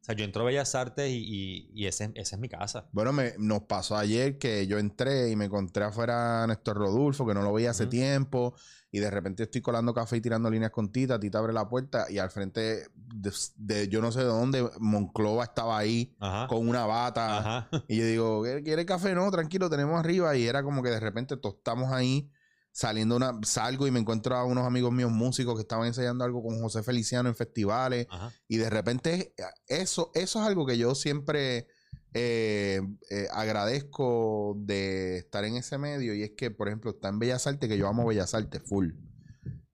O 0.00 0.04
sea, 0.04 0.14
yo 0.14 0.24
entro 0.24 0.42
a 0.42 0.46
Bellas 0.46 0.74
Artes 0.74 1.10
y, 1.10 1.68
y, 1.74 1.86
esa 1.86 2.10
es 2.14 2.38
mi 2.38 2.48
casa. 2.48 2.88
Bueno, 2.92 3.12
me, 3.12 3.34
nos 3.38 3.64
pasó 3.64 3.96
ayer 3.96 4.38
que 4.38 4.66
yo 4.66 4.78
entré 4.78 5.30
y 5.30 5.36
me 5.36 5.44
encontré 5.44 5.84
afuera 5.84 6.42
a 6.42 6.46
Néstor 6.46 6.78
Rodulfo, 6.78 7.26
que 7.26 7.34
no 7.34 7.42
lo 7.42 7.52
veía 7.52 7.70
hace 7.70 7.86
tiempo 7.86 8.54
y 8.92 8.98
de 8.98 9.10
repente 9.10 9.44
estoy 9.44 9.60
colando 9.60 9.94
café 9.94 10.16
y 10.16 10.20
tirando 10.20 10.50
líneas 10.50 10.72
con 10.72 10.90
Tita, 10.90 11.20
Tita 11.20 11.38
abre 11.38 11.52
la 11.52 11.68
puerta 11.68 12.06
y 12.10 12.18
al 12.18 12.30
frente 12.30 12.88
de, 12.94 13.88
yo 13.88 14.00
no 14.00 14.10
sé 14.10 14.20
de 14.20 14.26
dónde, 14.26 14.68
Monclova 14.80 15.44
estaba 15.44 15.78
ahí 15.78 16.16
con 16.48 16.68
una 16.68 16.86
bata. 16.86 17.68
Y 17.86 17.98
yo 17.98 18.06
digo, 18.06 18.42
¿quiere 18.64 18.84
café? 18.86 19.14
No, 19.14 19.30
tranquilo, 19.30 19.70
tenemos 19.70 19.98
arriba. 19.98 20.36
Y 20.36 20.46
era 20.46 20.62
como 20.62 20.82
que 20.82 20.90
de 20.90 21.00
repente 21.00 21.36
tostamos 21.36 21.92
ahí, 21.92 22.30
saliendo 22.72 23.16
una, 23.16 23.38
salgo 23.42 23.86
y 23.86 23.90
me 23.90 24.00
encuentro 24.00 24.36
a 24.36 24.44
unos 24.44 24.66
amigos 24.66 24.92
míos 24.92 25.10
músicos 25.10 25.54
que 25.56 25.62
estaban 25.62 25.86
ensayando 25.86 26.24
algo 26.24 26.42
con 26.42 26.60
José 26.60 26.82
Feliciano 26.82 27.28
en 27.28 27.34
festivales. 27.34 28.06
Y 28.48 28.56
de 28.58 28.70
repente 28.70 29.34
eso, 29.66 30.10
eso 30.14 30.40
es 30.40 30.46
algo 30.46 30.66
que 30.66 30.78
yo 30.78 30.94
siempre 30.94 31.66
eh, 32.12 32.80
eh, 33.10 33.28
agradezco 33.32 34.56
de 34.58 35.18
estar 35.18 35.44
en 35.44 35.56
ese 35.56 35.78
medio 35.78 36.14
y 36.14 36.22
es 36.22 36.32
que, 36.36 36.50
por 36.50 36.68
ejemplo, 36.68 36.90
está 36.90 37.08
en 37.08 37.18
Bellas 37.18 37.46
Artes, 37.46 37.68
que 37.68 37.78
yo 37.78 37.88
amo 37.88 38.06
Bellas 38.06 38.34
Artes 38.34 38.62
full. 38.64 38.92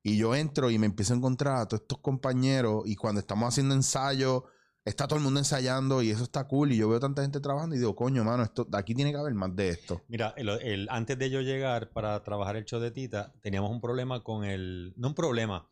Y 0.02 0.18
yo 0.18 0.34
entro 0.34 0.70
y 0.70 0.78
me 0.78 0.86
empiezo 0.86 1.14
a 1.14 1.16
encontrar 1.16 1.56
a 1.56 1.66
todos 1.66 1.82
estos 1.82 1.98
compañeros 1.98 2.82
y 2.86 2.94
cuando 2.94 3.20
estamos 3.20 3.48
haciendo 3.48 3.74
ensayos, 3.74 4.44
está 4.86 5.06
todo 5.06 5.18
el 5.18 5.24
mundo 5.24 5.38
ensayando 5.40 6.00
y 6.00 6.10
eso 6.10 6.22
está 6.22 6.44
cool 6.48 6.72
y 6.72 6.76
yo 6.78 6.88
veo 6.88 6.98
tanta 7.00 7.20
gente 7.22 7.40
trabajando 7.40 7.74
y 7.74 7.78
digo, 7.78 7.94
coño, 7.94 8.24
mano, 8.24 8.42
esto, 8.44 8.66
aquí 8.72 8.94
tiene 8.94 9.10
que 9.12 9.18
haber 9.18 9.34
más 9.34 9.54
de 9.54 9.68
esto. 9.70 10.00
Mira, 10.08 10.32
el, 10.36 10.48
el- 10.48 10.88
antes 10.90 11.18
de 11.18 11.28
yo 11.28 11.40
llegar 11.42 11.90
para 11.90 12.22
trabajar 12.22 12.56
el 12.56 12.64
show 12.64 12.80
de 12.80 12.90
Tita, 12.90 13.34
teníamos 13.42 13.70
un 13.70 13.80
problema 13.80 14.22
con 14.22 14.44
el... 14.44 14.94
No 14.96 15.08
un 15.08 15.14
problema. 15.14 15.68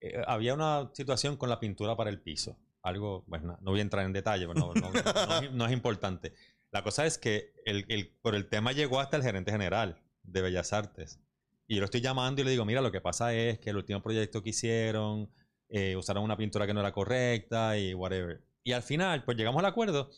eh, 0.00 0.22
había 0.26 0.54
una 0.54 0.90
situación 0.94 1.36
con 1.36 1.48
la 1.50 1.60
pintura 1.60 1.96
para 1.96 2.08
el 2.10 2.20
piso. 2.20 2.56
Algo, 2.82 3.24
pues 3.28 3.42
no, 3.42 3.58
voy 3.62 3.78
a 3.80 3.82
entrar 3.82 4.04
en 4.06 4.12
detalle, 4.12 4.46
pero 4.48 4.58
no, 4.58 4.74
no- 4.74 4.90
no 4.92 5.40
es- 5.40 5.52
no 5.52 5.66
es 5.66 5.72
importante. 5.72 6.32
La 6.70 6.82
cosa 6.82 7.04
es 7.04 7.18
que 7.18 7.52
el, 7.66 7.84
el- 7.88 8.16
por 8.22 8.34
el 8.34 8.48
tema 8.48 8.72
llegó 8.72 8.98
hasta 9.00 9.16
el 9.16 9.22
gerente 9.22 9.50
general 9.52 10.02
de 10.22 10.40
Bellas 10.40 10.72
Artes. 10.72 11.20
Y 11.66 11.74
yo 11.76 11.80
lo 11.80 11.84
estoy 11.86 12.00
llamando 12.00 12.40
y 12.40 12.44
le 12.44 12.50
digo, 12.52 12.64
mira, 12.64 12.80
lo 12.80 12.90
que 12.92 13.00
pasa 13.00 13.34
es 13.34 13.58
que 13.58 13.70
el 13.70 13.76
último 13.76 14.02
proyecto 14.02 14.42
que 14.42 14.50
hicieron, 14.50 15.30
eh, 15.68 15.96
usaron 15.96 16.22
una 16.24 16.36
pintura 16.36 16.66
que 16.66 16.74
no 16.74 16.80
era 16.80 16.92
correcta 16.92 17.76
y 17.78 17.94
whatever. 17.94 18.42
Y 18.64 18.72
al 18.72 18.82
final, 18.82 19.24
pues 19.24 19.36
llegamos 19.36 19.58
al 19.60 19.66
acuerdo 19.66 20.10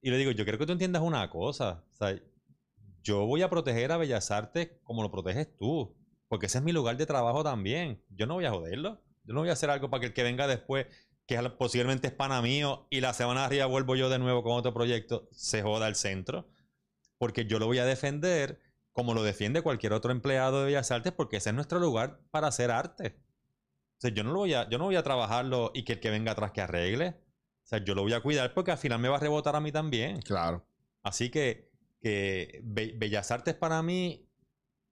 y 0.00 0.10
le 0.10 0.18
digo, 0.18 0.30
yo 0.30 0.44
quiero 0.44 0.58
que 0.58 0.66
tú 0.66 0.72
entiendas 0.72 1.02
una 1.02 1.28
cosa. 1.30 1.84
O 1.98 2.06
yo 3.02 3.24
voy 3.24 3.42
a 3.42 3.50
proteger 3.50 3.92
a 3.92 3.96
Bellas 3.96 4.30
Artes 4.30 4.70
como 4.82 5.02
lo 5.02 5.10
proteges 5.10 5.56
tú. 5.56 5.96
Porque 6.28 6.46
ese 6.46 6.58
es 6.58 6.64
mi 6.64 6.72
lugar 6.72 6.96
de 6.96 7.06
trabajo 7.06 7.44
también. 7.44 8.02
Yo 8.10 8.26
no 8.26 8.34
voy 8.34 8.44
a 8.44 8.50
joderlo. 8.50 9.00
Yo 9.24 9.34
no 9.34 9.40
voy 9.40 9.48
a 9.48 9.52
hacer 9.52 9.70
algo 9.70 9.90
para 9.90 10.00
que 10.00 10.06
el 10.06 10.12
que 10.12 10.22
venga 10.22 10.46
después, 10.46 10.86
que 11.26 11.40
posiblemente 11.50 12.08
es 12.08 12.12
pana 12.12 12.40
mío, 12.42 12.86
y 12.90 13.00
la 13.00 13.12
semana 13.12 13.40
de 13.40 13.46
arriba 13.46 13.66
vuelvo 13.66 13.96
yo 13.96 14.08
de 14.08 14.18
nuevo 14.18 14.42
con 14.42 14.52
otro 14.52 14.72
proyecto, 14.72 15.28
se 15.32 15.62
joda 15.62 15.88
el 15.88 15.94
centro. 15.94 16.48
Porque 17.18 17.46
yo 17.46 17.58
lo 17.58 17.66
voy 17.66 17.78
a 17.78 17.84
defender 17.84 18.60
como 18.92 19.12
lo 19.12 19.22
defiende 19.22 19.60
cualquier 19.62 19.92
otro 19.92 20.10
empleado 20.10 20.60
de 20.60 20.66
Bellas 20.66 20.90
Artes, 20.90 21.12
porque 21.12 21.36
ese 21.36 21.50
es 21.50 21.54
nuestro 21.54 21.78
lugar 21.78 22.20
para 22.30 22.46
hacer 22.46 22.70
arte. 22.70 23.20
O 24.02 24.08
yo 24.08 24.24
no 24.24 24.32
lo 24.32 24.38
voy 24.40 24.54
a, 24.54 24.68
yo 24.68 24.78
no 24.78 24.84
voy 24.84 24.96
a 24.96 25.02
trabajarlo 25.02 25.70
y 25.74 25.84
que 25.84 25.94
el 25.94 26.00
que 26.00 26.10
venga 26.10 26.32
atrás 26.32 26.52
que 26.52 26.60
arregle. 26.60 27.16
O 27.66 27.68
sea, 27.68 27.82
yo 27.84 27.94
lo 27.96 28.02
voy 28.02 28.12
a 28.12 28.20
cuidar 28.20 28.54
porque 28.54 28.70
al 28.70 28.78
final 28.78 29.00
me 29.00 29.08
va 29.08 29.16
a 29.16 29.20
rebotar 29.20 29.56
a 29.56 29.60
mí 29.60 29.72
también. 29.72 30.22
Claro. 30.22 30.64
Así 31.02 31.30
que, 31.30 31.68
que 32.00 32.60
Be- 32.62 32.94
Bellas 32.96 33.30
Artes 33.32 33.54
para 33.54 33.82
mí, 33.82 34.28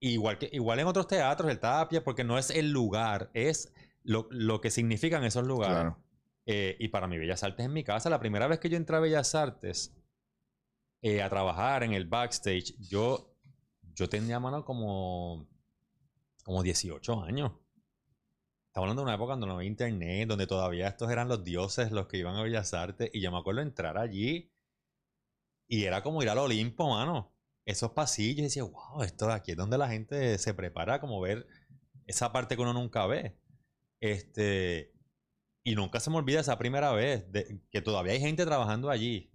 igual 0.01 0.39
que 0.39 0.51
igual 0.53 0.81
en 0.81 0.89
otros 0.89 1.07
teatros, 1.07 1.51
el 1.51 1.61
Tapia, 1.61 2.03
porque 2.03 2.25
no 2.25 2.37
es 2.37 2.51
el 2.51 2.73
lugar, 2.73 3.31
es 3.33 3.73
lo, 4.03 4.27
lo 4.31 4.61
que 4.61 4.71
significan 4.73 5.23
esos 5.25 5.47
lugares. 5.47 5.77
Claro. 5.77 5.99
Eh, 6.47 6.77
y 6.81 6.89
para 6.89 7.07
mí, 7.07 7.17
Bellas 7.17 7.43
Artes 7.45 7.65
en 7.65 7.73
mi 7.73 7.85
casa, 7.85 8.11
la 8.11 8.19
primera 8.21 8.49
vez 8.49 8.59
que 8.59 8.69
yo 8.69 8.77
entré 8.77 8.97
a 8.97 9.01
Bellas 9.01 9.35
Artes 9.37 9.97
eh, 11.01 11.23
a 11.23 11.31
trabajar 11.31 11.85
en 11.85 11.93
el 11.95 12.07
backstage, 12.07 12.75
yo, 12.81 13.35
yo 13.95 14.09
tenía 14.09 14.41
mano 14.41 14.65
como, 14.65 15.47
como 16.43 16.63
18 16.65 17.23
años. 17.23 17.53
Estamos 18.75 18.87
hablando 18.87 19.03
de 19.03 19.07
una 19.07 19.15
época 19.15 19.33
donde 19.35 19.47
no 19.47 19.55
había 19.55 19.69
internet, 19.69 20.29
donde 20.29 20.49
todavía 20.49 20.89
estos 20.89 21.09
eran 21.09 21.29
los 21.29 21.45
dioses 21.45 21.93
los 21.93 22.09
que 22.09 22.17
iban 22.17 22.35
a 22.35 22.43
Bellas 22.43 22.75
Artes. 22.75 23.09
Y 23.13 23.21
yo 23.21 23.31
me 23.31 23.39
acuerdo 23.39 23.61
entrar 23.61 23.97
allí 23.97 24.53
y 25.69 25.85
era 25.85 26.03
como 26.03 26.25
ir 26.25 26.29
al 26.29 26.39
Olimpo, 26.39 26.91
mano. 26.91 27.33
Esos 27.65 27.93
pasillos, 27.93 28.41
y 28.41 28.43
decía, 28.43 28.65
wow, 28.65 29.03
esto 29.05 29.29
de 29.29 29.35
aquí 29.35 29.53
es 29.53 29.57
donde 29.57 29.79
la 29.79 29.89
gente 29.89 30.39
se 30.39 30.55
prepara 30.55 31.01
como 31.01 31.21
ver 31.21 31.47
esa 32.09 32.33
parte 32.33 32.57
que 32.57 32.63
uno 32.63 32.73
nunca 32.73 33.07
ve. 33.07 33.39
Este, 34.01 34.93
y 35.63 35.77
nunca 35.77 36.01
se 36.01 36.11
me 36.11 36.17
olvida 36.17 36.41
esa 36.41 36.59
primera 36.59 36.91
vez, 36.91 37.31
de, 37.31 37.61
que 37.71 37.81
todavía 37.81 38.15
hay 38.15 38.21
gente 38.21 38.45
trabajando 38.45 38.91
allí, 38.91 39.31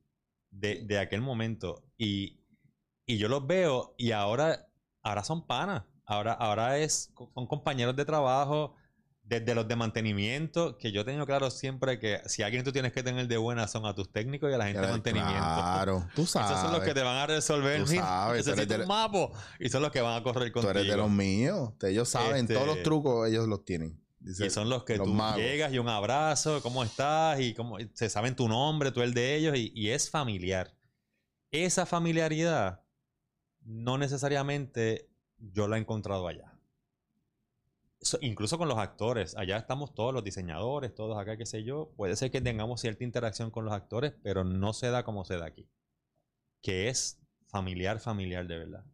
de, 0.51 0.83
de 0.83 0.99
aquel 0.99 1.21
momento. 1.21 1.85
Y, 1.97 2.43
y 3.05 3.17
yo 3.17 3.29
los 3.29 3.47
veo 3.47 3.95
y 3.97 4.11
ahora, 4.11 4.67
ahora 5.01 5.23
son 5.23 5.47
panas. 5.47 5.85
Ahora, 6.03 6.33
ahora 6.33 6.77
es, 6.77 7.13
son 7.33 7.47
compañeros 7.47 7.95
de 7.95 8.03
trabajo, 8.03 8.75
desde 9.29 9.53
los 9.53 9.67
de 9.67 9.75
mantenimiento, 9.75 10.75
que 10.79 10.91
yo 10.91 11.01
he 11.01 11.03
tenido 11.05 11.23
claro 11.27 11.51
siempre 11.51 11.99
que 11.99 12.19
si 12.25 12.41
alguien 12.41 12.63
tú 12.63 12.71
tienes 12.71 12.91
que 12.91 13.03
tener 13.03 13.27
de 13.27 13.37
buena 13.37 13.67
son 13.67 13.85
a 13.85 13.93
tus 13.93 14.11
técnicos 14.11 14.49
y 14.49 14.55
a 14.55 14.57
la 14.57 14.65
gente 14.65 14.81
de 14.81 14.87
mantenimiento. 14.87 15.37
Claro. 15.37 16.07
Tú 16.15 16.25
sabes. 16.25 16.49
Esos 16.49 16.63
son 16.63 16.71
los 16.73 16.81
que 16.81 16.95
te 16.95 17.01
van 17.03 17.15
a 17.15 17.27
resolver. 17.27 17.79
Tú 17.81 17.87
sabes, 17.93 18.43
tú 18.43 18.51
eres 18.53 18.67
de- 18.67 18.77
un 18.79 18.87
mapo. 18.87 19.31
Y 19.59 19.69
son 19.69 19.83
los 19.83 19.91
que 19.91 20.01
van 20.01 20.19
a 20.19 20.23
correr 20.23 20.47
Tú 20.49 20.53
contigo. 20.53 20.71
eres 20.71 20.87
de 20.87 20.97
los 20.97 21.11
míos. 21.11 21.73
Ellos 21.83 22.09
saben 22.09 22.37
Este- 22.41 22.55
todos 22.55 22.65
los 22.65 22.81
trucos, 22.81 23.29
ellos 23.29 23.47
los 23.47 23.63
tienen. 23.63 24.01
Dice, 24.19 24.47
Y 24.47 24.49
son 24.49 24.67
los 24.67 24.83
que 24.83 24.97
los 24.97 25.05
tú 25.07 25.13
magos. 25.13 25.37
llegas 25.37 25.71
y 25.71 25.77
un 25.77 25.87
abrazo, 25.89 26.61
¿cómo 26.63 26.83
estás? 26.83 27.39
Y 27.39 27.53
cómo, 27.53 27.77
se 27.93 28.09
saben 28.09 28.35
tu 28.35 28.49
nombre, 28.49 28.91
tú 28.91 29.01
el 29.03 29.13
de 29.13 29.35
ellos, 29.35 29.55
y, 29.55 29.71
y 29.75 29.91
es 29.91 30.09
familiar. 30.09 30.73
Esa 31.51 31.85
familiaridad 31.85 32.81
no 33.63 33.97
necesariamente 33.99 35.07
yo 35.37 35.67
la 35.67 35.77
he 35.77 35.79
encontrado 35.79 36.27
allá. 36.27 36.48
So- 38.01 38.17
incluso 38.21 38.57
con 38.57 38.67
los 38.69 38.77
actores, 38.77 39.35
allá 39.35 39.57
estamos 39.57 39.93
todos 39.93 40.13
los 40.13 40.23
diseñadores, 40.23 40.95
todos 40.95 41.17
acá, 41.17 41.37
qué 41.37 41.45
sé 41.45 41.63
yo. 41.63 41.91
Puede 41.97 42.15
ser 42.15 42.31
que 42.31 42.41
tengamos 42.41 42.81
cierta 42.81 43.03
interacción 43.03 43.51
con 43.51 43.65
los 43.65 43.73
actores, 43.73 44.13
pero 44.23 44.43
no 44.43 44.73
se 44.73 44.89
da 44.89 45.03
como 45.03 45.25
se 45.25 45.37
da 45.37 45.45
aquí. 45.47 45.67
Que 46.61 46.89
es 46.89 47.19
familiar, 47.47 47.99
familiar 47.99 48.47
de 48.47 48.57
verdad. 48.57 48.85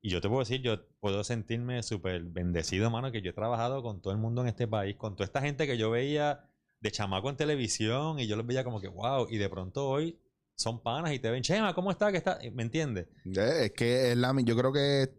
Y 0.00 0.10
yo 0.10 0.20
te 0.20 0.28
puedo 0.28 0.40
decir, 0.40 0.62
yo 0.62 0.86
puedo 1.00 1.24
sentirme 1.24 1.82
súper 1.82 2.22
bendecido, 2.22 2.90
mano, 2.90 3.10
que 3.10 3.20
yo 3.22 3.30
he 3.30 3.34
trabajado 3.34 3.82
con 3.82 4.00
todo 4.00 4.12
el 4.12 4.18
mundo 4.18 4.42
en 4.42 4.48
este 4.48 4.68
país, 4.68 4.96
con 4.96 5.16
toda 5.16 5.24
esta 5.24 5.40
gente 5.40 5.66
que 5.66 5.76
yo 5.76 5.90
veía 5.90 6.44
de 6.80 6.92
chamaco 6.92 7.28
en 7.30 7.36
televisión 7.36 8.20
y 8.20 8.28
yo 8.28 8.36
los 8.36 8.46
veía 8.46 8.62
como 8.62 8.80
que, 8.80 8.86
wow, 8.88 9.26
y 9.28 9.38
de 9.38 9.48
pronto 9.48 9.88
hoy 9.88 10.16
son 10.54 10.80
panas 10.82 11.12
y 11.12 11.18
te 11.18 11.30
ven, 11.30 11.42
Chema, 11.42 11.74
¿cómo 11.74 11.90
está? 11.90 12.12
¿Qué 12.12 12.18
está? 12.18 12.38
¿Me 12.52 12.62
entiendes? 12.62 13.08
Eh, 13.24 13.64
Es 13.66 13.72
que 13.72 14.12
es 14.12 14.16
la, 14.16 14.32
yo 14.44 14.56
creo 14.56 14.72
que 14.72 15.10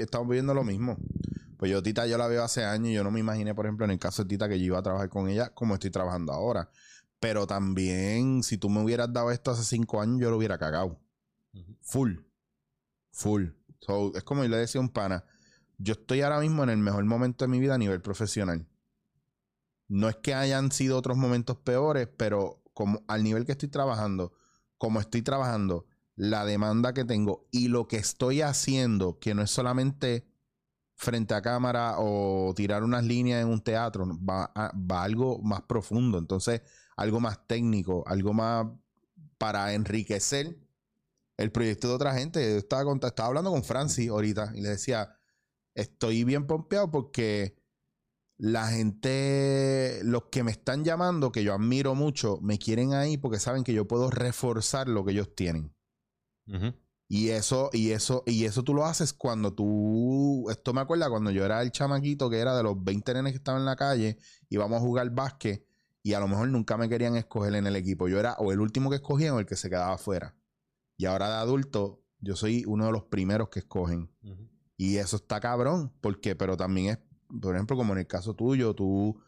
estamos 0.00 0.28
viviendo 0.28 0.54
lo 0.54 0.64
mismo. 0.64 0.96
Pues 1.56 1.70
yo, 1.70 1.82
Tita, 1.82 2.06
yo 2.06 2.18
la 2.18 2.26
veo 2.26 2.42
hace 2.42 2.64
años 2.64 2.88
y 2.88 2.94
yo 2.94 3.04
no 3.04 3.10
me 3.10 3.20
imaginé, 3.20 3.54
por 3.54 3.66
ejemplo, 3.66 3.84
en 3.84 3.92
el 3.92 3.98
caso 3.98 4.22
de 4.22 4.28
Tita, 4.28 4.48
que 4.48 4.58
yo 4.58 4.66
iba 4.66 4.78
a 4.78 4.82
trabajar 4.82 5.08
con 5.08 5.28
ella 5.28 5.50
como 5.54 5.74
estoy 5.74 5.90
trabajando 5.90 6.32
ahora. 6.32 6.70
Pero 7.20 7.46
también, 7.46 8.42
si 8.42 8.58
tú 8.58 8.68
me 8.68 8.82
hubieras 8.82 9.12
dado 9.12 9.30
esto 9.30 9.50
hace 9.50 9.64
cinco 9.64 10.00
años, 10.00 10.20
yo 10.20 10.30
lo 10.30 10.36
hubiera 10.36 10.58
cagado. 10.58 11.00
Full. 11.80 12.18
Full. 13.12 13.46
So, 13.80 14.12
es 14.14 14.24
como 14.24 14.42
yo 14.42 14.48
le 14.48 14.56
decía 14.56 14.80
a 14.80 14.82
un 14.82 14.90
pana. 14.90 15.24
Yo 15.78 15.92
estoy 15.92 16.22
ahora 16.22 16.40
mismo 16.40 16.62
en 16.64 16.70
el 16.70 16.78
mejor 16.78 17.04
momento 17.04 17.44
de 17.44 17.48
mi 17.48 17.60
vida 17.60 17.74
a 17.74 17.78
nivel 17.78 18.00
profesional. 18.00 18.66
No 19.88 20.08
es 20.08 20.16
que 20.16 20.34
hayan 20.34 20.72
sido 20.72 20.96
otros 20.96 21.16
momentos 21.16 21.56
peores, 21.58 22.08
pero 22.16 22.62
como 22.72 23.04
al 23.06 23.22
nivel 23.22 23.44
que 23.44 23.52
estoy 23.52 23.68
trabajando, 23.68 24.32
como 24.78 25.00
estoy 25.00 25.22
trabajando, 25.22 25.86
la 26.16 26.44
demanda 26.44 26.94
que 26.94 27.04
tengo 27.04 27.48
y 27.50 27.68
lo 27.68 27.88
que 27.88 27.96
estoy 27.96 28.42
haciendo, 28.42 29.18
que 29.18 29.34
no 29.34 29.42
es 29.42 29.50
solamente 29.50 30.26
frente 31.04 31.34
a 31.34 31.42
cámara 31.42 31.96
o 31.98 32.52
tirar 32.56 32.82
unas 32.82 33.04
líneas 33.04 33.42
en 33.42 33.48
un 33.48 33.60
teatro, 33.60 34.06
va, 34.18 34.50
a- 34.54 34.72
algo 35.02 35.38
más 35.42 35.62
profundo, 35.62 36.18
entonces 36.18 36.62
algo 36.96 37.20
más 37.20 37.46
técnico, 37.46 38.02
algo 38.06 38.32
más 38.32 38.66
para 39.38 39.74
enriquecer 39.74 40.58
el 41.36 41.50
proyecto 41.52 41.88
de 41.88 41.94
otra 41.94 42.14
gente. 42.14 42.40
Yo 42.40 42.58
estaba, 42.58 42.92
estaba 43.02 43.28
hablando 43.28 43.50
con 43.50 43.64
Francis 43.64 44.08
ahorita 44.08 44.52
y 44.54 44.60
le 44.62 44.70
decía, 44.70 45.16
estoy 45.74 46.24
bien 46.24 46.46
pompeado 46.46 46.90
porque 46.90 47.56
la 48.36 48.68
gente, 48.68 50.00
los 50.04 50.24
que 50.24 50.42
me 50.42 50.50
están 50.50 50.84
llamando, 50.84 51.30
que 51.32 51.44
yo 51.44 51.54
admiro 51.54 51.94
mucho, 51.94 52.38
me 52.42 52.58
quieren 52.58 52.92
ahí 52.94 53.16
porque 53.16 53.38
saben 53.38 53.64
que 53.64 53.72
yo 53.72 53.86
puedo 53.86 54.10
reforzar 54.10 54.88
lo 54.88 55.04
que 55.04 55.12
ellos 55.12 55.34
tienen. 55.34 55.74
Y 57.08 57.28
eso, 57.28 57.70
y 57.72 57.90
eso, 57.90 58.22
y 58.26 58.44
eso 58.44 58.62
tú 58.64 58.74
lo 58.74 58.86
haces 58.86 59.12
cuando 59.12 59.52
tú. 59.52 60.46
Esto 60.50 60.72
me 60.72 60.80
acuerda 60.80 61.10
cuando 61.10 61.30
yo 61.30 61.44
era 61.44 61.62
el 61.62 61.70
chamaquito 61.70 62.30
que 62.30 62.38
era 62.38 62.56
de 62.56 62.62
los 62.62 62.82
20 62.82 63.14
nenes 63.14 63.32
que 63.32 63.36
estaban 63.38 63.60
en 63.60 63.66
la 63.66 63.76
calle, 63.76 64.18
íbamos 64.48 64.78
a 64.78 64.80
jugar 64.80 65.10
básquet 65.10 65.66
y 66.02 66.12
a 66.12 66.20
lo 66.20 66.28
mejor 66.28 66.48
nunca 66.48 66.76
me 66.76 66.88
querían 66.88 67.16
escoger 67.16 67.54
en 67.54 67.66
el 67.66 67.76
equipo. 67.76 68.08
Yo 68.08 68.20
era 68.20 68.34
o 68.34 68.52
el 68.52 68.60
último 68.60 68.90
que 68.90 68.96
escogían 68.96 69.34
o 69.34 69.40
el 69.40 69.46
que 69.46 69.56
se 69.56 69.70
quedaba 69.70 69.94
afuera. 69.94 70.36
Y 70.96 71.06
ahora 71.06 71.28
de 71.28 71.34
adulto, 71.36 72.02
yo 72.20 72.36
soy 72.36 72.64
uno 72.66 72.86
de 72.86 72.92
los 72.92 73.04
primeros 73.04 73.48
que 73.48 73.60
escogen. 73.60 74.10
Y 74.76 74.96
eso 74.96 75.16
está 75.16 75.40
cabrón, 75.40 75.92
porque, 76.00 76.36
pero 76.36 76.56
también 76.56 76.90
es, 76.90 76.98
por 77.40 77.54
ejemplo, 77.54 77.76
como 77.76 77.94
en 77.94 78.00
el 78.00 78.06
caso 78.06 78.34
tuyo, 78.34 78.74
tú 78.74 79.18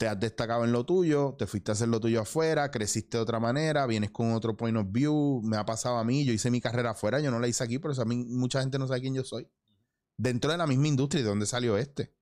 te 0.00 0.08
has 0.08 0.18
destacado 0.18 0.64
en 0.64 0.72
lo 0.72 0.86
tuyo, 0.86 1.36
te 1.38 1.46
fuiste 1.46 1.70
a 1.70 1.74
hacer 1.74 1.88
lo 1.88 2.00
tuyo 2.00 2.22
afuera, 2.22 2.70
creciste 2.70 3.18
de 3.18 3.22
otra 3.22 3.38
manera, 3.38 3.84
vienes 3.84 4.10
con 4.10 4.32
otro 4.32 4.56
point 4.56 4.74
of 4.78 4.86
view, 4.90 5.42
me 5.44 5.58
ha 5.58 5.66
pasado 5.66 5.98
a 5.98 6.04
mí, 6.04 6.24
yo 6.24 6.32
hice 6.32 6.50
mi 6.50 6.58
carrera 6.58 6.92
afuera, 6.92 7.20
yo 7.20 7.30
no 7.30 7.38
la 7.38 7.48
hice 7.48 7.64
aquí, 7.64 7.78
pero 7.78 7.92
eso 7.92 8.00
a 8.00 8.06
mí 8.06 8.16
mucha 8.16 8.62
gente 8.62 8.78
no 8.78 8.86
sabe 8.86 9.02
quién 9.02 9.14
yo 9.14 9.24
soy. 9.24 9.46
Dentro 10.16 10.50
de 10.52 10.56
la 10.56 10.66
misma 10.66 10.88
industria, 10.88 11.22
¿de 11.22 11.28
dónde 11.28 11.44
salió 11.44 11.76
este? 11.76 12.14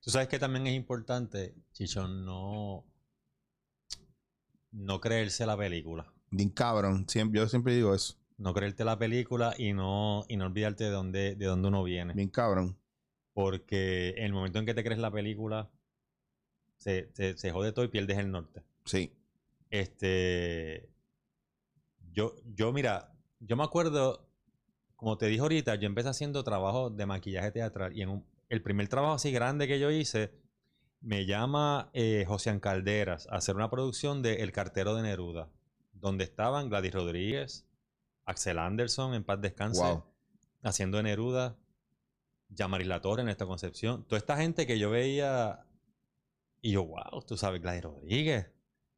Tú 0.00 0.10
sabes 0.10 0.28
que 0.28 0.38
también 0.38 0.66
es 0.66 0.74
importante, 0.74 1.54
Chichón, 1.72 2.26
no, 2.26 2.84
no 4.72 5.00
creerse 5.00 5.46
la 5.46 5.56
película. 5.56 6.12
Bien 6.30 6.50
cabrón, 6.50 7.08
siempre, 7.08 7.40
yo 7.40 7.48
siempre 7.48 7.74
digo 7.74 7.94
eso, 7.94 8.18
No 8.36 8.52
creerte 8.52 8.84
la 8.84 8.98
película 8.98 9.54
y 9.56 9.72
no, 9.72 10.26
y 10.28 10.36
no 10.36 10.44
olvidarte 10.44 10.84
de 10.84 10.90
dónde, 10.90 11.34
de 11.34 11.46
dónde 11.46 11.68
uno 11.68 11.82
viene. 11.82 12.12
bien 12.12 12.28
cabrón. 12.28 12.78
Porque 13.32 14.10
en 14.18 14.24
el 14.24 14.32
momento 14.34 14.58
en 14.58 14.66
que 14.66 14.74
te 14.74 14.84
crees 14.84 15.00
la 15.00 15.10
película, 15.10 15.70
se, 16.76 17.10
se, 17.14 17.36
se 17.36 17.50
jode 17.50 17.72
todo 17.72 17.84
y 17.84 17.88
pierdes 17.88 18.18
el 18.18 18.30
norte. 18.30 18.62
Sí, 18.84 19.12
Este. 19.70 20.88
Yo, 22.12 22.34
yo, 22.54 22.72
mira, 22.72 23.12
yo 23.40 23.56
me 23.56 23.64
acuerdo, 23.64 24.26
como 24.96 25.18
te 25.18 25.26
dije 25.26 25.40
ahorita, 25.42 25.74
yo 25.74 25.86
empecé 25.86 26.08
haciendo 26.08 26.42
trabajo 26.44 26.88
de 26.88 27.04
maquillaje 27.04 27.50
teatral 27.50 27.94
y 27.96 28.02
en 28.02 28.08
un- 28.08 28.26
el 28.48 28.62
primer 28.62 28.88
trabajo 28.88 29.14
así 29.14 29.30
grande 29.32 29.66
que 29.68 29.78
yo 29.78 29.90
hice, 29.90 30.32
me 31.02 31.26
llama 31.26 31.90
eh, 31.92 32.24
José 32.26 32.58
Calderas 32.60 33.26
a 33.28 33.36
hacer 33.36 33.54
una 33.54 33.68
producción 33.68 34.22
de 34.22 34.36
El 34.36 34.52
cartero 34.52 34.94
de 34.94 35.02
Neruda, 35.02 35.50
donde 35.92 36.24
estaban 36.24 36.70
Gladys 36.70 36.94
Rodríguez, 36.94 37.66
Axel 38.24 38.58
Anderson, 38.58 39.12
en 39.14 39.22
paz 39.24 39.40
descanse, 39.40 39.82
Wow. 39.82 40.04
haciendo 40.62 40.96
de 40.96 41.02
Neruda, 41.04 41.56
Yamaris 42.48 42.86
La 42.88 43.00
Torre, 43.02 43.24
Néstor 43.24 43.46
Concepción, 43.48 44.04
toda 44.04 44.18
esta 44.18 44.36
gente 44.38 44.66
que 44.66 44.78
yo 44.78 44.88
veía 44.90 45.65
y 46.66 46.72
yo, 46.72 46.84
wow, 46.84 47.22
tú 47.24 47.36
sabes, 47.36 47.62
Gladys 47.62 47.84
Rodríguez, 47.84 48.50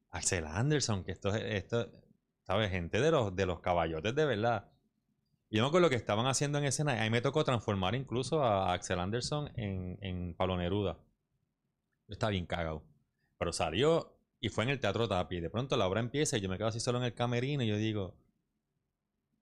Axel 0.08 0.46
Anderson, 0.46 1.04
que 1.04 1.12
esto 1.12 1.34
es, 1.34 1.42
esto, 1.42 1.92
¿sabes? 2.40 2.70
Gente 2.70 2.98
de 2.98 3.10
los, 3.10 3.36
de 3.36 3.44
los 3.44 3.60
caballotes 3.60 4.14
de 4.14 4.24
verdad. 4.24 4.70
Y 5.50 5.58
yo 5.58 5.62
me 5.62 5.68
acuerdo 5.68 5.88
lo 5.88 5.90
que 5.90 5.96
estaban 5.96 6.24
haciendo 6.24 6.56
en 6.56 6.64
escena, 6.64 6.92
ahí 6.92 7.10
me 7.10 7.20
tocó 7.20 7.44
transformar 7.44 7.94
incluso 7.94 8.42
a 8.42 8.72
Axel 8.72 8.98
Anderson 8.98 9.50
en, 9.54 9.98
en 10.00 10.34
Pablo 10.34 10.56
Neruda. 10.56 10.98
Yo 12.06 12.14
estaba 12.14 12.30
bien 12.30 12.46
cagado. 12.46 12.86
Pero 13.36 13.52
salió 13.52 14.18
y 14.40 14.48
fue 14.48 14.64
en 14.64 14.70
el 14.70 14.80
Teatro 14.80 15.06
Tapi. 15.06 15.38
De 15.40 15.50
pronto 15.50 15.76
la 15.76 15.86
obra 15.86 16.00
empieza 16.00 16.38
y 16.38 16.40
yo 16.40 16.48
me 16.48 16.56
quedo 16.56 16.68
así 16.68 16.80
solo 16.80 16.96
en 16.96 17.04
el 17.04 17.12
camerino 17.12 17.62
y 17.64 17.66
yo 17.66 17.76
digo, 17.76 18.16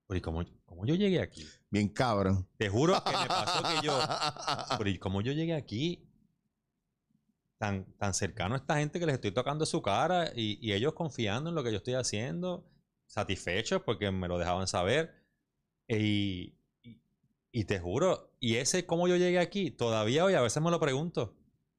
¿y 0.09 0.19
cómo, 0.19 0.43
cómo 0.65 0.85
yo 0.85 0.95
llegué 0.95 1.21
aquí? 1.21 1.47
Bien 1.69 1.87
cabrón. 1.87 2.45
Te 2.57 2.67
juro 2.67 3.01
que 3.05 3.11
me 3.11 3.27
pasó 3.27 3.63
que 3.63 3.87
yo, 3.87 3.97
¿y 4.85 4.97
cómo 4.97 5.21
yo 5.21 5.31
llegué 5.31 5.53
aquí? 5.53 6.06
Tan, 7.57 7.85
tan 7.97 8.13
cercano 8.13 8.53
a 8.53 8.57
esta 8.57 8.77
gente 8.77 8.99
que 8.99 9.05
les 9.07 9.15
estoy 9.15 9.31
tocando 9.31 9.65
su 9.65 9.81
cara 9.81 10.31
y, 10.35 10.59
y 10.61 10.73
ellos 10.73 10.93
confiando 10.93 11.49
en 11.49 11.55
lo 11.55 11.63
que 11.63 11.71
yo 11.71 11.77
estoy 11.77 11.95
haciendo, 11.95 12.69
satisfechos 13.07 13.81
porque 13.83 14.11
me 14.11 14.27
lo 14.27 14.37
dejaban 14.37 14.67
saber. 14.67 15.11
E, 15.87 15.97
Y, 15.99 16.59
y, 16.83 17.01
y 17.51 17.63
te 17.65 17.79
juro, 17.79 18.35
y 18.39 18.55
ese 18.57 18.85
cómo 18.85 19.07
yo 19.07 19.15
llegué 19.15 19.39
aquí, 19.39 19.71
todavía 19.71 20.23
hoy 20.25 20.35
a 20.35 20.41
veces 20.41 20.61
me 20.61 20.69
lo 20.69 20.79
pregunto. 20.79 21.35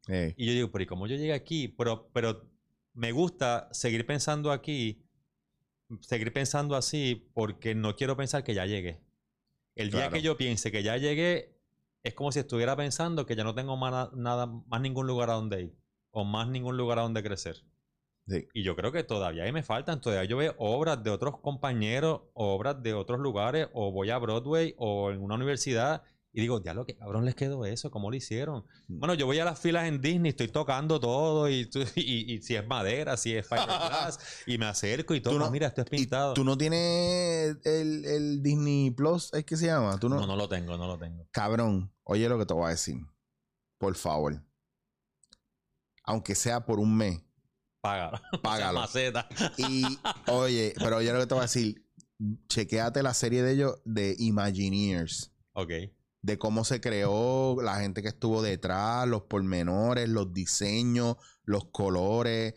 Eh, 0.09 0.35
Y 0.37 0.47
yo 0.47 0.53
digo, 0.53 0.73
pero 0.73 0.83
¿y 0.83 0.87
cómo 0.87 1.07
yo 1.07 1.15
llegué 1.17 1.33
aquí? 1.35 1.69
Pero, 1.69 2.11
pero 2.13 2.51
me 2.95 3.13
gusta 3.13 3.69
seguir 3.73 4.05
pensando 4.05 4.51
aquí, 4.51 5.05
seguir 6.01 6.33
pensando 6.33 6.75
así, 6.75 7.31
porque 7.35 7.75
no 7.77 7.95
quiero 7.95 8.17
pensar 8.17 8.43
que 8.43 8.55
ya 8.55 8.67
llegué. 8.67 9.01
El 9.77 9.91
día 9.91 10.01
Claro. 10.01 10.15
que 10.15 10.23
yo 10.23 10.37
piense 10.37 10.73
que 10.73 10.83
ya 10.83 10.97
llegué, 10.97 11.58
es 12.09 12.15
como 12.15 12.33
si 12.33 12.41
estuviera 12.41 12.77
pensando 12.77 13.27
que 13.27 13.37
ya 13.37 13.45
no 13.45 13.55
tengo 13.55 13.77
más 13.77 13.93
na- 13.93 14.11
nada, 14.17 14.47
más 14.47 14.81
ningún 14.81 15.07
lugar 15.07 15.31
a 15.31 15.35
donde 15.35 15.63
ir, 15.63 15.79
o 16.11 16.25
más 16.25 16.49
ningún 16.49 16.77
lugar 16.77 16.99
a 16.99 17.03
donde 17.03 17.23
crecer. 17.23 17.57
sí. 18.27 18.49
Y 18.53 18.63
yo 18.65 18.75
creo 18.77 18.93
que 18.93 19.05
todavía 19.05 19.45
ahí 19.45 19.53
me 19.53 19.63
faltan, 19.63 20.01
todavía 20.01 20.25
yo 20.29 20.37
veo 20.39 20.55
obras 20.59 21.03
de 21.03 21.11
otros 21.11 21.41
compañeros, 21.41 22.23
obras 22.35 22.83
de 22.83 22.95
otros 22.95 23.21
lugares, 23.21 23.69
o 23.73 23.93
voy 23.93 24.11
a 24.11 24.19
Broadway, 24.19 24.75
o 24.79 25.11
en 25.11 25.23
una 25.23 25.35
universidad, 25.37 26.03
y 26.39 26.41
digo, 26.41 26.63
ya 26.63 26.73
lo 26.73 26.87
que 26.87 26.95
cabrón 26.95 27.25
les 27.25 27.35
quedó 27.35 27.65
eso, 27.65 27.91
¿cómo 27.91 28.11
lo 28.13 28.17
hicieron? 28.17 28.65
Mm. 28.87 28.99
Bueno, 29.01 29.15
yo 29.15 29.27
voy 29.27 29.41
a 29.41 29.45
las 29.45 29.59
filas 29.59 29.89
en 29.89 30.01
Disney, 30.01 30.29
estoy 30.31 30.47
tocando 30.47 31.01
todo, 31.01 31.49
y, 31.51 31.69
y, 31.97 32.35
y 32.35 32.43
si 32.43 32.55
es 32.55 32.65
madera, 32.65 33.17
si 33.17 33.35
es 33.35 33.45
fiberglass, 33.49 34.21
y 34.47 34.57
me 34.57 34.67
acerco 34.67 35.17
y 35.17 35.21
todo, 35.21 35.37
no- 35.37 35.47
"Ah, 35.47 35.51
mira, 35.51 35.67
esto 35.67 35.81
es 35.83 35.89
¿Y 35.89 35.97
pintado. 35.97 36.35
tú 36.35 36.45
no 36.45 36.57
tienes 36.57 37.57
el, 37.67 38.05
el 38.05 38.43
Disney 38.43 38.93
Plus? 38.93 39.35
¿Es 39.35 39.45
que 39.45 39.57
se 39.57 39.67
llama? 39.67 39.99
¿Tú 39.99 40.09
no? 40.09 40.21
no, 40.21 40.27
no 40.29 40.37
lo 40.37 40.49
tengo, 40.49 40.77
no 40.77 40.87
lo 40.87 40.97
tengo. 40.97 41.27
Cabrón, 41.33 41.93
oye 42.05 42.29
lo 42.29 42.39
que 42.39 42.47
te 42.47 42.55
voy 42.55 42.67
a 42.67 42.71
decir. 42.71 42.99
Por 43.79 43.97
favor. 43.97 44.41
Aunque 46.05 46.35
sea 46.37 46.65
por 46.65 46.79
un 46.79 46.97
mes, 46.97 47.21
Págalo. 47.81 48.19
págalo. 48.43 48.81
maceta. 48.81 49.29
Y, 49.57 49.83
oye, 50.29 50.73
pero 50.79 50.97
oye 50.99 51.13
lo 51.13 51.19
que 51.21 51.27
te 51.27 51.35
voy 51.35 51.41
a 51.41 51.47
decir. 51.47 51.85
Chequéate 52.49 53.03
la 53.03 53.15
serie 53.15 53.43
de 53.43 53.53
ellos 53.53 53.81
de 53.85 54.17
Imagineers. 54.19 55.33
Ok. 55.53 55.71
De 56.23 56.37
cómo 56.39 56.65
se 56.65 56.81
creó, 56.81 57.57
la 57.63 57.77
gente 57.81 58.03
que 58.03 58.09
estuvo 58.09 58.43
detrás, 58.43 59.07
los 59.07 59.23
pormenores, 59.23 60.09
los 60.09 60.33
diseños, 60.33 61.17
los 61.45 61.67
colores, 61.71 62.55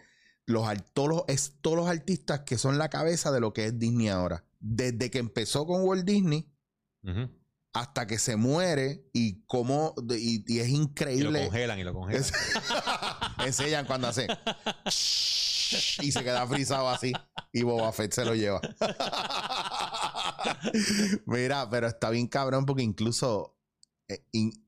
los, 0.47 0.68
todos, 0.93 1.09
los, 1.09 1.24
es, 1.28 1.57
todos 1.62 1.78
los 1.78 1.88
artistas 1.88 2.41
que 2.41 2.57
son 2.57 2.78
la 2.78 2.89
cabeza 2.89 3.32
de 3.32 3.39
lo 3.39 3.53
que 3.53 3.66
es 3.66 3.78
Disney 3.80 4.07
ahora. 4.09 4.43
Desde 4.59 5.12
que 5.12 5.20
empezó 5.20 5.66
con 5.68 5.84
Walt 5.84 6.05
Disney 6.05 6.51
hasta 7.74 8.05
que 8.07 8.20
se 8.20 8.36
muere 8.36 9.07
y 9.14 9.43
cómo 9.45 9.93
y, 10.09 10.43
y 10.51 10.59
es 10.59 10.68
Y 10.70 10.72
lo 10.76 10.78
increíble. 10.84 11.43
congelan 11.45 11.80
y 11.80 11.84
lo 11.84 11.93
congelan. 11.93 12.22
Es- 12.22 12.34
enseñan 13.45 13.86
cuando 13.86 14.07
hace 14.07 14.28
y 16.02 16.12
se 16.12 16.24
queda 16.24 16.46
frisado 16.48 16.90
así 16.90 17.14
y 17.54 17.64
Boba 17.64 17.92
Fett 17.92 18.14
se 18.14 18.26
lo 18.26 18.36
lleva. 18.36 18.62
Mira, 21.26 21.70
pero 21.70 21.88
está 21.88 22.10
bien 22.10 22.28
cabrón 22.28 22.66
porque 22.66 22.84
incluso 22.84 23.58
eh, 24.08 24.26
in- 24.32 24.66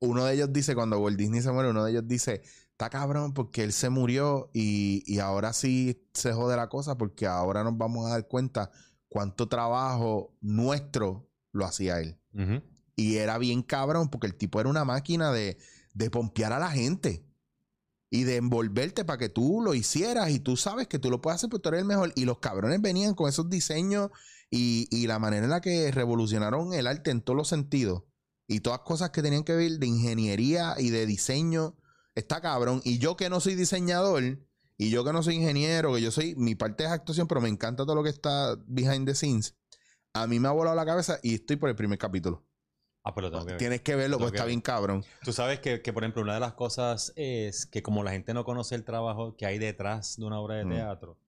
uno 0.00 0.24
de 0.24 0.34
ellos 0.34 0.52
dice 0.52 0.74
cuando 0.74 0.98
Walt 1.00 1.18
Disney 1.18 1.42
se 1.42 1.50
muere, 1.50 1.70
uno 1.70 1.84
de 1.84 1.90
ellos 1.92 2.06
dice, 2.06 2.42
está 2.70 2.88
cabrón 2.90 3.34
porque 3.34 3.64
él 3.64 3.72
se 3.72 3.88
murió 3.90 4.50
y, 4.52 5.02
y 5.06 5.18
ahora 5.18 5.52
sí 5.52 6.06
se 6.14 6.32
jode 6.32 6.56
la 6.56 6.68
cosa 6.68 6.96
porque 6.96 7.26
ahora 7.26 7.64
nos 7.64 7.76
vamos 7.76 8.06
a 8.06 8.10
dar 8.10 8.28
cuenta 8.28 8.70
cuánto 9.08 9.48
trabajo 9.48 10.36
nuestro 10.40 11.28
lo 11.52 11.64
hacía 11.64 12.00
él. 12.00 12.18
Y 12.94 13.16
era 13.16 13.38
bien 13.38 13.62
cabrón 13.62 14.08
porque 14.10 14.26
el 14.28 14.34
tipo 14.36 14.60
era 14.60 14.68
una 14.68 14.84
máquina 14.84 15.32
de, 15.32 15.58
de 15.94 16.10
pompear 16.10 16.52
a 16.52 16.58
la 16.58 16.70
gente 16.70 17.24
y 18.10 18.24
de 18.24 18.36
envolverte 18.36 19.04
para 19.04 19.18
que 19.18 19.28
tú 19.28 19.60
lo 19.62 19.74
hicieras 19.74 20.30
y 20.30 20.40
tú 20.40 20.56
sabes 20.56 20.88
que 20.88 20.98
tú 20.98 21.10
lo 21.10 21.20
puedes 21.20 21.36
hacer 21.36 21.50
porque 21.50 21.62
tú 21.62 21.68
eres 21.70 21.80
el 21.80 21.86
mejor. 21.86 22.12
Y 22.16 22.24
los 22.24 22.38
cabrones 22.38 22.80
venían 22.80 23.14
con 23.14 23.28
esos 23.28 23.50
diseños 23.50 24.10
y, 24.50 24.88
y 24.90 25.06
la 25.06 25.18
manera 25.18 25.44
en 25.44 25.50
la 25.50 25.60
que 25.60 25.90
revolucionaron 25.90 26.72
el 26.72 26.86
arte 26.86 27.10
en 27.10 27.20
todos 27.20 27.36
los 27.36 27.48
sentidos 27.48 28.04
y 28.46 28.60
todas 28.60 28.80
cosas 28.80 29.10
que 29.10 29.22
tenían 29.22 29.44
que 29.44 29.54
ver 29.54 29.72
de 29.72 29.86
ingeniería 29.86 30.74
y 30.78 30.90
de 30.90 31.06
diseño. 31.06 31.76
Está 32.14 32.40
cabrón. 32.40 32.80
Y 32.84 32.98
yo 32.98 33.16
que 33.16 33.28
no 33.28 33.40
soy 33.40 33.54
diseñador 33.54 34.40
y 34.78 34.90
yo 34.90 35.04
que 35.04 35.12
no 35.12 35.22
soy 35.22 35.34
ingeniero, 35.34 35.94
que 35.94 36.00
yo 36.00 36.10
soy, 36.10 36.34
mi 36.36 36.54
parte 36.54 36.84
es 36.84 36.90
actuación, 36.90 37.28
pero 37.28 37.40
me 37.40 37.48
encanta 37.48 37.84
todo 37.84 37.94
lo 37.94 38.02
que 38.02 38.10
está 38.10 38.56
behind 38.66 39.06
the 39.06 39.14
scenes. 39.14 39.54
A 40.14 40.26
mí 40.26 40.40
me 40.40 40.48
ha 40.48 40.52
volado 40.52 40.74
la 40.74 40.86
cabeza 40.86 41.18
y 41.22 41.34
estoy 41.34 41.56
por 41.56 41.68
el 41.68 41.76
primer 41.76 41.98
capítulo. 41.98 42.47
Ah, 43.08 43.14
pero 43.14 43.30
tengo 43.30 43.46
que 43.46 43.52
ver. 43.52 43.58
Tienes 43.58 43.80
que 43.80 43.96
verlo, 43.96 44.18
porque 44.18 44.32
que 44.32 44.36
está 44.36 44.46
bien 44.46 44.60
cabrón. 44.60 45.02
Tú 45.24 45.32
sabes 45.32 45.60
que, 45.60 45.80
que, 45.80 45.94
por 45.94 46.02
ejemplo, 46.04 46.20
una 46.20 46.34
de 46.34 46.40
las 46.40 46.52
cosas 46.52 47.14
es 47.16 47.64
que 47.64 47.82
como 47.82 48.04
la 48.04 48.10
gente 48.10 48.34
no 48.34 48.44
conoce 48.44 48.74
el 48.74 48.84
trabajo 48.84 49.34
que 49.34 49.46
hay 49.46 49.58
detrás 49.58 50.18
de 50.18 50.26
una 50.26 50.38
obra 50.40 50.56
de 50.56 50.66
Mm. 50.66 50.70
teatro, 50.72 51.18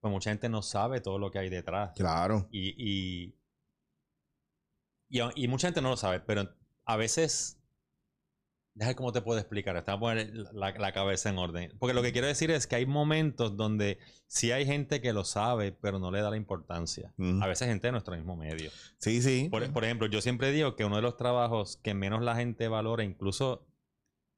pues 0.00 0.12
mucha 0.12 0.30
gente 0.30 0.48
no 0.48 0.62
sabe 0.62 1.00
todo 1.00 1.18
lo 1.18 1.32
que 1.32 1.40
hay 1.40 1.48
detrás. 1.48 1.90
Claro. 1.96 2.46
Y, 2.52 2.72
y, 2.78 3.34
y 5.34 5.48
mucha 5.48 5.66
gente 5.66 5.82
no 5.82 5.90
lo 5.90 5.96
sabe, 5.96 6.20
pero 6.20 6.48
a 6.84 6.96
veces... 6.96 7.57
Deja 8.78 8.90
ver 8.90 8.96
cómo 8.96 9.12
te 9.12 9.22
puedo 9.22 9.40
explicar. 9.40 9.76
Está 9.76 9.94
a 9.94 9.98
poner 9.98 10.32
la, 10.52 10.70
la 10.70 10.92
cabeza 10.92 11.28
en 11.30 11.38
orden. 11.38 11.74
Porque 11.80 11.94
lo 11.94 12.00
que 12.02 12.12
quiero 12.12 12.28
decir 12.28 12.52
es 12.52 12.68
que 12.68 12.76
hay 12.76 12.86
momentos 12.86 13.56
donde 13.56 13.98
sí 14.28 14.52
hay 14.52 14.64
gente 14.66 15.00
que 15.00 15.12
lo 15.12 15.24
sabe, 15.24 15.72
pero 15.72 15.98
no 15.98 16.12
le 16.12 16.20
da 16.20 16.30
la 16.30 16.36
importancia. 16.36 17.12
A 17.42 17.46
veces 17.48 17.66
gente 17.66 17.88
de 17.88 17.92
nuestro 17.92 18.14
mismo 18.14 18.36
medio. 18.36 18.70
Sí, 18.98 19.20
sí. 19.20 19.48
Por, 19.50 19.68
por 19.72 19.84
ejemplo, 19.84 20.06
yo 20.06 20.20
siempre 20.20 20.52
digo 20.52 20.76
que 20.76 20.84
uno 20.84 20.94
de 20.94 21.02
los 21.02 21.16
trabajos 21.16 21.76
que 21.82 21.92
menos 21.94 22.22
la 22.22 22.36
gente 22.36 22.68
valora, 22.68 23.02
incluso 23.02 23.66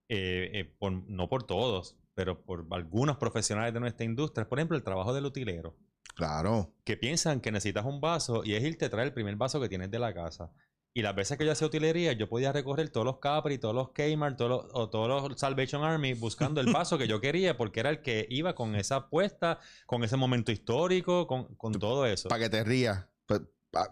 eh, 0.09 0.51
eh, 0.55 0.65
por- 0.79 0.91
no 1.09 1.29
por 1.29 1.43
todos, 1.43 1.99
pero 2.15 2.43
por 2.43 2.67
algunos 2.71 3.19
profesionales 3.19 3.75
de 3.75 3.81
nuestra 3.81 4.07
industria, 4.07 4.43
es 4.45 4.49
por 4.49 4.59
ejemplo 4.59 4.77
el 4.77 4.83
trabajo 4.83 5.13
del 5.13 5.27
utilero. 5.27 5.77
Claro. 6.15 6.75
Que 6.85 6.97
piensan 6.97 7.41
que 7.43 7.53
necesitas 7.53 7.85
un 7.85 8.01
vaso 8.01 8.43
y 8.45 8.55
es 8.55 8.65
irte 8.65 8.87
a 8.87 8.91
traer 8.91 9.09
el 9.09 9.15
primer 9.15 9.37
vaso 9.37 9.61
que 9.61 9.69
tienes 9.69 9.91
de 9.91 9.99
la 9.99 10.13
casa. 10.15 10.51
Y 10.93 11.03
las 11.03 11.15
veces 11.15 11.39
que 11.39 11.47
yo 11.47 11.53
hacía 11.53 11.69
utilería, 11.69 12.13
yo 12.15 12.29
podía 12.29 12.53
recorrer 12.53 12.89
todos 12.91 13.07
los 13.07 13.19
Capri, 13.19 13.59
todos 13.59 13.75
los 13.75 13.91
Kmart, 13.93 14.37
todos 14.37 14.51
los, 14.51 14.67
o 14.75 14.91
todos 14.91 15.09
los 15.31 15.39
Salvation 15.39 15.85
Army 15.85 16.15
buscando 16.15 16.61
el 16.61 16.73
vaso 16.73 16.99
que 16.99 17.07
yo 17.07 17.21
quería 17.21 17.57
porque 17.57 17.79
era 17.81 17.91
el 17.91 18.03
que 18.03 18.27
iba 18.29 18.55
con 18.57 18.75
esa 18.75 18.97
apuesta, 18.97 19.59
con 19.87 20.03
ese 20.03 20.17
momento 20.17 20.51
histórico, 20.51 21.27
con, 21.29 21.55
con 21.55 21.73
todo 21.75 22.07
eso. 22.07 22.29
Para 22.29 22.43
que 22.45 22.51
te 22.51 22.65
rías. 22.65 23.07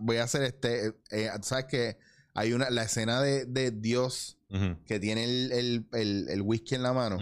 Voy 0.00 0.16
a 0.16 0.24
hacer 0.24 0.42
este. 0.42 0.94
eh, 1.12 1.30
¿Sabes 1.42 1.66
que 1.66 1.98
Hay 2.34 2.52
una. 2.52 2.68
La 2.70 2.82
escena 2.82 3.22
de, 3.22 3.44
de 3.46 3.70
Dios 3.70 4.38
que 4.86 4.98
tiene 4.98 5.22
el, 5.24 5.52
el- 5.52 5.86
el- 5.92 6.28
el 6.30 6.42
whisky 6.42 6.74
en 6.74 6.82
la 6.82 6.92
mano. 6.92 7.18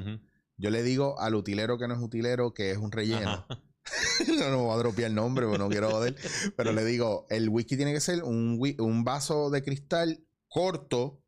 Yo 0.56 0.70
le 0.70 0.82
digo 0.82 1.20
al 1.20 1.34
utilero 1.34 1.76
que 1.76 1.86
no 1.86 1.92
es 1.94 2.00
utilero, 2.00 2.54
que 2.54 2.70
es 2.70 2.78
un 2.78 2.92
relleno. 2.92 3.30
Ajá. 3.46 3.60
no, 4.38 4.50
no 4.50 4.64
voy 4.64 4.74
a 4.74 4.78
dropear 4.78 5.08
el 5.10 5.14
nombre, 5.14 5.46
porque 5.46 5.58
no 5.58 5.68
quiero 5.68 5.90
joder. 5.90 6.16
Pero 6.56 6.72
le 6.72 6.84
digo, 6.84 7.26
el 7.30 7.48
whisky 7.48 7.76
tiene 7.76 7.92
que 7.92 8.00
ser 8.00 8.22
un, 8.24 8.60
un 8.78 9.04
vaso 9.04 9.50
de 9.50 9.62
cristal 9.62 10.24
corto, 10.48 11.22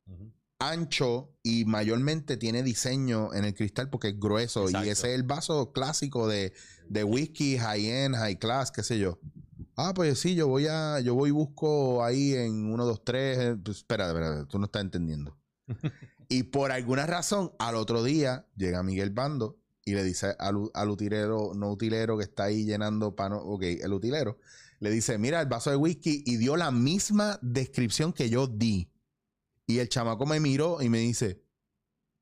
ancho 0.58 1.36
y 1.42 1.64
mayormente 1.64 2.36
tiene 2.36 2.62
diseño 2.62 3.32
en 3.32 3.44
el 3.44 3.54
cristal 3.54 3.90
porque 3.90 4.08
es 4.08 4.18
grueso. 4.18 4.64
Exacto. 4.64 4.86
Y 4.86 4.90
ese 4.90 5.08
es 5.08 5.14
el 5.14 5.22
vaso 5.22 5.72
clásico 5.72 6.26
de, 6.26 6.52
de 6.88 7.04
whisky, 7.04 7.58
high-end, 7.58 8.16
high 8.16 8.38
class, 8.38 8.70
qué 8.70 8.82
sé 8.82 8.98
yo. 8.98 9.20
Ah, 9.76 9.92
pues 9.94 10.18
sí, 10.18 10.34
yo 10.34 10.48
voy 10.48 10.66
a, 10.66 10.98
yo 11.00 11.14
voy 11.14 11.28
y 11.28 11.32
busco 11.32 12.04
ahí 12.04 12.34
en 12.34 12.72
1, 12.72 12.84
2, 12.84 13.04
3. 13.04 13.56
Pues, 13.64 13.76
espera, 13.78 14.08
espera, 14.08 14.44
tú 14.46 14.58
no 14.58 14.64
estás 14.64 14.82
entendiendo. 14.82 15.38
y 16.28 16.44
por 16.44 16.72
alguna 16.72 17.06
razón, 17.06 17.52
al 17.60 17.76
otro 17.76 18.02
día 18.02 18.46
llega 18.56 18.82
Miguel 18.82 19.10
Bando 19.10 19.58
y 19.88 19.94
le 19.94 20.04
dice 20.04 20.34
al, 20.38 20.56
utilero, 20.90 21.52
no 21.54 21.70
utilero 21.70 22.16
que 22.18 22.24
está 22.24 22.44
ahí 22.44 22.64
llenando 22.64 23.14
pano, 23.14 23.38
ok, 23.38 23.62
el 23.62 23.92
utilero, 23.92 24.38
le 24.80 24.90
dice, 24.90 25.18
mira 25.18 25.40
el 25.40 25.48
vaso 25.48 25.70
de 25.70 25.76
whisky 25.76 26.22
y 26.26 26.36
dio 26.36 26.56
la 26.56 26.70
misma 26.70 27.38
descripción 27.42 28.12
que 28.12 28.28
yo 28.30 28.46
di. 28.46 28.90
Y 29.66 29.78
el 29.80 29.88
chamaco 29.88 30.24
me 30.26 30.40
miró 30.40 30.80
y 30.82 30.88
me 30.88 30.98
dice, 30.98 31.42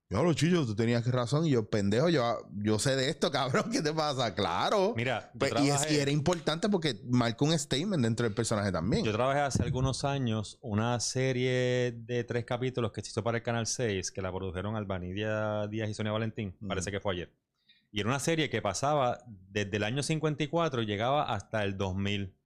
yo 0.08 0.22
lo 0.22 0.32
chillo, 0.34 0.64
tú 0.64 0.74
tenías 0.76 1.04
razón. 1.10 1.46
Y 1.46 1.50
yo, 1.50 1.68
pendejo, 1.68 2.08
yo, 2.08 2.38
yo 2.54 2.78
sé 2.78 2.94
de 2.96 3.08
esto, 3.10 3.30
cabrón. 3.32 3.70
¿Qué 3.70 3.82
te 3.82 3.92
pasa? 3.92 4.34
Claro. 4.34 4.94
Mira, 4.96 5.30
Pues, 5.38 5.50
y, 5.60 5.68
es- 5.68 5.74
trabajé- 5.80 5.92
y 5.94 5.96
era 5.98 6.10
importante 6.12 6.68
porque 6.68 7.00
marca 7.10 7.44
un 7.44 7.56
statement 7.58 8.02
dentro 8.04 8.24
del 8.24 8.32
personaje 8.34 8.70
también. 8.72 9.04
Yo 9.04 9.12
trabajé 9.12 9.40
hace 9.40 9.62
algunos 9.64 10.04
años 10.04 10.58
una 10.60 10.98
serie 11.00 11.92
de 12.06 12.24
tres 12.24 12.44
capítulos 12.44 12.92
que 12.92 13.02
se 13.02 13.10
hizo 13.10 13.22
para 13.24 13.38
el 13.38 13.42
Canal 13.42 13.66
6, 13.66 14.10
que 14.12 14.22
la 14.22 14.32
produjeron 14.32 14.76
Albanidia 14.76 15.66
Díaz 15.66 15.90
y 15.90 15.94
Sonia 15.94 16.12
Valentín, 16.12 16.54
parece 16.66 16.90
que 16.92 17.00
fue 17.00 17.14
ayer. 17.14 17.32
Y 17.96 18.00
era 18.00 18.10
una 18.10 18.20
serie 18.20 18.50
que 18.50 18.60
pasaba 18.60 19.24
desde 19.26 19.78
el 19.78 19.82
año 19.82 20.02
54 20.02 20.82
y 20.82 20.86
llegaba 20.86 21.32
hasta 21.32 21.64
el 21.64 21.78
2000. 21.78 22.36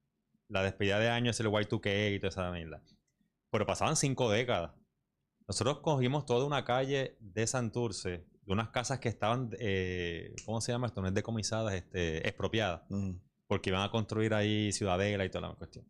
La 0.47 0.63
despedida 0.63 1.01
de 1.01 1.09
año 1.09 1.33
es 1.33 1.41
el 1.41 1.49
Y2K 1.49 2.15
y 2.15 2.21
toda 2.21 2.29
esa 2.29 2.53
mierda. 2.53 2.81
Pero 3.51 3.67
pasaban 3.67 3.97
cinco 3.97 4.31
décadas. 4.31 4.71
Nosotros 5.49 5.81
cogimos 5.81 6.25
toda 6.25 6.47
una 6.47 6.65
calle 6.65 7.17
de 7.19 7.49
Santurce, 7.49 8.29
de 8.43 8.53
unas 8.53 8.69
casas 8.69 9.01
que 9.01 9.09
estaban, 9.09 9.51
eh, 9.59 10.37
¿cómo 10.47 10.61
se 10.61 10.71
llama 10.71 10.87
esto? 10.87 11.01
No 11.01 11.09
es 11.09 11.15
decomisadas, 11.15 11.75
este, 11.75 12.19
expropiadas 12.29 12.83
Mm. 12.89 13.15
porque 13.49 13.71
iban 13.71 13.83
a 13.83 13.91
construir 13.91 14.35
ahí 14.35 14.71
Ciudadela 14.71 15.25
y 15.25 15.31
toda 15.31 15.49
la 15.49 15.55
cuestión. 15.57 15.85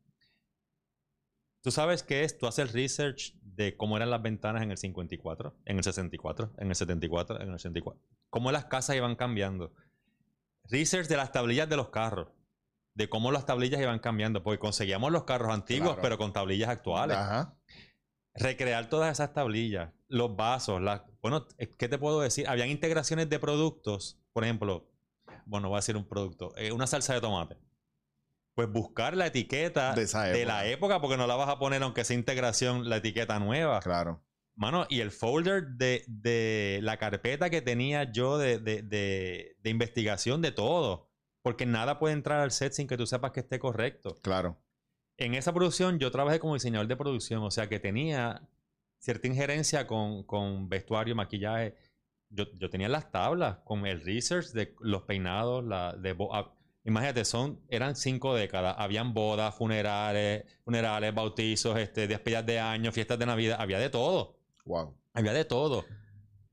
Tú 1.63 1.71
sabes 1.71 2.03
qué 2.03 2.25
es, 2.25 2.39
tú 2.39 2.47
haces 2.47 2.73
research 2.73 3.35
de 3.43 3.77
cómo 3.77 3.99
eran 3.99 4.09
las 4.09 4.23
ventanas 4.23 4.63
en 4.63 4.71
el 4.71 4.79
54, 4.79 5.55
en 5.67 5.77
el 5.77 5.85
64, 5.85 6.55
en 6.57 6.69
el 6.69 6.75
74, 6.75 7.43
en 7.43 7.49
el 7.49 7.55
84. 7.57 8.03
Cómo 8.31 8.53
las 8.53 8.67
casas 8.67 8.97
iban 8.97 9.17
cambiando. 9.17 9.73
Research 10.65 11.09
de 11.09 11.17
las 11.17 11.33
tablillas 11.33 11.69
de 11.69 11.77
los 11.77 11.89
carros. 11.91 12.29
De 12.95 13.09
cómo 13.09 13.33
las 13.33 13.47
tablillas 13.47 13.81
iban 13.81 13.99
cambiando. 13.99 14.43
Porque 14.43 14.59
conseguíamos 14.59 15.11
los 15.13 15.25
carros 15.25 15.53
antiguos, 15.53 15.91
Claro. 15.91 16.03
pero 16.03 16.19
con 16.19 16.33
tablillas 16.33 16.69
actuales. 16.69 17.17
Ajá. 17.17 17.57
Recrear 18.35 18.89
todas 18.89 19.11
esas 19.13 19.33
tablillas. 19.33 19.91
Los 20.09 20.37
vasos. 20.37 20.81
las- 20.81 21.03
Bueno, 21.21 21.47
¿qué 21.79 21.89
te 21.89 21.99
puedo 21.99 22.21
decir? 22.21 22.49
Habían 22.49 22.69
integraciones 22.71 23.29
de 23.29 23.39
productos. 23.39 24.19
Por 24.33 24.45
ejemplo, 24.45 24.89
bueno, 25.45 25.69
voy 25.69 25.77
a 25.77 25.81
decir 25.81 25.97
un 25.97 26.07
producto. 26.09 26.53
eh, 26.57 26.73
una 26.73 26.87
salsa 26.87 27.15
de 27.15 27.21
tomate. 27.21 27.57
Pues 28.55 28.71
buscar 28.71 29.17
la 29.17 29.27
etiqueta 29.27 29.95
de 29.95 30.45
la 30.45 30.67
época, 30.67 31.01
porque 31.01 31.17
no 31.17 31.27
la 31.27 31.35
vas 31.37 31.49
a 31.49 31.59
poner, 31.59 31.83
aunque 31.83 32.05
sea 32.05 32.17
integración, 32.17 32.89
la 32.89 32.97
etiqueta 32.97 33.39
nueva. 33.39 33.81
Claro. 33.81 34.23
Mano, 34.61 34.87
y 34.91 35.01
el 35.01 35.11
folder 35.11 35.69
de, 35.69 36.05
de 36.07 36.81
la 36.83 36.99
carpeta 36.99 37.49
que 37.49 37.63
tenía 37.63 38.13
yo 38.13 38.37
de, 38.37 38.59
de- 38.59 38.83
de- 38.83 39.71
investigación 39.71 40.43
de 40.43 40.53
todo. 40.53 41.09
Porque 41.41 41.65
nada 41.65 41.99
puede 41.99 42.13
entrar 42.13 42.41
al 42.41 42.51
set 42.51 42.75
sin 42.75 42.87
que 42.87 42.99
tú 42.99 43.07
sepas 43.07 43.31
que 43.33 43.41
esté 43.41 43.59
correcto. 43.59 44.17
Claro. 44.21 44.59
En 45.17 45.33
esa 45.35 45.55
producción 45.55 45.99
yo 45.99 46.11
trabajé 46.11 46.41
como 46.41 46.53
diseñador 46.53 46.89
de 46.89 46.97
producción, 46.99 47.43
o 47.43 47.51
sea 47.51 47.71
que 47.71 47.81
tenía 47.81 48.47
cierta 48.99 49.29
injerencia 49.29 49.87
con, 49.87 50.25
con 50.25 50.69
vestuario, 50.69 51.17
maquillaje. 51.17 51.75
Yo, 52.29 52.45
yo 52.53 52.69
tenía 52.69 52.91
las 52.91 53.11
tablas 53.11 53.61
con 53.65 53.87
el 53.87 54.03
research 54.05 54.49
de 54.49 54.75
los 54.81 55.05
peinados, 55.05 55.65
la, 55.65 55.95
de 55.95 56.15
ah, 56.33 56.53
imagínate, 56.85 57.25
son, 57.25 57.63
eran 57.71 57.97
cinco 57.97 58.35
décadas, 58.35 58.75
habían 58.79 59.15
bodas, 59.15 59.55
funerales, 59.55 60.45
funerales, 60.63 61.15
bautizos, 61.15 61.79
este, 61.79 62.07
despedidas 62.07 62.45
de 62.45 62.61
año, 62.61 62.93
fiestas 62.93 63.19
de 63.19 63.25
Navidad, 63.25 63.57
había 63.59 63.79
de 63.79 63.89
todo. 63.89 64.37
Wow. 64.65 64.97
Había 65.15 65.33
de 65.33 65.45
todo. 65.45 65.85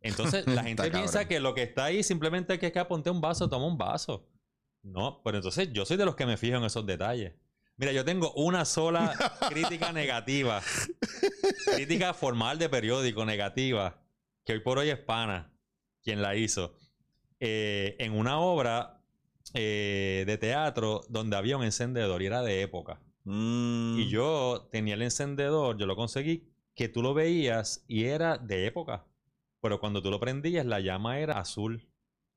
Entonces 0.01 0.45
la 0.47 0.63
gente 0.63 0.89
piensa 0.91 1.27
que 1.27 1.39
lo 1.39 1.53
que 1.53 1.63
está 1.63 1.85
ahí 1.85 2.03
simplemente 2.03 2.55
es 2.55 2.59
que, 2.59 2.71
que 2.71 2.79
aponte 2.79 3.09
un 3.09 3.21
vaso, 3.21 3.49
toma 3.49 3.65
un 3.65 3.77
vaso. 3.77 4.27
No, 4.83 5.21
pero 5.23 5.37
entonces 5.37 5.71
yo 5.73 5.85
soy 5.85 5.97
de 5.97 6.05
los 6.05 6.15
que 6.15 6.25
me 6.25 6.37
fijo 6.37 6.57
en 6.57 6.63
esos 6.63 6.85
detalles. 6.85 7.33
Mira, 7.75 7.91
yo 7.91 8.03
tengo 8.03 8.31
una 8.33 8.65
sola 8.65 9.13
crítica 9.49 9.91
negativa. 9.91 10.61
crítica 11.75 12.13
formal 12.13 12.57
de 12.57 12.69
periódico 12.69 13.25
negativa. 13.25 14.01
Que 14.43 14.53
hoy 14.53 14.59
por 14.61 14.79
hoy 14.79 14.89
es 14.89 14.97
pana 14.97 15.53
quien 16.01 16.21
la 16.21 16.35
hizo. 16.35 16.77
Eh, 17.39 17.95
en 17.99 18.13
una 18.13 18.39
obra 18.39 19.03
eh, 19.53 20.23
de 20.25 20.37
teatro 20.37 21.01
donde 21.09 21.37
había 21.37 21.57
un 21.57 21.63
encendedor 21.63 22.21
y 22.21 22.25
era 22.25 22.41
de 22.41 22.61
época. 22.61 22.99
Mm. 23.25 23.99
Y 23.99 24.09
yo 24.09 24.69
tenía 24.71 24.95
el 24.95 25.01
encendedor, 25.01 25.77
yo 25.77 25.85
lo 25.85 25.95
conseguí, 25.95 26.49
que 26.77 26.87
tú 26.87 27.01
lo 27.01 27.13
veías 27.13 27.83
y 27.87 28.05
era 28.05 28.37
de 28.37 28.67
época. 28.67 29.05
Pero 29.61 29.79
cuando 29.81 30.01
tú 30.01 30.09
lo 30.11 30.19
prendías, 30.21 30.65
la 30.65 30.79
llama 30.79 31.19
era 31.19 31.39
azul. 31.39 31.89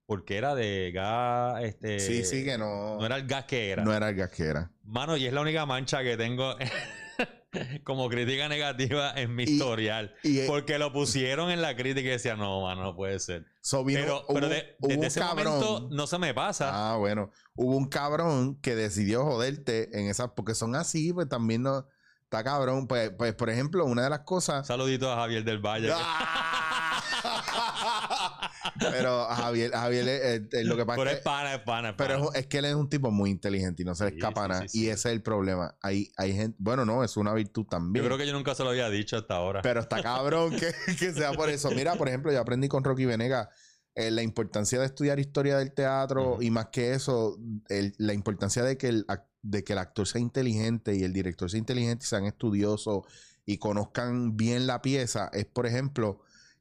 Porque 0.06 0.36
era 0.38 0.56
de 0.56 0.90
gas, 0.92 1.62
este... 1.62 2.00
Sí, 2.00 2.24
sí, 2.24 2.44
que 2.44 2.58
no. 2.58 2.96
No 2.98 3.06
era 3.06 3.14
el 3.16 3.28
gas 3.28 3.44
que 3.44 3.70
era. 3.70 3.84
No 3.84 3.94
era 3.94 4.08
el 4.08 4.16
gas 4.16 4.30
que 4.30 4.42
era. 4.42 4.72
Mano, 4.82 5.16
y 5.16 5.26
es 5.26 5.32
la 5.32 5.40
única 5.40 5.64
mancha 5.66 6.02
que 6.02 6.16
tengo 6.16 6.56
como 7.84 8.08
crítica 8.08 8.48
negativa 8.48 9.12
en 9.14 9.34
mi 9.34 9.44
Y- 9.44 9.50
historial. 9.52 10.14
Y 10.22 10.40
eh, 10.40 10.44
Porque 10.48 10.78
lo 10.78 10.92
pusieron 10.92 11.50
en 11.50 11.60
la 11.62 11.76
crítica 11.76 12.08
y 12.08 12.12
decía, 12.12 12.34
no, 12.34 12.62
mano, 12.62 12.82
no 12.82 12.96
puede 12.96 13.20
ser. 13.20 13.44
so 13.60 13.84
vino- 13.84 14.00
Pero, 14.00 14.24
hubo, 14.26 14.34
pero 14.34 14.48
de- 14.48 14.76
hubo 14.80 14.88
desde 14.88 15.06
ese 15.06 15.20
cabrón. 15.20 15.60
momento 15.60 15.88
no 15.94 16.06
se 16.06 16.18
me 16.18 16.34
pasa. 16.34 16.70
Ah, 16.92 16.96
bueno. 16.96 17.30
Hubo 17.54 17.76
un 17.76 17.88
cabrón 17.88 18.56
que 18.60 18.74
decidió 18.74 19.24
joderte 19.24 19.96
en 19.98 20.08
esas, 20.08 20.30
porque 20.34 20.54
son 20.54 20.74
así, 20.74 21.12
pues 21.12 21.28
también 21.28 21.62
no. 21.62 21.86
Está 22.30 22.44
cabrón. 22.44 22.86
Pues, 22.86 23.10
pues 23.18 23.34
por 23.34 23.50
ejemplo, 23.50 23.84
una 23.86 24.04
de 24.04 24.10
las 24.10 24.20
cosas. 24.20 24.64
Saludito 24.64 25.10
a 25.10 25.16
Javier 25.16 25.42
del 25.42 25.58
Valle. 25.58 25.90
¡Ah! 25.92 27.02
Pero 28.78 29.22
a 29.28 29.34
Javier, 29.34 29.74
a 29.74 29.80
Javier 29.80 30.08
eh, 30.08 30.48
eh, 30.52 30.64
lo 30.64 30.76
que 30.76 30.86
pasa 30.86 30.98
Pero 30.98 31.10
es 31.10 31.16
es 31.18 31.22
pana, 31.22 31.54
es 31.54 31.60
pana, 31.62 31.88
es 31.90 31.94
Pero 31.96 32.14
pana. 32.18 32.30
es, 32.34 32.40
es 32.42 32.46
que 32.46 32.58
él 32.58 32.64
es 32.66 32.74
un 32.76 32.88
tipo 32.88 33.10
muy 33.10 33.30
inteligente 33.30 33.82
y 33.82 33.84
no 33.84 33.94
se 33.96 34.04
le 34.04 34.10
escapa 34.16 34.42
sí, 34.44 34.48
nada. 34.48 34.62
sí, 34.62 34.68
sí. 34.68 34.84
Y 34.84 34.88
ese 34.90 35.08
es 35.08 35.14
el 35.14 35.22
problema. 35.22 35.74
Hay, 35.82 36.12
hay 36.16 36.32
gente. 36.34 36.56
Bueno, 36.60 36.84
no, 36.84 37.02
es 37.02 37.16
una 37.16 37.34
virtud 37.34 37.66
también. 37.66 38.00
Yo 38.04 38.08
creo 38.08 38.16
que 38.16 38.26
yo 38.28 38.32
nunca 38.32 38.54
se 38.54 38.62
lo 38.62 38.70
había 38.70 38.88
dicho 38.90 39.16
hasta 39.16 39.34
ahora. 39.34 39.60
Pero 39.62 39.80
está 39.80 40.00
cabrón 40.00 40.52
que, 40.56 40.72
que 40.98 41.12
sea 41.12 41.32
por 41.32 41.50
eso. 41.50 41.70
Mira, 41.72 41.96
por 41.96 42.06
ejemplo, 42.08 42.30
yo 42.32 42.40
aprendí 42.40 42.68
con 42.68 42.84
Rocky 42.84 43.06
Venegas 43.06 43.48
eh, 43.96 44.12
la 44.12 44.22
importancia 44.22 44.78
de 44.78 44.86
estudiar 44.86 45.18
historia 45.18 45.58
del 45.58 45.72
teatro 45.74 46.38
y 46.40 46.50
más 46.52 46.66
que 46.68 46.92
eso, 46.94 47.36
el- 47.68 47.92
la 47.98 48.12
importancia 48.14 48.62
de 48.62 48.78
que, 48.78 48.86
el, 48.88 49.06
ac- 49.08 49.26
de 49.42 49.64
que 49.64 49.72
el 49.72 49.78
actor 49.78 50.06
sea 50.06 50.20
inteligente 50.20 50.94
y 50.94 51.02
el 51.02 51.12
director 51.12 51.50
sea 51.50 51.58
inteligente 51.58 52.04
y 52.04 52.08
sean 52.08 52.24
estudiosos 52.24 53.04
y 53.46 53.58
conozcan 53.58 54.36
bien 54.36 54.66
la 54.66 54.82
pieza. 54.82 55.30
Es, 55.32 55.46
por 55.46 55.66
ejemplo, 55.66 56.20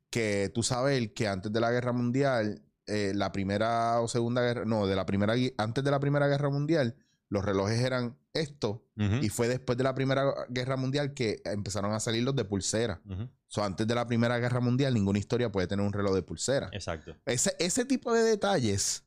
que 0.09 0.51
tú 0.53 0.63
sabes 0.63 1.11
que 1.13 1.27
antes 1.27 1.51
de 1.51 1.59
la 1.59 1.71
guerra 1.71 1.91
mundial, 1.91 2.63
eh, 2.87 3.13
la 3.15 3.31
primera 3.31 3.99
o 4.01 4.07
segunda 4.07 4.41
guerra, 4.41 4.65
no, 4.65 4.87
de 4.87 4.95
la 4.95 5.05
primera, 5.05 5.35
antes 5.57 5.83
de 5.83 5.91
la 5.91 5.99
primera 5.99 6.27
guerra 6.27 6.49
mundial, 6.49 6.95
los 7.29 7.45
relojes 7.45 7.79
eran 7.79 8.17
esto 8.33 8.85
y 9.21 9.29
fue 9.29 9.47
después 9.47 9.77
de 9.77 9.83
la 9.83 9.95
Primera 9.95 10.25
Guerra 10.49 10.75
Mundial 10.75 11.13
que 11.13 11.41
empezaron 11.45 11.93
a 11.93 11.99
salir 11.99 12.23
los 12.23 12.35
de 12.35 12.43
pulsera. 12.43 13.01
ujú. 13.05 13.23
O 13.23 13.51
sea, 13.51 13.65
antes 13.65 13.87
de 13.87 13.95
la 13.95 14.05
Primera 14.05 14.37
Guerra 14.39 14.59
Mundial, 14.59 14.93
ninguna 14.93 15.19
historia 15.19 15.51
puede 15.51 15.67
tener 15.67 15.85
un 15.85 15.93
reloj 15.93 16.13
de 16.13 16.21
pulsera. 16.21 16.69
Exacto. 16.71 17.15
Ese, 17.25 17.55
ese 17.59 17.85
tipo 17.85 18.13
de 18.13 18.23
detalles 18.23 19.05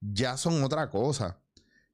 ya 0.00 0.36
son 0.36 0.62
otra 0.62 0.88
cosa. 0.88 1.40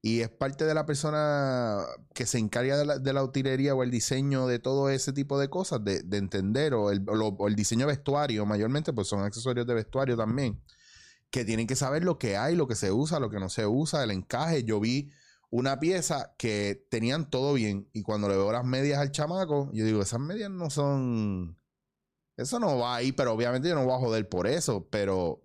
Y 0.07 0.21
es 0.21 0.29
parte 0.29 0.67
de 0.67 0.75
la 0.75 0.85
persona 0.85 1.79
que 2.13 2.27
se 2.27 2.37
encarga 2.37 2.77
de 2.77 2.85
la, 2.85 2.99
de 2.99 3.13
la 3.15 3.25
utilería 3.25 3.75
o 3.75 3.83
el 3.83 3.91
diseño 3.91 4.47
de 4.47 4.59
todo 4.59 4.91
ese 4.91 5.15
tipo 5.15 5.39
de 5.39 5.49
cosas, 5.49 5.83
de, 5.83 6.03
de 6.03 6.19
entender, 6.19 6.75
o 6.75 6.91
el, 6.91 7.07
el 7.47 7.57
diseño 7.57 7.87
vestuario, 7.87 8.45
mayormente, 8.45 8.93
pues 8.93 9.09
son 9.09 9.23
accesorios 9.23 9.67
de 9.67 9.73
vestuario 9.73 10.15
también, 10.15 10.63
que 11.31 11.47
tienen 11.47 11.67
que 11.67 11.75
saber 11.75 12.05
lo 12.05 12.19
que 12.19 12.37
hay, 12.37 12.55
lo 12.55 12.69
que 12.69 12.75
se 12.75 12.93
usa, 12.93 13.19
lo 13.19 13.31
que 13.31 13.41
no 13.41 13.49
se 13.49 13.67
usa, 13.67 14.05
el 14.05 14.11
encaje. 14.11 14.65
Yo 14.65 14.79
vi 14.79 15.11
una 15.49 15.81
pieza 15.81 16.35
que 16.37 16.87
tenían 16.91 17.31
todo 17.31 17.55
bien, 17.55 17.89
y 17.95 18.03
cuando 18.03 18.29
le 18.29 18.37
veo 18.37 18.53
las 18.53 18.67
medias 18.67 18.99
al 18.99 19.11
chamaco, 19.11 19.71
yo 19.73 19.87
digo, 19.87 20.03
esas 20.03 20.21
medias 20.21 20.51
no 20.51 20.69
son. 20.69 21.59
Eso 22.37 22.61
no 22.61 22.77
va 22.77 22.97
ahí, 22.97 23.13
pero 23.13 23.33
obviamente 23.33 23.71
yo 23.71 23.75
no 23.75 23.87
voy 23.87 23.95
a 23.95 24.01
joder 24.01 24.29
por 24.29 24.49
eso, 24.49 24.87
pero 24.91 25.44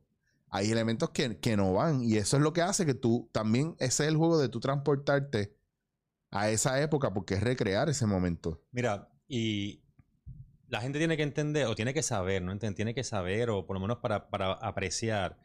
hay 0.50 0.72
elementos 0.72 1.12
que, 1.12 1.39
que 1.39 1.56
no 1.58 1.74
van 1.74 2.04
y 2.04 2.18
eso 2.18 2.38
es 2.38 2.43
lo 2.43 2.54
que 2.54 2.62
hace 2.62 2.86
que 2.86 2.93
tú 2.93 3.30
también, 3.32 3.76
ese 3.80 4.04
es 4.04 4.10
el 4.10 4.18
juego 4.18 4.39
de 4.39 4.50
tú 4.50 4.60
transportarte 4.60 5.56
a 6.32 6.50
esa 6.50 6.82
época 6.82 7.14
porque 7.14 7.36
es 7.36 7.41
recrear 7.41 7.89
ese 7.89 8.06
momento. 8.06 8.62
Mira, 8.72 9.10
y 9.28 9.84
la 10.68 10.82
gente 10.82 11.00
tiene 11.00 11.18
que 11.18 11.24
entender, 11.24 11.66
o 11.66 11.76
tiene 11.76 11.93
que 11.93 12.04
saber, 12.04 12.41
¿no? 12.41 12.58
Tiene 12.58 12.93
que 12.93 13.04
saber, 13.04 13.50
o 13.50 13.66
por 13.66 13.76
lo 13.76 13.80
menos 13.80 13.97
para, 13.97 14.30
para 14.30 14.54
apreciar, 14.54 15.39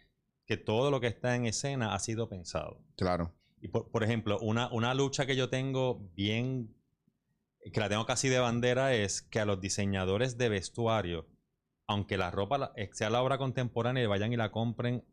que 0.46 0.56
todo 0.56 0.90
lo 0.90 1.00
que 1.00 1.06
está 1.06 1.34
en 1.36 1.46
escena 1.46 1.94
ha 1.94 1.98
sido 1.98 2.28
pensado. 2.28 2.82
Claro. 2.96 3.34
Y 3.60 3.68
por, 3.68 3.90
por 3.90 4.04
ejemplo, 4.04 4.38
una, 4.40 4.70
una 4.72 4.92
lucha 4.92 5.24
que 5.24 5.36
yo 5.36 5.48
tengo 5.48 6.10
bien, 6.14 6.76
que 7.72 7.80
la 7.80 7.88
tengo 7.88 8.04
casi 8.04 8.28
de 8.28 8.38
bandera, 8.38 8.94
es 8.94 9.22
que 9.22 9.40
a 9.40 9.46
los 9.46 9.60
diseñadores 9.60 10.36
de 10.36 10.50
vestuario, 10.50 11.26
aunque 11.86 12.16
la 12.16 12.30
ropa 12.30 12.72
eh, 12.76 12.90
sea 12.92 13.10
la 13.10 13.22
obra 13.22 13.38
contemporánea 13.38 14.02
y 14.02 14.06
vayan 14.06 14.32
y 14.32 14.36
la 14.36 14.50
compren 14.50 15.04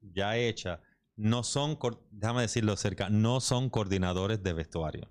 ya 0.00 0.36
hecha, 0.36 0.80
no 1.16 1.42
son, 1.42 1.78
déjame 2.10 2.42
decirlo 2.42 2.76
cerca, 2.76 3.08
no 3.08 3.40
son 3.40 3.70
coordinadores 3.70 4.42
de 4.42 4.52
vestuario. 4.52 5.10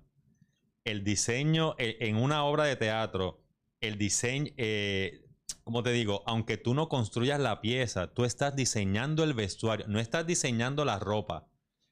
El 0.84 1.02
diseño 1.02 1.74
eh, 1.78 1.96
en 2.00 2.16
una 2.16 2.44
obra 2.44 2.64
de 2.64 2.76
teatro, 2.76 3.42
el 3.80 3.96
diseño, 3.98 4.52
eh, 4.56 5.24
como 5.62 5.82
te 5.82 5.92
digo, 5.92 6.22
aunque 6.26 6.56
tú 6.56 6.74
no 6.74 6.88
construyas 6.88 7.40
la 7.40 7.60
pieza, 7.60 8.12
tú 8.12 8.24
estás 8.24 8.54
diseñando 8.54 9.24
el 9.24 9.34
vestuario, 9.34 9.86
no 9.88 9.98
estás 9.98 10.26
diseñando 10.26 10.84
la 10.84 10.98
ropa. 10.98 11.48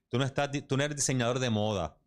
Tú 0.09 0.19
no, 0.19 0.25
estás, 0.25 0.51
tú 0.69 0.77
no 0.77 0.85
eres 0.85 0.97
diseñador 0.97 1.39
de 1.39 1.49
moda. 1.49 1.99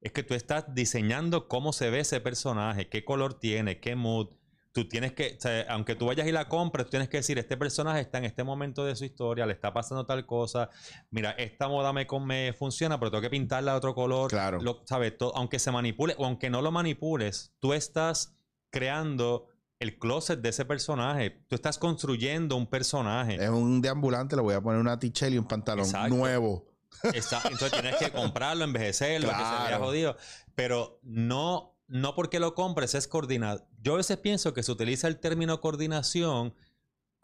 es 0.00 0.12
que 0.12 0.22
tú 0.22 0.32
estás 0.32 0.74
diseñando 0.74 1.46
cómo 1.46 1.74
se 1.74 1.90
ve 1.90 2.00
ese 2.00 2.22
personaje, 2.22 2.88
qué 2.88 3.04
color 3.04 3.38
tiene, 3.38 3.80
qué 3.80 3.96
mood. 3.96 4.28
Tú 4.72 4.86
tienes 4.88 5.12
que, 5.14 5.34
o 5.36 5.40
sea, 5.40 5.66
aunque 5.70 5.96
tú 5.96 6.06
vayas 6.06 6.28
y 6.28 6.32
la 6.32 6.48
compres, 6.48 6.86
tú 6.86 6.90
tienes 6.90 7.08
que 7.08 7.16
decir, 7.16 7.38
este 7.38 7.56
personaje 7.56 8.00
está 8.00 8.18
en 8.18 8.24
este 8.24 8.44
momento 8.44 8.84
de 8.84 8.94
su 8.94 9.04
historia, 9.04 9.44
le 9.44 9.52
está 9.52 9.72
pasando 9.72 10.06
tal 10.06 10.26
cosa. 10.26 10.70
Mira, 11.10 11.32
esta 11.32 11.66
moda 11.66 11.92
me, 11.92 12.06
me 12.24 12.52
funciona, 12.52 12.98
pero 13.00 13.10
tengo 13.10 13.22
que 13.22 13.30
pintarla 13.30 13.72
de 13.72 13.78
otro 13.78 13.94
color. 13.96 14.30
Claro. 14.30 14.60
Lo- 14.60 14.82
¿sabes? 14.86 15.18
Todo- 15.18 15.36
aunque 15.36 15.58
se 15.58 15.72
manipule 15.72 16.14
o 16.18 16.24
aunque 16.24 16.50
no 16.50 16.62
lo 16.62 16.70
manipules, 16.70 17.52
tú 17.58 17.72
estás 17.72 18.36
creando 18.70 19.48
el 19.80 19.98
closet 19.98 20.40
de 20.40 20.50
ese 20.50 20.64
personaje. 20.64 21.42
Tú 21.48 21.56
estás 21.56 21.78
construyendo 21.78 22.54
un 22.56 22.66
personaje. 22.68 23.42
Es 23.42 23.48
un 23.50 23.80
deambulante, 23.80 24.36
le 24.36 24.42
voy 24.42 24.54
a 24.54 24.60
poner 24.60 24.80
una 24.80 24.98
tichel 24.98 25.34
y 25.34 25.38
un 25.38 25.46
pantalón 25.48 25.84
Exacto. 25.86 26.14
nuevo. 26.14 26.66
Está- 27.14 27.40
entonces 27.44 27.72
tienes 27.72 27.96
que 27.96 28.10
comprarlo, 28.10 28.64
envejecerlo, 28.64 29.28
que 29.30 29.34
se 29.34 29.40
vea 29.40 29.66
Claro. 29.68 29.84
jodido. 29.84 30.16
Pero 30.54 31.00
no, 31.02 31.69
no 31.90 32.14
porque 32.14 32.40
lo 32.40 32.54
compres 32.54 32.94
es 32.94 33.06
coordinar. 33.08 33.66
Yo 33.82 33.94
a 33.94 33.96
veces 33.98 34.16
pienso 34.16 34.54
que 34.54 34.62
se 34.62 34.72
utiliza 34.72 35.08
el 35.08 35.18
término 35.18 35.60
coordinación, 35.60 36.54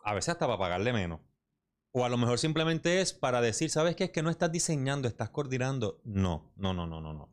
a 0.05 0.13
veces 0.15 0.31
hasta 0.31 0.47
para 0.47 0.59
pagarle 0.59 0.93
menos. 0.93 1.21
O 1.93 2.05
a 2.05 2.09
lo 2.11 2.19
mejor 2.19 2.39
simplemente 2.39 3.01
es 3.01 3.15
para 3.15 3.41
decir, 3.41 3.71
¿sabes 3.71 3.97
qué? 3.97 4.05
Es 4.05 4.11
que 4.11 4.23
no 4.23 4.29
estás 4.29 4.53
diseñando, 4.53 5.09
estás 5.09 5.31
coordinando. 5.31 6.01
No, 6.05 6.53
no, 6.57 6.75
no, 6.75 6.87
no, 6.87 7.01
no, 7.01 7.15
no. 7.15 7.31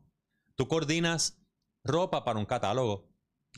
Tú 0.54 0.68
coordinas 0.68 1.38
ropa 1.82 2.24
para 2.24 2.38
un 2.38 2.46
catálogo. 2.46 3.06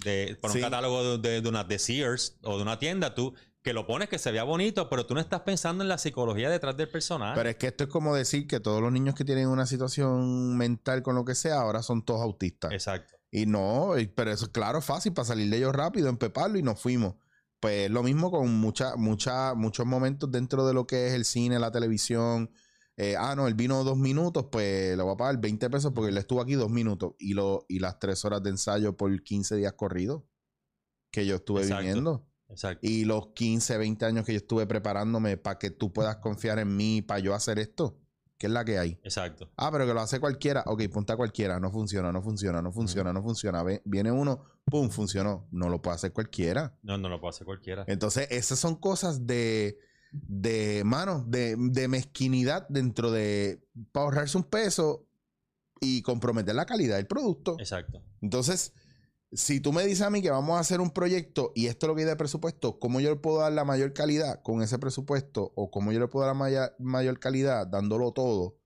De, 0.05 0.37
para 0.43 0.53
Sí. 0.53 0.59
un 0.59 0.64
catálogo 0.64 1.18
de, 1.18 1.31
de- 1.31 1.41
de 1.41 1.49
una 1.49 1.64
de 1.64 1.79
Sears 1.79 2.39
o 2.43 2.57
de 2.57 2.62
una 2.62 2.79
tienda. 2.79 3.14
Tú 3.14 3.35
que 3.62 3.72
lo 3.72 3.87
pones 3.87 4.09
que 4.09 4.18
se 4.18 4.31
vea 4.31 4.45
bonito, 4.45 4.89
pero 4.89 5.07
tú 5.07 5.14
no 5.14 5.20
estás 5.20 5.41
pensando 5.41 5.83
en 5.83 5.89
la 5.89 5.99
psicología 5.99 6.51
detrás 6.51 6.77
del 6.77 6.89
personaje. 6.89 7.35
Pero 7.37 7.49
es 7.51 7.57
que 7.57 7.66
esto 7.68 7.85
es 7.85 7.91
como 7.91 8.14
decir 8.14 8.47
que 8.47 8.61
todos 8.61 8.81
los 8.81 8.93
niños 8.93 9.14
que 9.14 9.24
tienen 9.24 9.49
una 9.49 9.66
situación 9.66 10.57
mental 10.57 11.03
con 11.03 11.14
lo 11.14 11.24
que 11.24 11.35
sea, 11.35 11.61
ahora 11.61 11.83
son 11.83 12.05
todos 12.05 12.20
autistas. 12.22 12.72
Exacto. 12.72 13.16
Y 13.37 13.45
no, 13.45 13.93
pero 14.14 14.32
eso 14.32 14.51
claro, 14.51 14.80
fácil 14.80 15.12
para 15.12 15.26
salir 15.26 15.51
de 15.51 15.59
ellos 15.59 15.74
rápido, 15.74 16.09
empeparlo 16.09 16.57
y 16.59 16.62
nos 16.62 16.80
fuimos. 16.80 17.16
Pues 17.61 17.91
lo 17.91 18.03
mismo 18.03 18.30
con 18.30 18.51
mucha, 18.51 18.97
mucha, 18.97 19.53
muchos 19.53 19.84
momentos 19.84 20.30
dentro 20.30 20.66
de 20.66 20.72
lo 20.72 20.87
que 20.87 21.09
es 21.09 21.12
el 21.12 21.26
cine, 21.26 21.59
la 21.59 21.70
televisión. 21.70 22.51
Eh, 22.97 23.14
ah, 23.18 23.34
no, 23.37 23.47
él 23.47 23.53
vino 23.53 23.84
dos 23.84 23.99
minutos, 23.99 24.47
pues 24.51 24.97
le 24.97 25.03
voy 25.03 25.12
a 25.12 25.16
pagar 25.18 25.39
20 25.39 25.68
pesos 25.68 25.93
porque 25.95 26.12
él 26.12 26.16
estuvo 26.16 26.41
aquí 26.41 26.55
dos 26.55 26.70
minutos. 26.70 27.12
Y, 27.18 27.34
lo, 27.34 27.66
y 27.68 27.78
las 27.78 27.99
tres 27.99 28.24
horas 28.24 28.43
de 28.43 28.49
ensayo 28.49 28.97
por 28.97 29.22
15 29.22 29.57
días 29.57 29.74
corridos 29.74 30.22
que 31.11 31.26
yo 31.26 31.37
estuve 31.37 31.61
Exacto. 31.61 31.82
viniendo. 31.82 32.26
Exacto. 32.49 32.87
Y 32.89 33.05
los 33.05 33.34
15, 33.34 33.76
20 33.76 34.07
años 34.07 34.24
que 34.24 34.32
yo 34.32 34.39
estuve 34.39 34.66
preparándome 34.66 35.37
para 35.37 35.59
que 35.59 35.70
tú 35.70 35.93
puedas 35.93 36.16
confiar 36.16 36.59
en 36.59 36.74
mí, 36.74 37.03
para 37.03 37.20
yo 37.20 37.34
hacer 37.34 37.59
esto. 37.59 37.99
¿Qué 38.39 38.49
es 38.49 38.53
la 38.53 38.64
que 38.64 38.78
hay? 38.78 38.99
Exacto. 39.03 39.51
Ah, 39.57 39.70
pero 39.72 39.87
que 39.87 39.95
lo 39.95 40.01
hace 40.01 40.20
cualquiera. 40.20 40.62
Ok, 40.66 40.82
ponte 40.93 41.12
a 41.12 41.16
cualquiera. 41.16 41.59
No 41.59 41.70
funciona, 41.70 42.12
no 42.12 42.22
funciona, 42.22 42.61
no 42.61 42.70
funciona, 42.70 43.12
no 43.12 43.22
funciona. 43.22 43.64
Viene 43.84 44.12
uno, 44.12 44.45
pum, 44.66 44.91
funcionó. 44.91 45.49
No 45.53 45.70
lo 45.70 45.80
puede 45.80 45.95
hacer 45.95 46.12
cualquiera. 46.12 46.76
No, 46.82 46.99
no 46.99 47.09
lo 47.09 47.18
puede 47.18 47.30
hacer 47.30 47.47
cualquiera. 47.47 47.84
Entonces, 47.87 48.28
esas 48.30 48.59
son 48.59 48.76
cosas 48.76 49.26
de, 49.26 49.78
de 50.12 50.82
mano, 50.84 51.24
de, 51.26 51.57
de 51.59 51.89
mezquinidad 51.89 52.68
dentro 52.68 53.11
de, 53.11 53.62
para 53.93 54.05
ahorrarse 54.05 54.37
un 54.37 54.45
peso 54.45 55.07
y 55.80 56.03
comprometer 56.03 56.55
la 56.55 56.66
calidad 56.66 56.97
del 56.97 57.07
producto. 57.07 57.57
Exacto. 57.59 58.03
Entonces, 58.20 58.74
si 59.33 59.61
tú 59.61 59.72
me 59.72 59.85
dices 59.85 60.03
a 60.03 60.11
mí 60.11 60.22
que 60.22 60.31
vamos 60.31 60.57
a 60.57 60.61
hacer 60.61 60.81
un 60.81 60.91
proyecto 60.91 61.53
y 61.55 61.66
esto 61.66 61.87
es 61.87 61.89
lo 61.89 61.95
que 61.95 62.03
hay 62.03 62.09
de 62.09 62.16
presupuesto, 62.16 62.79
¿cómo 62.79 63.01
yo 63.01 63.11
le 63.11 63.16
puedo 63.16 63.41
dar 63.41 63.53
la 63.53 63.64
mayor 63.64 63.93
calidad 63.93 64.41
con 64.43 64.62
ese 64.62 64.79
presupuesto? 64.79 65.53
¿O 65.57 65.70
cómo 65.70 65.93
yo 65.93 66.01
le 66.01 66.09
puedo 66.09 66.27
dar 66.27 66.37
la 66.37 66.74
mayor 66.79 67.18
calidad 67.18 67.66
dándolo 67.66 68.12
todo 68.12 68.59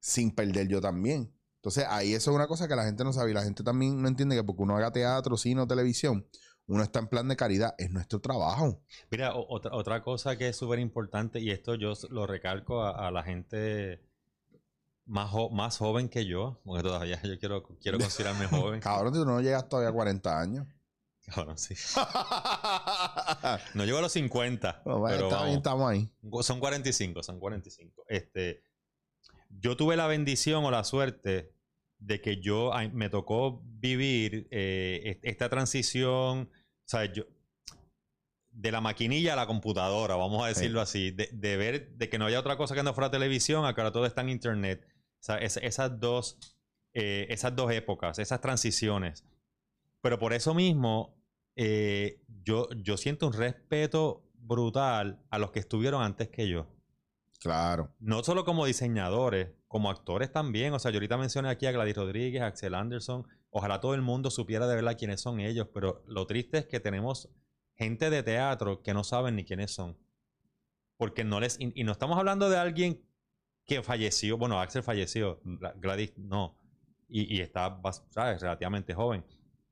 sin 0.00 0.34
perder 0.34 0.68
yo 0.68 0.80
también? 0.80 1.34
Entonces, 1.56 1.86
ahí 1.88 2.14
eso 2.14 2.30
es 2.30 2.36
una 2.36 2.46
cosa 2.46 2.68
que 2.68 2.76
la 2.76 2.84
gente 2.84 3.02
no 3.02 3.12
sabe 3.12 3.30
y 3.30 3.34
la 3.34 3.42
gente 3.42 3.64
también 3.64 4.00
no 4.00 4.06
entiende 4.06 4.36
que 4.36 4.44
porque 4.44 4.62
uno 4.62 4.76
haga 4.76 4.92
teatro, 4.92 5.36
cine 5.36 5.62
o 5.62 5.66
televisión, 5.66 6.28
uno 6.66 6.82
está 6.82 7.00
en 7.00 7.08
plan 7.08 7.26
de 7.26 7.34
caridad. 7.34 7.74
Es 7.78 7.90
nuestro 7.90 8.20
trabajo. 8.20 8.82
Mira, 9.10 9.34
otra, 9.34 9.74
otra 9.74 10.02
cosa 10.02 10.36
que 10.36 10.48
es 10.48 10.56
súper 10.56 10.78
importante, 10.78 11.40
y 11.40 11.50
esto 11.50 11.74
yo 11.74 11.94
lo 12.10 12.26
recalco 12.26 12.84
a 12.84 13.10
la 13.10 13.24
gente 13.24 14.00
más, 15.06 15.30
jo- 15.30 15.50
más 15.50 15.78
joven 15.78 16.08
que 16.08 16.26
yo, 16.26 16.60
porque 16.64 16.82
todavía 16.82 17.20
yo 17.22 17.38
quiero, 17.38 17.62
quiero 17.80 17.98
considerarme 17.98 18.46
joven. 18.48 18.80
Cabrón, 18.80 19.12
tú 19.14 19.24
no 19.24 19.40
llegas 19.40 19.68
todavía 19.68 19.90
a 19.90 19.92
40 19.92 20.40
años. 20.40 20.66
Cabrón, 21.34 21.58
sí. 21.58 21.74
No 23.74 23.84
llego 23.84 23.98
a 23.98 24.02
los 24.02 24.12
50, 24.12 24.82
No, 24.84 24.98
bueno, 24.98 25.16
pero 25.16 25.28
está 25.28 25.44
bien, 25.44 25.56
estamos 25.56 25.90
ahí. 25.90 26.08
son 26.42 26.60
45, 26.60 27.22
son 27.22 27.38
45. 27.40 28.04
Este, 28.08 28.62
yo 29.50 29.76
tuve 29.76 29.96
la 29.96 30.06
bendición 30.06 30.64
o 30.64 30.70
la 30.70 30.84
suerte 30.84 31.52
de 31.98 32.20
que 32.20 32.40
yo 32.40 32.72
me 32.92 33.08
tocó 33.08 33.62
vivir 33.64 34.46
eh, 34.50 35.00
est- 35.04 35.20
esta 35.24 35.48
transición, 35.48 36.50
o 36.50 36.88
sea, 36.88 37.06
yo, 37.12 37.24
de 38.50 38.70
la 38.72 38.80
maquinilla 38.80 39.32
a 39.34 39.36
la 39.36 39.46
computadora, 39.46 40.16
vamos 40.16 40.44
a 40.44 40.48
decirlo 40.48 40.80
así, 40.80 41.10
de, 41.10 41.28
de 41.32 41.56
ver 41.56 41.90
de 41.96 42.08
que 42.08 42.18
no 42.18 42.24
había 42.26 42.40
otra 42.40 42.56
cosa 42.56 42.74
que 42.74 42.82
no 42.82 42.94
fuera 42.94 43.10
televisión, 43.10 43.64
a 43.66 43.74
que 43.74 43.80
ahora 43.80 43.92
todo 43.92 44.06
está 44.06 44.20
en 44.22 44.30
internet. 44.30 44.86
O 45.26 45.32
sea, 45.32 45.38
es- 45.38 45.56
esas 45.56 45.98
dos, 45.98 46.38
eh, 46.94 47.26
esas 47.30 47.56
dos 47.56 47.72
épocas, 47.72 48.20
esas 48.20 48.40
transiciones. 48.40 49.24
Pero 50.00 50.20
por 50.20 50.32
eso 50.32 50.54
mismo, 50.54 51.16
eh, 51.56 52.22
yo, 52.44 52.68
yo 52.76 52.96
siento 52.96 53.26
un 53.26 53.32
respeto 53.32 54.22
brutal 54.34 55.20
a 55.30 55.38
los 55.40 55.50
que 55.50 55.58
estuvieron 55.58 56.00
antes 56.00 56.28
que 56.28 56.48
yo. 56.48 56.68
Claro. 57.40 57.92
No 57.98 58.22
solo 58.22 58.44
como 58.44 58.66
diseñadores, 58.66 59.48
como 59.66 59.90
actores 59.90 60.30
también. 60.30 60.72
O 60.74 60.78
sea, 60.78 60.92
yo 60.92 60.98
ahorita 60.98 61.16
mencioné 61.18 61.48
aquí 61.48 61.66
a 61.66 61.72
Gladys 61.72 61.96
Rodríguez, 61.96 62.42
a 62.42 62.46
Axel 62.46 62.76
Anderson. 62.76 63.26
Ojalá 63.50 63.80
todo 63.80 63.94
el 63.94 64.02
mundo 64.02 64.30
supiera 64.30 64.68
de 64.68 64.76
verdad 64.76 64.96
quiénes 64.96 65.20
son 65.20 65.40
ellos, 65.40 65.66
pero 65.74 66.04
lo 66.06 66.24
triste 66.28 66.58
es 66.58 66.66
que 66.66 66.78
tenemos 66.78 67.28
gente 67.74 68.10
de 68.10 68.22
teatro 68.22 68.80
que 68.80 68.94
no 68.94 69.02
saben 69.02 69.34
ni 69.34 69.44
quiénes 69.44 69.72
son. 69.72 69.98
Porque 70.96 71.24
no 71.24 71.40
les... 71.40 71.58
Y, 71.60 71.72
y 71.74 71.82
no 71.82 71.90
estamos 71.90 72.16
hablando 72.16 72.48
de 72.48 72.58
alguien 72.58 73.02
que 73.66 73.82
falleció. 73.82 74.38
Bueno, 74.38 74.60
Axel 74.60 74.82
falleció. 74.82 75.40
Gla- 75.42 75.74
Gladys 75.80 76.16
no. 76.16 76.56
Y, 77.08 77.40
está 77.40 77.80
¿sabes? 78.10 78.40
relativamente 78.42 78.92
joven 78.92 79.24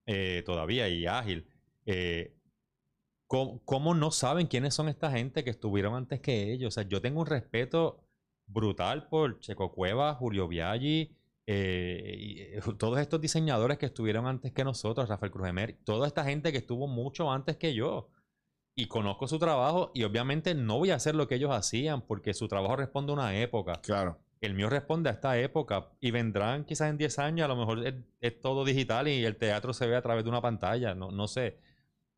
eh, 0.06 0.42
todavía 0.46 0.88
y 0.88 1.06
ágil. 1.06 1.46
Eh, 1.86 2.32
¿cómo, 3.26 3.60
cómo 3.64 3.94
no 3.94 4.10
saben 4.12 4.46
quiénes 4.46 4.74
son 4.74 4.88
esta 4.88 5.10
gente 5.10 5.42
que 5.42 5.50
estuvieron 5.50 5.94
antes 5.94 6.20
que 6.20 6.52
ellos? 6.52 6.68
O 6.68 6.70
sea, 6.70 6.88
yo 6.88 7.00
tengo 7.00 7.20
un 7.20 7.26
respeto 7.26 8.00
brutal 8.46 9.08
por 9.08 9.40
Checo 9.40 9.72
Cueva, 9.72 10.14
Julio 10.14 10.46
Biaggi, 10.46 11.16
eh, 11.46 12.14
y, 12.18 12.40
eh, 12.40 12.60
todos 12.78 12.98
estos 13.00 13.20
diseñadores 13.20 13.78
que 13.78 13.86
estuvieron 13.86 14.26
antes 14.26 14.52
que 14.52 14.64
nosotros, 14.64 15.08
Rafael 15.08 15.32
Crujemer, 15.32 15.78
toda 15.84 16.06
esta 16.06 16.24
gente 16.24 16.52
que 16.52 16.58
estuvo 16.58 16.86
mucho 16.86 17.30
antes 17.32 17.56
que 17.56 17.74
yo. 17.74 18.10
Y 18.76 18.86
conozco 18.86 19.28
su 19.28 19.38
trabajo 19.38 19.92
y 19.94 20.02
obviamente 20.02 20.54
no 20.54 20.78
voy 20.78 20.90
a 20.90 20.96
hacer 20.96 21.14
lo 21.14 21.28
que 21.28 21.36
ellos 21.36 21.52
hacían 21.52 22.02
porque 22.02 22.34
su 22.34 22.48
trabajo 22.48 22.76
responde 22.76 23.12
a 23.12 23.14
una 23.14 23.38
época. 23.38 23.80
Claro. 23.82 24.18
El 24.40 24.54
mío 24.54 24.68
responde 24.68 25.08
a 25.08 25.12
esta 25.12 25.38
época 25.38 25.90
y 26.00 26.10
vendrán 26.10 26.64
quizás 26.64 26.90
en 26.90 26.98
10 26.98 27.18
años, 27.18 27.44
a 27.44 27.48
lo 27.48 27.56
mejor 27.56 27.86
es, 27.86 27.94
es 28.20 28.40
todo 28.40 28.64
digital 28.64 29.08
y 29.08 29.24
el 29.24 29.36
teatro 29.36 29.72
se 29.72 29.86
ve 29.86 29.96
a 29.96 30.02
través 30.02 30.24
de 30.24 30.30
una 30.30 30.42
pantalla, 30.42 30.94
no, 30.94 31.10
no 31.10 31.28
sé. 31.28 31.58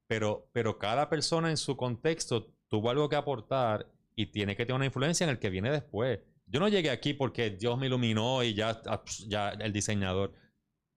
Pero, 0.07 0.49
pero 0.53 0.79
cada 0.79 1.09
persona 1.09 1.51
en 1.51 1.57
su 1.57 1.77
contexto 1.77 2.49
tuvo 2.69 2.91
algo 2.91 3.09
que 3.09 3.17
aportar 3.17 3.87
y 4.15 4.27
tiene 4.27 4.57
que 4.57 4.65
tener 4.65 4.77
una 4.77 4.87
influencia 4.87 5.25
en 5.25 5.31
el 5.31 5.39
que 5.39 5.51
viene 5.51 5.71
después. 5.71 6.21
Yo 6.47 6.61
no 6.61 6.69
llegué 6.69 6.91
aquí 6.91 7.13
porque 7.13 7.51
Dios 7.51 7.77
me 7.79 7.87
iluminó 7.87 8.43
y 8.43 8.55
ya, 8.55 8.81
ya 9.27 9.51
el 9.51 9.73
diseñador. 9.73 10.33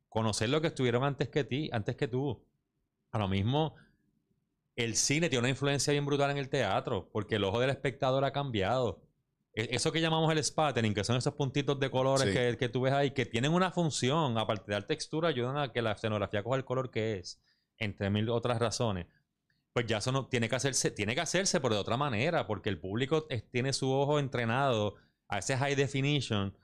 Conocer 0.07 0.49
lo 0.49 0.61
que 0.61 0.67
estuvieron 0.67 1.03
antes 1.03 1.29
que 1.29 1.43
ti, 1.43 1.69
antes 1.71 1.95
que 1.95 2.07
tú. 2.07 2.43
A 3.11 3.17
lo 3.17 3.27
mismo, 3.27 3.75
el 4.83 4.95
cine 4.95 5.29
tiene 5.29 5.39
una 5.39 5.49
influencia 5.49 5.91
bien 5.91 6.05
brutal 6.05 6.31
en 6.31 6.37
el 6.37 6.49
teatro, 6.49 7.09
porque 7.11 7.35
el 7.35 7.43
ojo 7.43 7.59
del 7.59 7.69
espectador 7.69 8.23
ha 8.25 8.31
cambiado. 8.31 9.01
E- 9.53 9.69
Eso 9.71 9.91
que 9.91 9.99
llamamos 10.01 10.31
el 10.31 10.43
spattering, 10.43 10.93
que 10.93 11.03
son 11.03 11.17
esos 11.17 11.33
puntitos 11.33 11.79
de 11.79 11.89
colores 11.89 12.27
Sí. 12.27 12.33
que, 12.33 12.57
que 12.57 12.69
tú 12.69 12.81
ves 12.81 12.93
ahí, 12.93 13.11
que 13.11 13.25
tienen 13.25 13.53
una 13.53 13.71
función, 13.71 14.37
aparte 14.37 14.65
de 14.67 14.73
dar 14.73 14.83
textura, 14.87 15.29
ayudan 15.29 15.57
a 15.57 15.71
que 15.71 15.81
la 15.81 15.91
escenografía 15.93 16.43
coja 16.43 16.57
el 16.57 16.65
color 16.65 16.91
que 16.91 17.17
es, 17.19 17.41
entre 17.77 18.09
mil 18.09 18.29
otras 18.29 18.59
razones. 18.59 19.07
Pues 19.73 19.85
ya 19.85 19.97
eso 19.97 20.11
no 20.11 20.27
tiene 20.27 20.49
que 20.49 20.55
hacerse, 20.55 20.91
tiene 20.91 21.13
que 21.15 21.21
hacerse, 21.21 21.59
pero 21.59 21.75
de 21.75 21.81
otra 21.81 21.97
manera, 21.97 22.47
porque 22.47 22.69
el 22.69 22.79
público 22.79 23.25
es- 23.29 23.49
tiene 23.51 23.73
su 23.73 23.91
ojo 23.91 24.19
entrenado 24.19 24.95
a 25.27 25.39
ese 25.39 25.57
high 25.57 25.75
definition 25.75 26.55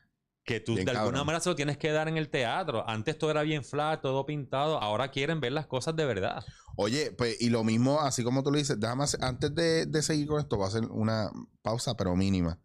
que 0.45 0.59
tú 0.59 0.75
Bien 0.75 0.85
de 0.85 0.91
alguna 0.91 1.05
cabrón. 1.05 1.25
manera 1.25 1.39
se 1.41 1.49
lo 1.49 1.55
tienes 1.55 1.77
que 1.77 1.91
dar 1.91 2.07
en 2.07 2.17
el 2.17 2.29
teatro. 2.29 2.87
Antes 2.87 3.17
todo 3.17 3.31
era 3.31 3.41
bien 3.41 3.63
flat, 3.63 4.01
todo 4.01 4.25
pintado, 4.25 4.79
ahora 4.81 5.09
quieren 5.09 5.39
ver 5.39 5.51
las 5.51 5.65
cosas 5.67 5.95
de 5.95 6.05
verdad. 6.05 6.45
Oye, 6.77 7.11
pues, 7.11 7.41
y 7.41 7.49
lo 7.49 7.63
mismo, 7.63 7.99
así 8.01 8.23
como 8.23 8.43
tú 8.43 8.51
lo 8.51 8.57
dices, 8.57 8.79
déjame 8.79 9.03
hacer- 9.05 9.23
antes 9.23 9.53
de, 9.55 9.85
de 9.87 10.01
seguir 10.03 10.27
con 10.27 10.39
esto, 10.39 10.55
voy 10.57 10.65
a 10.65 10.67
hacer 10.69 10.83
una 10.85 11.31
pausa, 11.63 11.95
pero 11.97 12.15
mínima. 12.15 12.59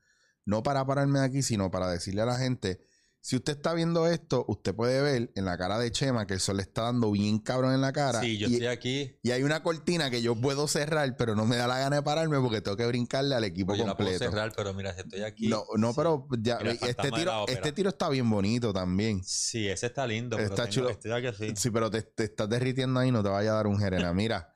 No 0.44 0.62
para 0.62 0.84
pararme 0.84 1.20
de 1.20 1.24
aquí, 1.26 1.42
sino 1.42 1.70
para 1.70 1.88
decirle 1.90 2.20
a 2.22 2.26
la 2.26 2.36
gente 2.36 2.80
Si 3.22 3.36
usted 3.36 3.56
está 3.56 3.74
viendo 3.74 4.06
esto, 4.06 4.46
usted 4.48 4.74
puede 4.74 5.02
ver 5.02 5.30
en 5.34 5.44
la 5.44 5.58
cara 5.58 5.78
de 5.78 5.92
Chema 5.92 6.26
que 6.26 6.32
el 6.34 6.40
sol 6.40 6.56
le 6.56 6.62
está 6.62 6.82
dando 6.84 7.10
bien 7.10 7.38
cabrón 7.38 7.74
en 7.74 7.82
la 7.82 7.92
cara. 7.92 8.18
Sí, 8.20 8.38
yo 8.38 8.48
y, 8.48 8.54
estoy 8.54 8.66
aquí. 8.68 9.18
y 9.22 9.30
hay 9.32 9.42
una 9.42 9.62
cortina 9.62 10.08
que 10.10 10.22
yo 10.22 10.34
puedo 10.34 10.66
cerrar, 10.66 11.16
pero 11.18 11.34
no 11.34 11.44
me 11.44 11.56
da 11.56 11.66
la 11.66 11.78
gana 11.78 11.96
de 11.96 12.02
pararme 12.02 12.40
porque 12.40 12.62
tengo 12.62 12.78
que 12.78 12.86
brincarle 12.86 13.34
al 13.34 13.44
equipo 13.44 13.72
Oye, 13.72 13.84
la 13.84 13.94
puedo 13.94 14.08
completo. 14.10 14.30
cerrar, 14.30 14.52
pero 14.56 14.72
mira, 14.72 14.94
si 14.94 15.00
estoy 15.00 15.20
aquí. 15.22 15.48
No, 15.48 15.64
no, 15.76 15.88
sí. 15.90 15.94
pero 15.98 16.26
ya, 16.40 16.58
Mira, 16.58 16.70
el 16.70 16.78
este, 16.82 17.10
tiro, 17.10 17.46
este 17.46 17.72
tiro 17.72 17.90
está 17.90 18.08
bien 18.08 18.28
bonito 18.30 18.72
también. 18.72 19.22
Sí, 19.22 19.68
ese 19.68 19.86
está 19.86 20.06
lindo. 20.06 20.38
pero 20.38 20.48
Está 20.48 20.62
tengo- 20.62 20.74
chulo. 20.74 20.90
Estoy 20.90 21.12
aquí 21.12 21.26
así. 21.26 21.52
Sí, 21.56 21.70
pero 21.70 21.90
te, 21.90 22.00
te 22.02 22.24
estás 22.24 22.48
derritiendo 22.48 23.00
ahí, 23.00 23.10
no 23.12 23.22
te 23.22 23.28
vaya 23.28 23.50
a 23.52 23.54
dar 23.56 23.66
un 23.66 23.78
jerena. 23.78 24.14
Mira. 24.14 24.50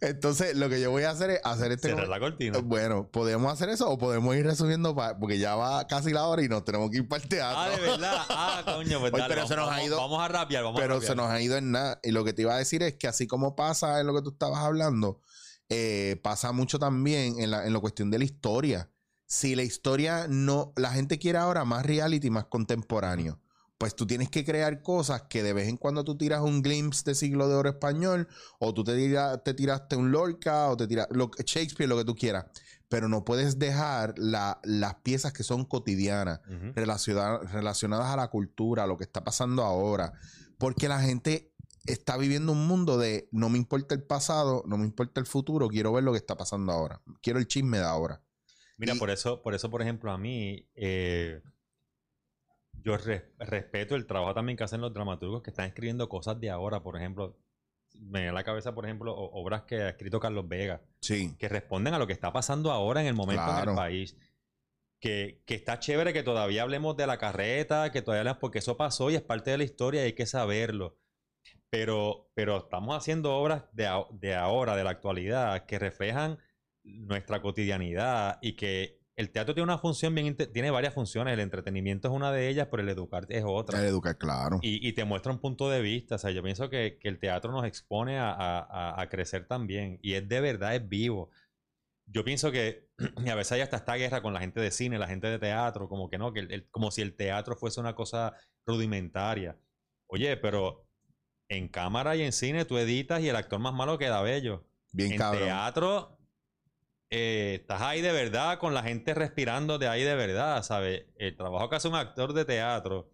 Entonces, 0.00 0.56
lo 0.56 0.68
que 0.68 0.80
yo 0.80 0.90
voy 0.90 1.02
a 1.04 1.10
hacer 1.10 1.30
es 1.30 1.40
hacer 1.44 1.72
este. 1.72 1.88
Cerrar 1.90 2.08
la 2.08 2.20
cortina. 2.20 2.58
Bueno, 2.60 3.08
podemos 3.10 3.52
hacer 3.52 3.68
eso 3.68 3.88
o 3.90 3.98
podemos 3.98 4.34
ir 4.36 4.44
resumiendo 4.44 4.94
pa- 4.94 5.18
porque 5.18 5.38
ya 5.38 5.56
va 5.56 5.86
casi 5.86 6.12
la 6.12 6.26
hora 6.26 6.42
y 6.42 6.48
nos 6.48 6.64
tenemos 6.64 6.90
que 6.90 6.98
ir 6.98 7.08
para 7.08 7.22
el 7.22 7.28
teatro. 7.28 7.58
Ah, 7.60 7.68
de 7.70 7.80
verdad. 7.80 8.22
Ah, 8.28 8.62
coño, 8.64 9.00
pues 9.00 9.12
Oye, 9.12 9.22
dale, 9.22 9.34
pero 9.34 9.40
vamos, 9.42 9.48
se 9.48 9.56
nos 9.56 9.70
ha 9.70 9.82
ido- 9.82 9.96
Vamos 9.96 10.20
a 10.22 10.28
rapear, 10.28 10.64
vamos 10.64 10.78
a 10.78 10.82
pero 10.82 10.94
rapear. 10.94 11.10
se 11.10 11.16
nos 11.16 11.30
ha 11.30 11.40
ido 11.40 11.56
en 11.56 11.72
nada. 11.72 12.00
Y 12.02 12.10
lo 12.12 12.24
que 12.24 12.32
te 12.32 12.42
iba 12.42 12.54
a 12.54 12.58
decir 12.58 12.82
es 12.82 12.94
que 12.94 13.08
así 13.08 13.26
como 13.26 13.56
pasa 13.56 14.00
en 14.00 14.06
lo 14.06 14.14
que 14.14 14.22
tú 14.22 14.30
estabas 14.30 14.60
hablando, 14.60 15.20
eh, 15.68 16.20
pasa 16.22 16.52
mucho 16.52 16.78
también 16.78 17.40
en 17.40 17.50
la, 17.50 17.66
en 17.66 17.72
la 17.72 17.80
cuestión 17.80 18.10
de 18.10 18.18
la 18.18 18.24
historia. 18.24 18.90
Si 19.26 19.56
la 19.56 19.62
historia 19.62 20.26
no, 20.28 20.72
la 20.76 20.90
gente 20.92 21.18
quiere 21.18 21.38
ahora 21.38 21.64
más 21.64 21.84
reality, 21.84 22.30
más 22.30 22.44
contemporáneo. 22.44 23.40
Pues 23.78 23.96
tú 23.96 24.06
tienes 24.06 24.30
que 24.30 24.44
crear 24.44 24.82
cosas 24.82 25.22
que 25.22 25.42
de 25.42 25.52
vez 25.52 25.68
en 25.68 25.76
cuando 25.76 26.04
tú 26.04 26.16
tiras 26.16 26.40
un 26.42 26.62
glimpse 26.62 27.02
de 27.04 27.14
siglo 27.14 27.48
de 27.48 27.56
oro 27.56 27.68
español, 27.70 28.28
o 28.60 28.72
tú 28.72 28.84
te, 28.84 28.94
tira- 28.96 29.38
te 29.42 29.52
tiraste 29.52 29.96
un 29.96 30.12
Lorca, 30.12 30.68
o 30.68 30.76
te 30.76 30.86
tiras 30.86 31.08
Shakespeare, 31.44 31.88
lo 31.88 31.96
que 31.96 32.04
tú 32.04 32.14
quieras. 32.14 32.46
Pero 32.88 33.08
no 33.08 33.24
puedes 33.24 33.58
dejar 33.58 34.14
la- 34.16 34.60
las 34.62 34.94
piezas 34.96 35.32
que 35.32 35.42
son 35.42 35.64
cotidianas 35.64 36.40
relaciona- 36.74 37.38
relacionadas 37.40 38.06
a 38.12 38.16
la 38.16 38.28
cultura, 38.28 38.84
a 38.84 38.86
lo 38.86 38.96
que 38.96 39.04
está 39.04 39.24
pasando 39.24 39.64
ahora. 39.64 40.12
Porque 40.58 40.88
la 40.88 41.00
gente 41.00 41.50
está 41.84 42.16
viviendo 42.16 42.52
un 42.52 42.66
mundo 42.68 42.96
de 42.96 43.28
no 43.32 43.48
me 43.48 43.58
importa 43.58 43.94
el 43.94 44.04
pasado, 44.04 44.62
no 44.66 44.78
me 44.78 44.84
importa 44.84 45.20
el 45.20 45.26
futuro, 45.26 45.68
quiero 45.68 45.92
ver 45.92 46.04
lo 46.04 46.12
que 46.12 46.18
está 46.18 46.36
pasando 46.36 46.72
ahora. 46.72 47.00
Quiero 47.20 47.40
el 47.40 47.48
chisme 47.48 47.78
de 47.78 47.84
ahora. 47.84 48.22
Mira, 48.78 48.94
Y- 48.94 48.98
por 48.98 49.10
eso, 49.10 49.42
por 49.42 49.54
eso, 49.54 49.68
por 49.70 49.82
ejemplo, 49.82 50.10
a 50.12 50.16
mí, 50.18 50.66
eh, 50.76 51.42
yo 52.84 52.96
res- 52.96 53.24
respeto 53.38 53.94
el 53.96 54.06
trabajo 54.06 54.34
también 54.34 54.56
que 54.56 54.64
hacen 54.64 54.80
los 54.80 54.92
dramaturgos 54.92 55.42
que 55.42 55.50
están 55.50 55.66
escribiendo 55.66 56.08
cosas 56.08 56.38
de 56.40 56.50
ahora. 56.50 56.82
Por 56.82 56.96
ejemplo, 56.96 57.36
me 57.94 58.20
viene 58.20 58.28
a 58.30 58.32
la 58.32 58.44
cabeza, 58.44 58.74
por 58.74 58.84
ejemplo, 58.84 59.14
obras 59.16 59.62
que 59.62 59.76
ha 59.82 59.88
escrito 59.88 60.20
Carlos 60.20 60.46
Vega, 60.48 60.82
Sí. 61.00 61.34
que 61.38 61.48
responden 61.48 61.94
a 61.94 61.98
lo 61.98 62.06
que 62.06 62.12
está 62.12 62.32
pasando 62.32 62.70
ahora 62.70 63.00
en 63.00 63.06
el 63.06 63.14
momento 63.14 63.42
en 63.42 63.48
Claro. 63.48 63.70
el 63.72 63.76
país. 63.76 64.16
Que, 65.00 65.42
que 65.46 65.54
está 65.54 65.78
chévere 65.78 66.12
que 66.14 66.22
todavía 66.22 66.62
hablemos 66.62 66.96
de 66.96 67.06
la 67.06 67.18
carreta, 67.18 67.90
que 67.92 68.00
todavía 68.00 68.20
hablemos, 68.20 68.38
porque 68.40 68.58
eso 68.60 68.76
pasó 68.76 69.10
y 69.10 69.14
es 69.16 69.22
parte 69.22 69.50
de 69.50 69.58
la 69.58 69.64
historia 69.64 70.02
y 70.02 70.06
hay 70.06 70.12
que 70.14 70.24
saberlo. 70.26 70.96
Pero, 71.70 72.30
pero 72.34 72.58
estamos 72.58 72.96
haciendo 72.96 73.34
obras 73.36 73.64
de, 73.72 73.88
de 74.12 74.34
ahora, 74.34 74.76
de 74.76 74.84
la 74.84 74.90
actualidad, 74.90 75.66
que 75.66 75.78
reflejan 75.78 76.38
nuestra 76.84 77.42
cotidianidad 77.42 78.38
y 78.40 78.54
que 78.56 79.00
el 79.16 79.30
teatro 79.30 79.54
tiene 79.54 79.64
una 79.64 79.78
función 79.78 80.14
bien, 80.14 80.36
tiene 80.36 80.70
varias 80.70 80.92
funciones. 80.94 81.34
El 81.34 81.40
entretenimiento 81.40 82.08
es 82.08 82.14
una 82.14 82.32
de 82.32 82.48
ellas, 82.48 82.68
pero 82.70 82.82
el 82.82 82.88
educar 82.88 83.26
es 83.28 83.44
otra. 83.46 83.78
El 83.80 83.86
educar, 83.86 84.18
claro. 84.18 84.58
Y, 84.62 84.86
y 84.86 84.92
te 84.92 85.04
muestra 85.04 85.32
un 85.32 85.38
punto 85.38 85.68
de 85.70 85.80
vista. 85.82 86.16
O 86.16 86.18
sea, 86.18 86.30
yo 86.32 86.42
pienso 86.42 86.68
que, 86.68 86.98
que 87.00 87.08
el 87.08 87.18
teatro 87.20 87.52
nos 87.52 87.64
expone 87.64 88.18
a, 88.18 88.30
a- 88.32 89.00
a- 89.00 89.08
crecer 89.08 89.46
también. 89.46 89.98
Y 90.02 90.14
es 90.14 90.28
de 90.28 90.40
verdad, 90.40 90.74
es 90.74 90.88
vivo. 90.88 91.30
Yo 92.06 92.24
pienso 92.24 92.50
que 92.50 92.88
y 93.24 93.28
a 93.28 93.34
veces 93.36 93.52
hay 93.52 93.60
hasta 93.60 93.76
esta 93.76 93.94
guerra 93.94 94.20
con 94.20 94.32
la 94.34 94.40
gente 94.40 94.60
de 94.60 94.70
cine, 94.72 94.98
la 94.98 95.06
gente 95.06 95.28
de 95.28 95.38
teatro, 95.38 95.88
como 95.88 96.10
que 96.10 96.18
no, 96.18 96.32
que 96.32 96.40
el- 96.40 96.52
el- 96.52 96.68
como 96.70 96.90
si 96.90 97.00
el 97.02 97.14
teatro 97.14 97.56
fuese 97.56 97.80
una 97.80 97.94
cosa 97.94 98.34
rudimentaria. 98.66 99.56
Oye, 100.08 100.36
pero 100.36 100.86
en 101.48 101.68
cámara 101.68 102.16
y 102.16 102.22
en 102.22 102.32
cine 102.32 102.64
tú 102.64 102.78
editas 102.78 103.20
y 103.22 103.28
el 103.28 103.36
actor 103.36 103.60
más 103.60 103.74
malo 103.74 103.96
queda 103.98 104.22
bello. 104.22 104.66
Bien 104.92 105.12
en 105.12 105.18
cabrón. 105.18 105.44
teatro 105.44 106.13
eh, 107.10 107.58
estás 107.60 107.80
ahí 107.82 108.00
de 108.00 108.12
verdad, 108.12 108.58
con 108.58 108.74
la 108.74 108.82
gente 108.82 109.14
respirando 109.14 109.78
de 109.78 109.88
ahí 109.88 110.02
de 110.02 110.14
verdad, 110.14 110.62
¿sabes? 110.62 111.06
El 111.16 111.36
trabajo 111.36 111.68
que 111.68 111.76
hace 111.76 111.88
un 111.88 111.94
actor 111.94 112.32
de 112.32 112.44
teatro, 112.44 113.10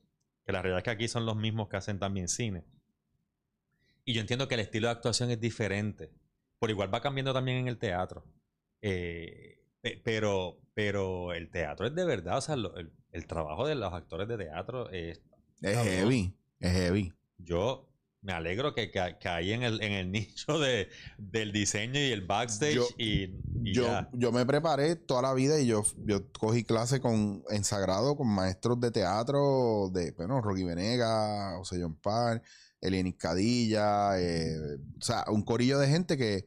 que 0.47 0.53
la 0.53 0.63
realidad 0.63 0.79
es 0.79 0.85
que 0.85 0.91
aquí 0.91 1.09
son 1.09 1.27
los 1.27 1.37
mismos 1.37 1.69
que 1.69 1.77
hacen 1.77 1.99
también 1.99 2.29
cine. 2.29 2.65
Y 4.05 4.15
yo 4.15 4.21
entiendo 4.21 4.49
que 4.49 4.55
el 4.55 4.61
estilo 4.61 4.89
de 4.89 4.93
actuación 4.93 5.31
es 5.31 5.41
diferente. 5.41 6.11
Por 6.59 6.71
igual 6.71 6.93
va 6.93 7.01
cambiando 7.01 7.33
también 7.33 7.59
en 7.59 7.69
el 7.69 7.79
teatro. 7.79 8.25
Eh, 8.83 9.59
pe- 9.81 10.01
pero, 10.03 10.59
pero 10.75 11.33
el 11.33 11.51
teatro 11.51 11.87
es 11.87 11.95
de 11.95 12.05
verdad, 12.05 12.39
o 12.39 12.41
sea, 12.41 12.57
lo- 12.57 12.77
el, 12.77 12.93
el 13.13 13.27
trabajo 13.27 13.67
de 13.67 13.75
los 13.75 13.93
actores 13.93 14.27
de 14.29 14.39
teatro 14.39 14.89
es 14.91 15.21
Es 15.61 15.75
cabrón. 15.75 15.85
heavy. 15.93 16.35
Es 16.59 16.73
heavy. 16.73 17.13
yo 17.39 17.90
me 18.23 18.33
alegro 18.33 18.75
que, 18.75 18.91
que, 18.91 19.17
que 19.19 19.29
ahí 19.29 19.53
en 19.53 19.63
el, 19.63 19.83
en 19.83 19.93
el 19.93 20.11
nicho 20.13 20.59
de, 20.59 20.89
del 21.19 21.53
diseño 21.53 21.99
y 21.99 22.13
el 22.13 22.27
backstage 22.27 22.75
Yo- 22.75 22.89
y, 22.99 23.23
y 23.65 23.73
Yo, 23.75 23.85
ya. 23.85 24.09
yo 24.13 24.31
me 24.33 24.45
preparé 24.45 24.97
toda 24.97 25.23
la 25.23 25.35
vida 25.35 25.59
y 25.61 25.67
yo, 25.67 25.83
yo 26.05 26.31
cogí 26.33 26.65
clase 26.65 27.01
con 27.01 27.43
en 27.49 27.65
Sagrado 27.65 28.17
con 28.17 28.29
maestros 28.29 28.79
de 28.81 28.91
teatro 28.91 29.91
de, 29.93 30.13
bueno, 30.13 30.41
Rocky 30.41 30.65
Venega, 30.65 31.57
José 31.57 31.79
John 31.81 31.97
Parr, 31.97 32.43
Elienis 32.81 33.17
Cadilla, 33.17 34.19
eh, 34.21 34.57
o 34.99 35.03
sea, 35.03 35.25
un 35.29 35.43
corillo 35.43 35.79
de 35.79 35.89
gente 35.89 36.17
que 36.17 36.47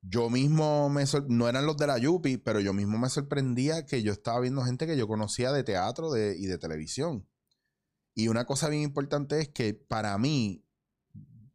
yo 0.00 0.30
mismo 0.30 0.88
me 0.88 1.04
no 1.28 1.48
eran 1.48 1.66
los 1.66 1.76
de 1.76 1.88
la 1.88 1.98
Yupi, 1.98 2.36
pero 2.38 2.60
yo 2.60 2.72
mismo 2.72 2.98
me 2.98 3.08
sorprendía 3.08 3.84
que 3.84 4.02
yo 4.04 4.12
estaba 4.12 4.38
viendo 4.40 4.62
gente 4.62 4.86
que 4.86 4.96
yo 4.96 5.08
conocía 5.08 5.50
de 5.52 5.64
teatro 5.64 6.10
de- 6.12 6.36
y 6.38 6.46
de 6.46 6.58
televisión. 6.58 7.28
Y 8.14 8.28
una 8.28 8.44
cosa 8.46 8.68
bien 8.68 8.82
importante 8.82 9.40
es 9.40 9.48
que 9.48 9.74
para 9.74 10.16
mí 10.18 10.64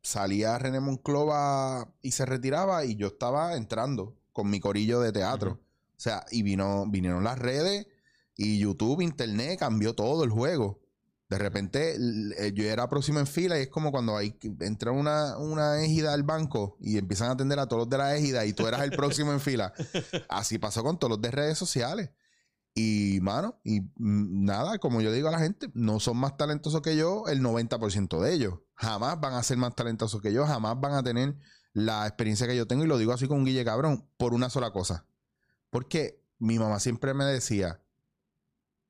salía 0.04 0.60
René 0.60 0.80
Monclova 0.82 1.92
y 2.02 2.12
se 2.12 2.26
retiraba 2.26 2.86
y 2.86 2.96
yo 2.96 3.08
estaba 3.08 3.56
entrando 3.56 4.16
con 4.32 4.50
mi 4.50 4.60
corillo 4.60 5.00
de 5.00 5.12
teatro. 5.12 5.62
O 5.96 6.00
sea, 6.04 6.26
y 6.30 6.44
vino, 6.44 6.86
vinieron 6.88 7.24
las 7.24 7.40
redes 7.40 7.88
y 8.36 8.60
YouTube, 8.60 9.02
Internet, 9.02 9.60
cambió 9.60 9.96
todo 9.96 10.24
el 10.24 10.30
juego. 10.30 10.82
De 11.30 11.38
repente 11.40 11.96
eh, 12.38 12.52
yo 12.54 12.66
era 12.66 12.90
próximo 12.90 13.20
en 13.20 13.26
fila 13.26 13.58
y 13.58 13.64
es 13.64 13.70
como 13.70 13.92
cuando 13.92 14.18
hay, 14.18 14.38
entra 14.60 14.92
una, 14.92 15.38
una 15.38 15.82
égida 15.82 16.14
al 16.14 16.24
banco 16.24 16.78
y 16.80 16.98
empiezan 16.98 17.30
a 17.30 17.32
atender 17.32 17.58
a 17.58 17.68
todos 17.68 17.84
los 17.84 17.90
de 17.90 17.98
la 17.98 18.16
égida 18.16 18.46
y 18.46 18.54
tú 18.54 18.68
eras 18.68 18.82
el 18.82 18.92
próximo 18.92 19.32
en 19.32 19.40
fila. 19.40 19.74
Así 20.30 20.60
pasó 20.60 20.84
con 20.84 21.00
todos 21.00 21.12
los 21.12 21.22
de 21.22 21.32
redes 21.32 21.58
sociales. 21.58 22.12
Y, 22.76 23.20
mano, 23.22 23.60
y 23.64 23.82
mm, 23.82 24.46
nada, 24.46 24.80
como 24.80 25.02
yo 25.02 25.12
digo 25.12 25.28
a 25.28 25.32
la 25.32 25.40
gente, 25.40 25.70
no 25.74 26.00
son 26.00 26.18
más 26.18 26.38
talentosos 26.38 26.82
que 26.82 26.96
yo 26.96 27.28
el 27.28 27.42
90% 27.42 28.20
de 28.20 28.34
ellos. 28.34 28.60
Jamás 28.76 29.20
van 29.20 29.34
a 29.34 29.44
ser 29.44 29.58
más 29.58 29.76
talentosos 29.76 30.22
que 30.22 30.34
yo, 30.34 30.46
jamás 30.46 30.80
van 30.80 30.94
a 30.94 31.04
tener 31.04 31.38
la 31.74 32.08
experiencia 32.08 32.48
que 32.48 32.56
yo 32.56 32.68
tengo. 32.68 32.84
Y 32.84 32.88
lo 32.88 32.98
digo 32.98 33.14
así 33.14 33.28
con 33.28 33.46
Guille 33.46 33.64
Cabrón, 33.64 34.08
por 34.18 34.34
una 34.34 34.50
sola 34.50 34.72
cosa. 34.72 35.06
Porque 35.70 36.24
mi 36.40 36.58
mamá 36.58 36.80
siempre 36.80 37.14
me 37.14 37.26
decía, 37.26 37.84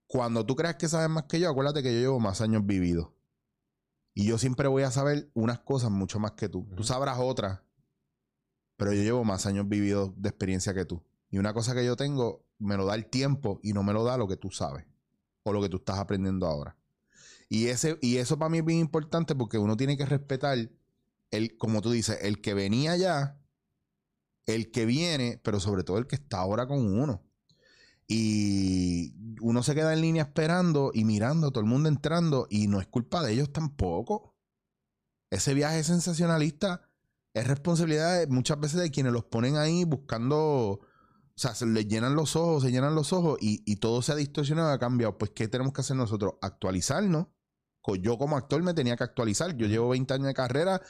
cuando 0.08 0.46
tú 0.46 0.56
creas 0.56 0.76
que 0.76 0.88
sabes 0.88 1.10
más 1.10 1.24
que 1.24 1.40
yo, 1.40 1.50
acuérdate 1.50 1.84
que 1.84 1.94
yo 1.94 2.00
llevo 2.00 2.20
más 2.20 2.40
años 2.42 2.66
vividos. 2.66 3.10
Y 4.14 4.26
yo 4.28 4.38
siempre 4.38 4.68
voy 4.68 4.84
a 4.84 4.92
saber 4.92 5.30
unas 5.34 5.60
cosas 5.60 5.90
mucho 5.90 6.20
más 6.20 6.34
que 6.34 6.48
tú. 6.48 6.70
Tú 6.76 6.84
sabrás 6.84 7.18
otras, 7.20 7.62
pero 8.78 8.94
yo 8.94 9.02
llevo 9.02 9.24
más 9.24 9.46
años 9.46 9.68
vividos 9.68 10.12
de 10.16 10.30
experiencia 10.30 10.74
que 10.74 10.86
tú. 10.86 11.04
Y 11.30 11.40
una 11.40 11.54
cosa 11.54 11.74
que 11.74 11.84
yo 11.84 11.96
tengo, 11.96 12.46
me 12.60 12.78
lo 12.78 12.86
da 12.86 12.96
el 12.96 13.06
tiempo 13.08 13.60
y 13.64 13.74
no 13.74 13.84
me 13.84 13.94
lo 13.94 14.04
da 14.04 14.18
lo 14.18 14.28
que 14.28 14.38
tú 14.38 14.52
sabes 14.52 14.86
o 15.44 15.54
lo 15.54 15.62
que 15.62 15.70
tú 15.70 15.78
estás 15.78 16.00
aprendiendo 16.00 16.48
ahora. 16.48 16.78
Y, 17.50 17.68
ese, 17.68 17.98
y 18.02 18.18
eso 18.18 18.38
para 18.40 18.50
mí 18.50 18.60
es 18.60 18.66
bien 18.66 18.80
importante 18.80 19.36
porque 19.36 19.58
uno 19.58 19.78
tiene 19.78 19.98
que 19.98 20.06
respetar, 20.06 20.58
el, 21.32 21.58
como 21.58 21.82
tú 21.82 21.92
dices, 21.92 22.18
el 22.22 22.42
que 22.42 22.54
venía 22.54 22.96
ya, 22.98 23.40
el 24.46 24.72
que 24.72 24.86
viene, 24.86 25.40
pero 25.44 25.60
sobre 25.60 25.84
todo 25.84 25.98
el 25.98 26.08
que 26.08 26.16
está 26.16 26.40
ahora 26.40 26.68
con 26.68 26.80
uno. 27.00 27.24
Y 28.08 29.16
uno 29.42 29.64
se 29.64 29.76
queda 29.76 29.94
en 29.94 30.02
línea 30.02 30.24
esperando 30.24 30.92
y 30.94 31.06
mirando 31.06 31.48
a 31.48 31.52
todo 31.52 31.62
el 31.62 31.70
mundo 31.70 31.90
entrando 31.90 32.48
y 32.50 32.68
no 32.68 32.80
es 32.82 32.88
culpa 32.88 33.24
de 33.24 33.34
ellos 33.34 33.52
tampoco. 33.52 34.36
Ese 35.30 35.54
viaje 35.54 35.84
sensacionalista 35.84 36.90
es 37.34 37.48
responsabilidad 37.48 38.20
de- 38.20 38.28
muchas 38.28 38.60
veces 38.60 38.80
de 38.82 38.92
quienes 38.92 39.14
los 39.14 39.26
ponen 39.26 39.58
ahí 39.58 39.84
buscando, 39.86 40.82
sea, 41.44 41.56
se 41.56 41.66
les 41.66 41.88
llenan 41.88 42.16
los 42.16 42.36
ojos, 42.36 42.64
se 42.64 42.72
llenan 42.72 42.96
los 42.96 43.14
ojos 43.14 43.38
y, 43.42 43.64
y 43.66 43.78
todo 43.78 44.02
se 44.02 44.12
ha 44.12 44.16
distorsionado, 44.16 44.72
ha 44.72 44.80
cambiado. 44.80 45.18
Pues, 45.18 45.32
¿qué 45.32 45.48
tenemos 45.48 45.74
que 45.74 45.82
hacer 45.82 45.96
nosotros? 45.96 46.34
Actualizarnos. 46.42 47.28
Yo 48.00 48.18
como 48.18 48.38
actor 48.38 48.64
me 48.64 48.74
tenía 48.74 48.96
que 48.96 49.04
actualizar. 49.04 49.56
Yo 49.58 49.68
llevo 49.68 49.90
20 49.90 50.14
años 50.14 50.28
de 50.28 50.34
carrera 50.34 50.82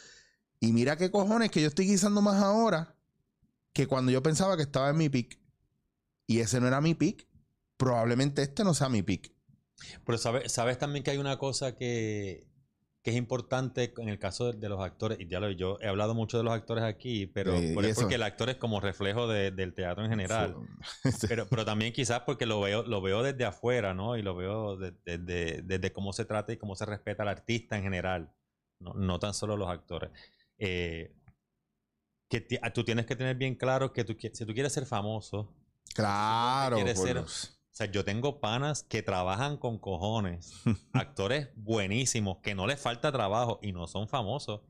y 0.60 0.72
mira 0.72 0.96
qué 0.96 1.12
cojones 1.12 1.52
que 1.52 1.62
yo 1.62 1.68
estoy 1.68 1.88
guisando 1.88 2.22
más 2.22 2.42
ahora 2.42 2.96
que 3.74 3.88
cuando 3.88 4.12
yo 4.12 4.22
pensaba 4.22 4.56
que 4.56 4.64
estaba 4.64 4.90
en 4.90 4.98
mi 4.98 5.10
pick. 5.10 5.40
Y 6.28 6.40
ese 6.40 6.62
no 6.62 6.68
era 6.68 6.80
mi 6.82 6.94
pick. 6.94 7.28
Probablemente 7.78 8.44
este 8.44 8.64
no 8.64 8.74
sea 8.74 8.90
mi 8.90 9.02
pick. 9.02 9.34
Pero 10.06 10.18
sabes, 10.18 10.52
sabes 10.52 10.78
también 10.78 11.04
que 11.04 11.12
hay 11.12 11.18
una 11.18 11.38
cosa 11.38 11.76
que, 11.76 12.48
que 13.04 13.12
es 13.12 13.18
importante 13.18 13.94
en 13.98 14.08
el 14.08 14.18
caso 14.18 14.52
de, 14.54 14.60
de 14.60 14.70
los 14.70 14.80
actores, 14.80 15.20
y 15.20 15.28
ya 15.28 15.40
lo 15.42 15.52
yo 15.52 15.78
he 15.82 15.88
hablado 15.88 16.16
mucho 16.16 16.38
de 16.38 16.44
los 16.46 16.54
actores 16.54 16.84
aquí, 16.86 17.28
pero 17.28 17.60
Sí, 17.60 17.74
por- 17.74 17.94
porque 17.96 18.16
el 18.16 18.24
actor 18.24 18.50
es 18.50 18.56
como 18.56 18.80
reflejo 18.80 19.28
de- 19.28 19.52
del 19.52 19.74
teatro 19.74 20.04
en 20.06 20.10
general. 20.10 20.56
Pero, 21.30 21.46
pero 21.50 21.66
también 21.66 21.92
quizás 21.94 22.22
porque 22.22 22.46
lo 22.46 22.62
veo, 22.62 22.84
lo 22.84 23.02
veo 23.02 23.22
desde 23.22 23.44
afuera, 23.46 23.94
¿no? 23.94 24.16
Y 24.18 24.22
lo 24.22 24.36
veo 24.36 24.78
de- 24.78 24.94
desde, 25.06 25.62
desde 25.64 25.92
cómo 25.92 26.14
se 26.14 26.24
trata 26.26 26.54
y 26.54 26.58
cómo 26.58 26.76
se 26.76 26.86
respeta 26.86 27.24
al 27.24 27.30
artista 27.30 27.76
en 27.78 27.84
general, 27.84 28.34
no, 28.80 28.94
no 28.94 29.20
tan 29.20 29.34
solo 29.34 29.58
los 29.58 29.70
actores. 29.70 30.10
Eh, 30.58 31.14
que 32.30 32.48
ah, 32.62 32.72
tú 32.72 32.84
tienes 32.84 33.06
que 33.06 33.16
tener 33.16 33.36
bien 33.36 33.56
claro 33.56 33.92
que 33.94 34.04
tú, 34.04 34.16
si 34.20 34.46
tú 34.46 34.54
quieres 34.54 34.72
ser 34.74 34.86
famoso, 34.86 35.54
Claro. 35.94 36.78
Ser- 36.96 37.16
los- 37.18 37.60
o 37.74 37.76
sea, 37.76 37.88
yo 37.88 38.06
tengo 38.06 38.40
panas 38.40 38.84
que 38.84 39.02
trabajan 39.02 39.58
con 39.58 39.80
cojones, 39.80 40.54
actores 40.94 41.50
buenísimos, 41.56 42.38
que 42.38 42.54
no 42.54 42.68
les 42.68 42.80
falta 42.80 43.12
trabajo 43.12 43.60
y 43.64 43.72
no 43.72 43.88
son 43.88 44.08
famosos. 44.08 44.62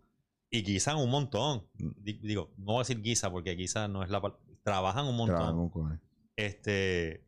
Y 0.50 0.64
guisan 0.64 0.98
un 0.98 1.10
montón. 1.10 1.68
Di- 1.74 2.14
Digo, 2.20 2.52
no 2.58 2.66
voy 2.66 2.76
a 2.78 2.80
decir 2.80 3.02
guisa 3.02 3.30
porque 3.32 3.56
guisa 3.56 3.88
no 3.88 4.04
es 4.04 4.10
la 4.10 4.22
palabra. 4.22 4.42
Trabajan 4.64 5.06
un 5.06 5.18
montón. 5.18 5.38
Claro, 5.38 5.54
con 5.58 5.70
cojones. 5.70 6.00
Este. 6.38 7.26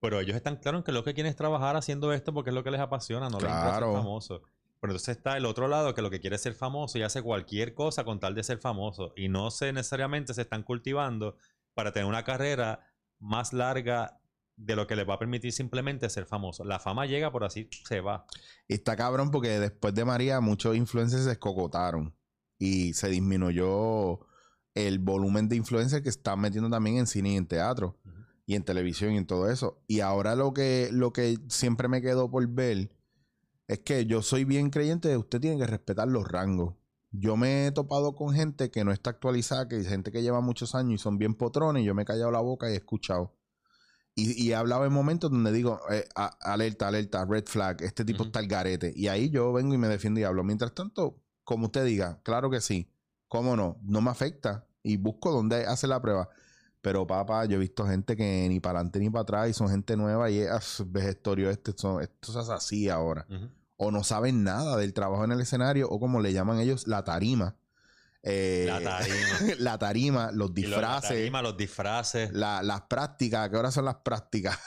Pero 0.00 0.20
ellos 0.20 0.34
están 0.36 0.56
claros 0.56 0.78
en 0.80 0.84
que 0.84 0.92
lo 0.92 1.04
que 1.04 1.12
quieren 1.12 1.28
es 1.28 1.36
trabajar 1.36 1.76
haciendo 1.76 2.12
esto 2.14 2.32
porque 2.32 2.48
es 2.50 2.54
lo 2.54 2.64
que 2.64 2.70
les 2.70 2.80
apasiona, 2.80 3.28
no 3.28 3.38
les 3.38 3.48
interesa 3.50 3.70
ser 3.72 3.78
Claro. 3.80 3.92
famoso. 3.92 4.42
Pero 4.80 4.92
entonces 4.92 5.16
está 5.18 5.36
el 5.36 5.44
otro 5.44 5.68
lado 5.68 5.92
que 5.94 6.00
lo 6.00 6.08
que 6.08 6.20
quiere 6.20 6.36
es 6.36 6.42
ser 6.42 6.54
famoso 6.54 6.96
y 6.98 7.02
hace 7.02 7.20
cualquier 7.20 7.74
cosa 7.74 8.02
con 8.04 8.18
tal 8.18 8.34
de 8.34 8.42
ser 8.42 8.58
famoso. 8.58 9.12
Y 9.14 9.28
no 9.28 9.50
se 9.50 9.74
necesariamente 9.74 10.32
se 10.32 10.40
están 10.40 10.62
cultivando 10.62 11.36
para 11.74 11.92
tener 11.92 12.08
una 12.08 12.24
carrera 12.24 12.80
más 13.18 13.52
larga 13.52 14.19
de 14.60 14.76
lo 14.76 14.86
que 14.86 14.94
les 14.94 15.08
va 15.08 15.14
a 15.14 15.18
permitir 15.18 15.52
simplemente 15.52 16.08
ser 16.10 16.26
famoso. 16.26 16.64
La 16.64 16.78
fama 16.78 17.06
llega 17.06 17.32
por 17.32 17.44
así 17.44 17.68
se 17.88 18.00
va. 18.00 18.26
Y 18.68 18.74
está 18.74 18.94
cabrón 18.94 19.30
porque 19.30 19.58
después 19.58 19.94
de 19.94 20.04
María 20.04 20.40
muchos 20.40 20.76
influencers 20.76 21.24
se 21.24 21.32
escocotaron 21.32 22.14
y 22.58 22.92
se 22.92 23.08
disminuyó 23.08 24.20
el 24.74 24.98
volumen 24.98 25.48
de 25.48 25.56
influencers 25.56 26.02
que 26.02 26.10
están 26.10 26.40
metiendo 26.40 26.68
también 26.68 26.98
en 26.98 27.06
cine 27.06 27.32
y 27.32 27.36
en 27.36 27.46
teatro 27.46 27.98
y 28.46 28.54
en 28.54 28.62
televisión 28.62 29.14
y 29.14 29.16
en 29.16 29.26
todo 29.26 29.50
eso. 29.50 29.82
Y 29.86 30.00
ahora 30.00 30.36
lo 30.36 30.52
que, 30.52 30.90
lo 30.92 31.12
que 31.12 31.38
siempre 31.48 31.88
me 31.88 32.02
quedó 32.02 32.30
por 32.30 32.46
ver 32.46 32.94
es 33.66 33.78
que 33.80 34.04
yo 34.04 34.20
soy 34.20 34.44
bien 34.44 34.68
creyente 34.68 35.08
de 35.08 35.16
usted 35.16 35.40
tiene 35.40 35.58
que 35.58 35.66
respetar 35.66 36.06
los 36.06 36.28
rangos. 36.28 36.74
Yo 37.12 37.36
me 37.36 37.66
he 37.66 37.72
topado 37.72 38.14
con 38.14 38.34
gente 38.34 38.70
que 38.70 38.84
no 38.84 38.92
está 38.92 39.10
actualizada, 39.10 39.68
que 39.68 39.76
hay 39.76 39.84
gente 39.84 40.12
que 40.12 40.22
lleva 40.22 40.40
muchos 40.40 40.74
años 40.74 41.00
y 41.00 41.02
son 41.02 41.18
bien 41.18 41.34
potrones, 41.34 41.82
y 41.82 41.86
yo 41.86 41.94
me 41.94 42.02
he 42.02 42.04
callado 42.04 42.30
la 42.30 42.40
boca 42.40 42.68
y 42.68 42.74
he 42.74 42.76
escuchado. 42.76 43.39
Y, 44.14 44.42
y 44.42 44.50
he 44.50 44.54
hablado 44.54 44.84
en 44.84 44.92
momentos 44.92 45.30
donde 45.30 45.52
digo, 45.52 45.80
eh, 45.90 46.06
a- 46.14 46.36
alerta, 46.40 46.88
alerta, 46.88 47.24
red 47.24 47.44
flag, 47.46 47.82
este 47.82 48.04
tipo 48.04 48.24
está 48.24 48.38
al 48.40 48.46
garete. 48.48 48.92
Y 48.94 49.08
ahí 49.08 49.30
yo 49.30 49.52
vengo 49.52 49.72
y 49.74 49.78
me 49.78 49.88
defiendo 49.88 50.20
y 50.20 50.24
hablo. 50.24 50.42
Mientras 50.44 50.74
tanto, 50.74 51.20
como 51.44 51.66
usted 51.66 51.84
diga, 51.84 52.20
claro 52.22 52.50
que 52.50 52.60
sí, 52.60 52.90
cómo 53.28 53.56
no, 53.56 53.78
no 53.82 54.00
me 54.00 54.10
afecta. 54.10 54.66
Y 54.82 54.96
busco 54.96 55.30
dónde 55.30 55.66
hace 55.66 55.86
la 55.86 56.00
prueba. 56.02 56.28
Pero 56.82 57.06
papá, 57.06 57.44
yo 57.44 57.56
he 57.56 57.60
visto 57.60 57.86
gente 57.86 58.16
que 58.16 58.46
ni 58.48 58.58
para 58.58 58.78
adelante 58.78 58.98
ni 59.00 59.10
para 59.10 59.22
atrás 59.22 59.50
y 59.50 59.52
son 59.52 59.68
gente 59.68 59.96
nueva 59.96 60.30
y 60.30 60.38
es 60.38 60.82
vejestorio 60.86 61.50
este, 61.50 61.72
son, 61.76 62.00
esto 62.02 62.32
se 62.32 62.38
hace 62.38 62.52
así 62.52 62.88
ahora. 62.88 63.26
O 63.76 63.90
no 63.90 64.02
saben 64.02 64.42
nada 64.44 64.76
del 64.78 64.92
trabajo 64.94 65.24
en 65.24 65.32
el 65.32 65.40
escenario 65.40 65.88
o 65.90 66.00
como 66.00 66.20
le 66.20 66.32
llaman 66.32 66.58
ellos, 66.58 66.86
la 66.86 67.04
tarima. 67.04 67.56
Eh, 68.22 68.64
La 68.66 68.80
tarima. 68.82 69.54
la 69.58 69.78
tarima, 69.78 70.26
los 70.32 70.34
lo- 70.34 70.46
la 70.48 70.52
disfraces, 70.54 71.08
tarima, 71.08 71.40
los 71.42 71.56
disfraces. 71.56 72.30
la- 72.32 72.62
las 72.62 72.82
prácticas. 72.82 73.48
¿Qué 73.48 73.56
horas 73.56 73.72
son 73.72 73.86
las 73.86 73.96
prácticas? 73.96 74.58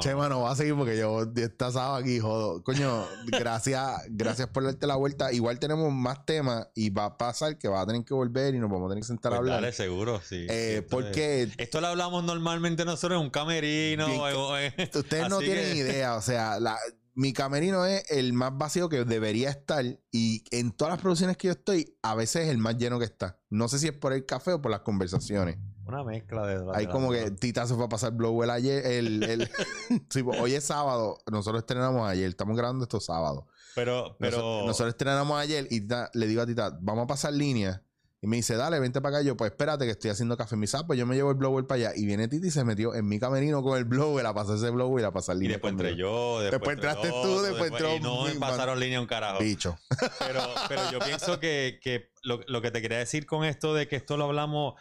Che, 0.00 0.14
mano, 0.14 0.40
va 0.40 0.52
a 0.52 0.56
seguir 0.56 0.74
porque 0.74 0.96
yo 0.98 1.22
está 1.36 1.70
sábado 1.70 1.94
aquí, 1.96 2.18
jodo. 2.18 2.62
Coño, 2.64 3.06
gracias, 3.26 4.02
gracias 4.08 4.48
por 4.48 4.64
darte 4.64 4.86
la 4.86 4.96
vuelta. 4.96 5.32
Igual 5.32 5.58
tenemos 5.58 5.92
más 5.92 6.24
temas 6.26 6.66
y 6.74 6.90
va 6.90 7.04
a 7.04 7.16
pasar 7.18 7.58
que 7.58 7.68
va 7.68 7.82
a 7.82 7.86
tener 7.86 8.04
que 8.04 8.14
volver 8.14 8.54
y 8.54 8.58
nos 8.58 8.70
vamos 8.70 8.86
a 8.86 8.90
tener 8.90 9.02
que 9.02 9.06
sentar 9.08 9.32
a 9.32 9.36
Pues 9.36 9.40
hablar. 9.50 9.60
dale, 9.62 9.72
seguro, 9.72 10.20
sí. 10.24 10.46
Eh, 10.48 10.78
es- 10.78 10.82
porque 10.90 11.48
Esto 11.58 11.80
lo 11.80 11.88
hablamos 11.88 12.24
normalmente 12.24 12.84
nosotros 12.84 13.18
en 13.18 13.24
un 13.26 13.30
camerino. 13.30 14.06
Bien 14.06 14.20
o- 14.20 14.54
o- 14.54 14.98
ustedes 14.98 15.28
no 15.28 15.38
tienen 15.38 15.72
que- 15.72 15.76
idea. 15.78 16.16
O 16.16 16.22
sea, 16.22 16.58
la- 16.58 16.78
mi 17.20 17.34
camerino 17.34 17.84
es 17.84 18.10
el 18.10 18.32
más 18.32 18.56
vacío 18.56 18.88
que 18.88 19.04
debería 19.04 19.50
estar. 19.50 19.84
Y 20.10 20.42
en 20.50 20.72
todas 20.72 20.92
las 20.94 21.00
producciones 21.02 21.36
que 21.36 21.48
yo 21.48 21.52
estoy, 21.52 21.98
a 22.02 22.14
veces 22.14 22.44
es 22.44 22.48
el 22.48 22.56
más 22.56 22.78
lleno 22.78 22.98
que 22.98 23.04
está. 23.04 23.38
No 23.50 23.68
sé 23.68 23.78
si 23.78 23.88
es 23.88 23.92
por 23.92 24.14
el 24.14 24.24
café 24.24 24.54
o 24.54 24.62
por 24.62 24.70
las 24.70 24.80
conversaciones. 24.80 25.58
Una 25.84 26.02
mezcla 26.02 26.46
de. 26.46 26.64
Hay 26.74 26.86
de- 26.86 26.92
como 26.92 27.10
que 27.10 27.30
Tita 27.32 27.66
se 27.66 27.74
fue 27.74 27.84
a 27.84 27.88
pasar 27.90 28.12
Blowell 28.12 28.48
ayer. 28.48 28.86
El, 28.86 29.22
el- 29.24 29.50
Sí, 30.08 30.22
pues, 30.22 30.40
hoy 30.40 30.54
es 30.54 30.64
sábado. 30.64 31.18
Nosotros 31.30 31.60
estrenamos 31.62 32.08
ayer. 32.08 32.28
Estamos 32.30 32.56
grabando 32.56 32.84
esto 32.84 33.00
sábado. 33.00 33.48
Pero, 33.74 34.16
pero. 34.18 34.38
Noso- 34.38 34.66
nosotros 34.66 34.94
estrenamos 34.94 35.38
ayer 35.38 35.66
y 35.70 35.80
Tita- 35.82 36.10
le 36.14 36.26
digo 36.26 36.40
a 36.40 36.46
Tita, 36.46 36.78
vamos 36.80 37.04
a 37.04 37.06
pasar 37.06 37.34
línea. 37.34 37.82
Y 38.22 38.26
me 38.26 38.36
dice, 38.36 38.54
dale, 38.54 38.78
vente 38.80 39.00
para 39.00 39.16
acá. 39.18 39.26
Yo, 39.26 39.34
pues 39.34 39.50
espérate 39.52 39.86
que 39.86 39.92
estoy 39.92 40.10
haciendo 40.10 40.36
café. 40.36 40.54
Me 40.54 40.62
dice, 40.62 40.76
ah, 40.76 40.86
pues 40.86 40.98
yo 40.98 41.06
me 41.06 41.14
llevo 41.14 41.30
el 41.30 41.36
blower 41.36 41.66
para 41.66 41.76
allá. 41.88 41.92
Y 41.96 42.04
viene 42.04 42.28
Tita 42.28 42.46
y 42.46 42.50
se 42.50 42.64
metió 42.64 42.94
en 42.94 43.08
mi 43.08 43.18
camerino 43.18 43.62
con 43.62 43.78
el 43.78 43.84
blower 43.84 44.26
a 44.26 44.34
pasar 44.34 44.56
ese 44.56 44.68
blower 44.68 45.02
y 45.02 45.06
a 45.06 45.10
pasar 45.10 45.36
y 45.36 45.40
línea. 45.40 45.54
después 45.56 45.72
entré 45.72 45.96
yo. 45.96 46.40
Después, 46.40 46.50
Después 46.60 46.76
entraste 46.76 47.08
tú, 47.08 47.14
otro, 47.14 47.42
después 47.42 47.70
entró 47.70 47.96
Y 47.96 48.00
no 48.00 48.24
mi 48.26 48.34
pasaron 48.34 48.78
línea 48.78 49.00
un 49.00 49.06
carajo. 49.06 49.38
Bicho. 49.38 49.78
Pero, 50.18 50.42
pero 50.68 50.90
yo 50.92 50.98
pienso 50.98 51.40
que, 51.40 51.80
que 51.82 52.10
lo, 52.22 52.40
lo 52.46 52.60
que 52.60 52.70
te 52.70 52.82
quería 52.82 52.98
decir 52.98 53.24
con 53.24 53.44
esto 53.44 53.74
de 53.74 53.88
que 53.88 53.96
esto 53.96 54.18
lo 54.18 54.24
hablamos. 54.24 54.74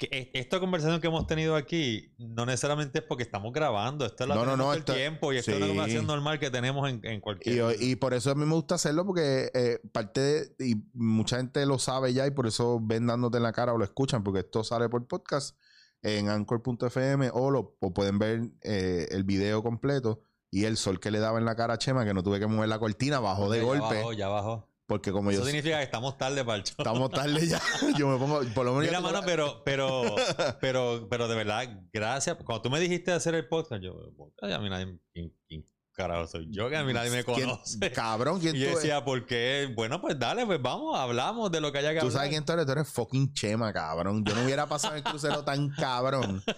Que 0.00 0.08
es- 0.10 0.28
esta 0.32 0.58
conversación 0.60 0.98
que 1.00 1.08
hemos 1.08 1.26
tenido 1.26 1.56
aquí 1.56 2.14
no 2.16 2.46
necesariamente 2.46 3.00
es 3.00 3.04
porque 3.04 3.22
estamos 3.22 3.52
grabando. 3.52 4.06
Esto 4.06 4.24
es 4.24 4.28
la 4.30 4.34
No, 4.34 4.46
no, 4.46 4.56
no, 4.56 4.72
esto- 4.72 4.94
tiempo 4.94 5.30
y 5.32 5.36
esto 5.36 5.50
es 5.50 5.56
una 5.58 5.66
conversación 5.68 6.06
normal 6.06 6.38
que 6.40 6.50
tenemos 6.50 6.88
en, 6.88 7.04
en 7.04 7.20
cualquier. 7.20 7.76
Y, 7.78 7.90
y 7.90 7.96
por 7.96 8.14
eso 8.14 8.30
a 8.30 8.34
mí 8.34 8.46
me 8.46 8.54
gusta 8.54 8.76
hacerlo 8.76 9.04
porque 9.04 9.50
eh, 9.52 9.78
parte 9.92 10.20
de, 10.56 10.66
y 10.66 10.76
mucha 10.94 11.36
gente 11.36 11.66
lo 11.66 11.78
sabe 11.78 12.14
ya 12.14 12.26
y 12.26 12.30
por 12.30 12.46
eso 12.46 12.80
ven 12.82 13.06
dándote 13.06 13.36
en 13.36 13.42
la 13.42 13.52
cara 13.52 13.74
o 13.74 13.78
lo 13.78 13.84
escuchan 13.84 14.24
porque 14.24 14.40
esto 14.40 14.64
sale 14.64 14.88
por 14.88 15.06
podcast 15.06 15.54
en 16.02 16.30
anchor.fm 16.30 17.30
o 17.34 17.50
lo 17.50 17.76
o 17.78 17.92
pueden 17.92 18.18
ver 18.18 18.40
eh, 18.62 19.06
el 19.10 19.24
video 19.24 19.62
completo 19.62 20.22
y 20.50 20.64
el 20.64 20.78
sol 20.78 20.98
que 20.98 21.10
le 21.10 21.18
daba 21.18 21.38
en 21.38 21.44
la 21.44 21.54
cara 21.56 21.74
a 21.74 21.78
Chema 21.78 22.06
que 22.06 22.14
no 22.14 22.22
tuve 22.22 22.40
que 22.40 22.46
mover 22.46 22.70
la 22.70 22.78
cortina 22.78 23.20
bajó 23.20 23.50
de 23.50 23.58
Ya 23.58 23.64
golpe 23.64 23.96
bajó, 23.96 24.12
ya 24.14 24.28
bajó. 24.28 24.69
Porque 24.90 25.12
como 25.12 25.30
Eso 25.30 25.40
yo 25.40 25.46
significa 25.46 25.76
que 25.78 25.84
estamos 25.84 26.18
tarde 26.18 26.44
para 26.44 26.58
el 26.58 26.64
show. 26.64 26.74
estamos 26.78 27.10
tarde 27.10 27.46
ya 27.46 27.60
yo 27.96 28.08
me 28.08 28.18
pongo 28.18 28.40
por 28.52 28.64
lo 28.66 28.72
menos 28.72 28.86
Mira, 28.88 29.00
mano, 29.00 29.20
pero, 29.24 29.62
pero, 29.64 30.02
pero, 30.60 31.06
pero 31.08 31.28
de 31.28 31.36
verdad, 31.36 31.68
gracias. 31.92 32.36
Cuando 32.44 32.60
tú 32.62 32.70
me 32.70 32.80
dijiste 32.80 33.12
de 33.12 33.16
hacer 33.18 33.36
el 33.36 33.46
podcast, 33.46 33.80
yo, 33.82 33.94
podcast, 34.16 34.52
a 34.52 34.58
mí 34.58 34.68
nadie, 34.68 34.98
¿quién, 35.14 35.32
quién 35.46 35.64
carajo 35.92 36.26
soy 36.26 36.48
yo? 36.50 36.68
Que 36.68 36.76
a 36.76 36.82
mí 36.82 36.92
nadie 36.92 37.10
me 37.10 37.22
¿Quién- 37.22 37.48
conoce. 37.48 37.92
cabrón 37.92 38.40
quién 38.40 38.56
Y 38.56 38.58
yo 38.58 38.64
tú 38.64 38.70
eres? 38.72 38.82
decía, 38.82 39.04
¿por 39.04 39.26
qué? 39.26 39.72
Bueno, 39.76 40.00
pues 40.00 40.18
dale, 40.18 40.44
pues 40.44 40.60
vamos, 40.60 40.98
hablamos 40.98 41.52
de 41.52 41.60
lo 41.60 41.70
que 41.70 41.78
haya 41.78 41.90
que 41.92 42.00
Tú 42.00 42.06
hablar. 42.06 42.12
sabes 42.18 42.30
quién 42.30 42.44
tú 42.44 42.52
eres, 42.52 42.66
tú 42.66 42.72
eres 42.72 42.88
fucking 42.92 43.32
Chema, 43.32 43.72
cabrón. 43.72 44.24
Yo 44.24 44.34
no 44.34 44.42
hubiera 44.44 44.66
pasado 44.66 44.96
el 44.96 45.04
crucero 45.04 45.44
tan 45.44 45.68
cabrón. 45.70 46.42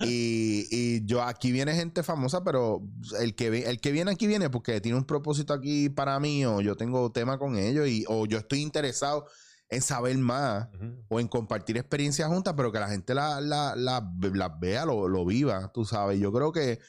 Y, 0.00 0.66
y 0.70 1.04
yo 1.06 1.22
aquí 1.22 1.52
viene 1.52 1.74
gente 1.74 2.02
famosa, 2.02 2.42
pero 2.42 2.82
el 3.20 3.34
que, 3.34 3.46
el 3.68 3.80
que 3.80 3.92
viene 3.92 4.10
aquí 4.10 4.26
viene 4.26 4.50
porque 4.50 4.80
tiene 4.80 4.98
un 4.98 5.04
propósito 5.04 5.54
aquí 5.54 5.88
para 5.88 6.18
mí, 6.18 6.44
o 6.44 6.60
yo 6.60 6.76
tengo 6.76 7.12
tema 7.12 7.38
con 7.38 7.56
ellos, 7.56 7.88
y, 7.88 8.04
o 8.08 8.26
yo 8.26 8.38
estoy 8.38 8.60
interesado 8.60 9.26
en 9.68 9.82
saber 9.82 10.16
más, 10.18 10.68
o 11.08 11.20
en 11.20 11.28
compartir 11.28 11.76
experiencias 11.78 12.28
juntas, 12.28 12.54
pero 12.56 12.70
que 12.72 12.80
la 12.80 12.88
gente 12.88 13.14
las 13.14 13.42
la, 13.42 13.74
la, 13.76 14.12
las 14.34 14.60
vea, 14.60 14.84
lo, 14.84 15.08
lo 15.08 15.24
viva, 15.24 15.70
tú 15.72 15.84
sabes. 15.84 16.18
Yo 16.20 16.32
creo 16.32 16.52
que 16.52 16.80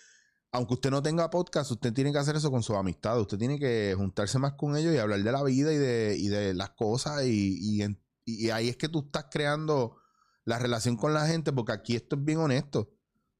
aunque 0.51 0.73
usted 0.75 0.89
no 0.89 1.01
tenga 1.03 1.29
podcast, 1.29 1.71
usted 1.71 1.93
tiene 1.93 2.11
que 2.11 2.17
hacer 2.17 2.35
eso 2.37 2.49
con 2.49 2.63
sus 2.63 2.75
amistades. 2.75 3.21
Usted 3.21 3.37
tiene 3.37 3.59
que 3.59 3.93
juntarse 3.97 4.39
más 4.39 4.53
con 4.53 4.75
ellos 4.77 4.93
y 4.93 4.97
hablar 4.97 5.21
de 5.21 5.31
la 5.31 5.43
vida 5.43 5.73
y 5.73 5.77
de, 5.77 6.15
y 6.17 6.27
de 6.29 6.53
las 6.53 6.71
cosas. 6.71 7.25
Y, 7.25 7.57
y 7.59 7.81
en- 7.81 8.01
y 8.23 8.49
ahí 8.49 8.69
es 8.69 8.77
que 8.77 8.87
tú 8.89 8.99
estás 9.05 9.25
creando 9.29 9.97
la 10.45 10.57
relación 10.57 10.95
con 10.95 11.13
la 11.13 11.27
gente, 11.27 11.51
porque 11.51 11.73
aquí 11.73 11.95
esto 11.95 12.15
es 12.15 12.23
bien 12.23 12.39
honesto. 12.39 12.94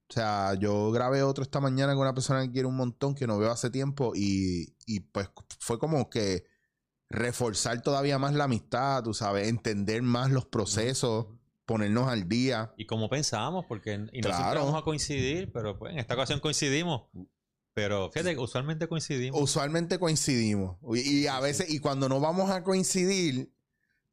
O 0.08 0.12
sea, 0.12 0.54
yo 0.54 0.92
grabé 0.92 1.22
otro 1.22 1.42
esta 1.42 1.60
mañana 1.60 1.92
con 1.94 2.02
una 2.02 2.14
persona 2.14 2.42
que 2.42 2.52
quiere 2.52 2.68
un 2.68 2.76
montón, 2.76 3.14
que 3.14 3.26
no 3.26 3.38
veo 3.38 3.50
hace 3.50 3.70
tiempo, 3.70 4.12
y, 4.14 4.76
y 4.86 5.00
pues 5.00 5.28
fue 5.58 5.78
como 5.78 6.08
que 6.08 6.44
reforzar 7.08 7.82
todavía 7.82 8.18
más 8.18 8.34
la 8.34 8.44
amistad, 8.44 9.02
tú 9.02 9.14
sabes, 9.14 9.48
entender 9.48 10.02
más 10.02 10.30
los 10.30 10.46
procesos, 10.46 11.26
ponernos 11.64 12.08
al 12.08 12.28
día. 12.28 12.72
Y 12.76 12.86
como 12.86 13.08
pensábamos, 13.08 13.64
porque 13.66 13.94
y 14.12 14.20
no 14.20 14.34
siempre 14.34 14.60
vamos 14.60 14.74
a 14.74 14.82
coincidir, 14.82 15.52
pero 15.52 15.78
pues 15.78 15.92
en 15.92 15.98
esta 15.98 16.14
ocasión 16.14 16.40
coincidimos. 16.40 17.08
Pero 17.74 18.10
fíjate, 18.10 18.38
usualmente 18.38 18.88
coincidimos. 18.88 19.40
usualmente 19.40 19.98
coincidimos. 19.98 20.78
Y, 20.94 21.22
y 21.22 21.26
a 21.26 21.40
veces, 21.40 21.68
y 21.68 21.78
cuando 21.80 22.08
no 22.08 22.20
vamos 22.20 22.50
a 22.50 22.62
coincidir, 22.62 23.52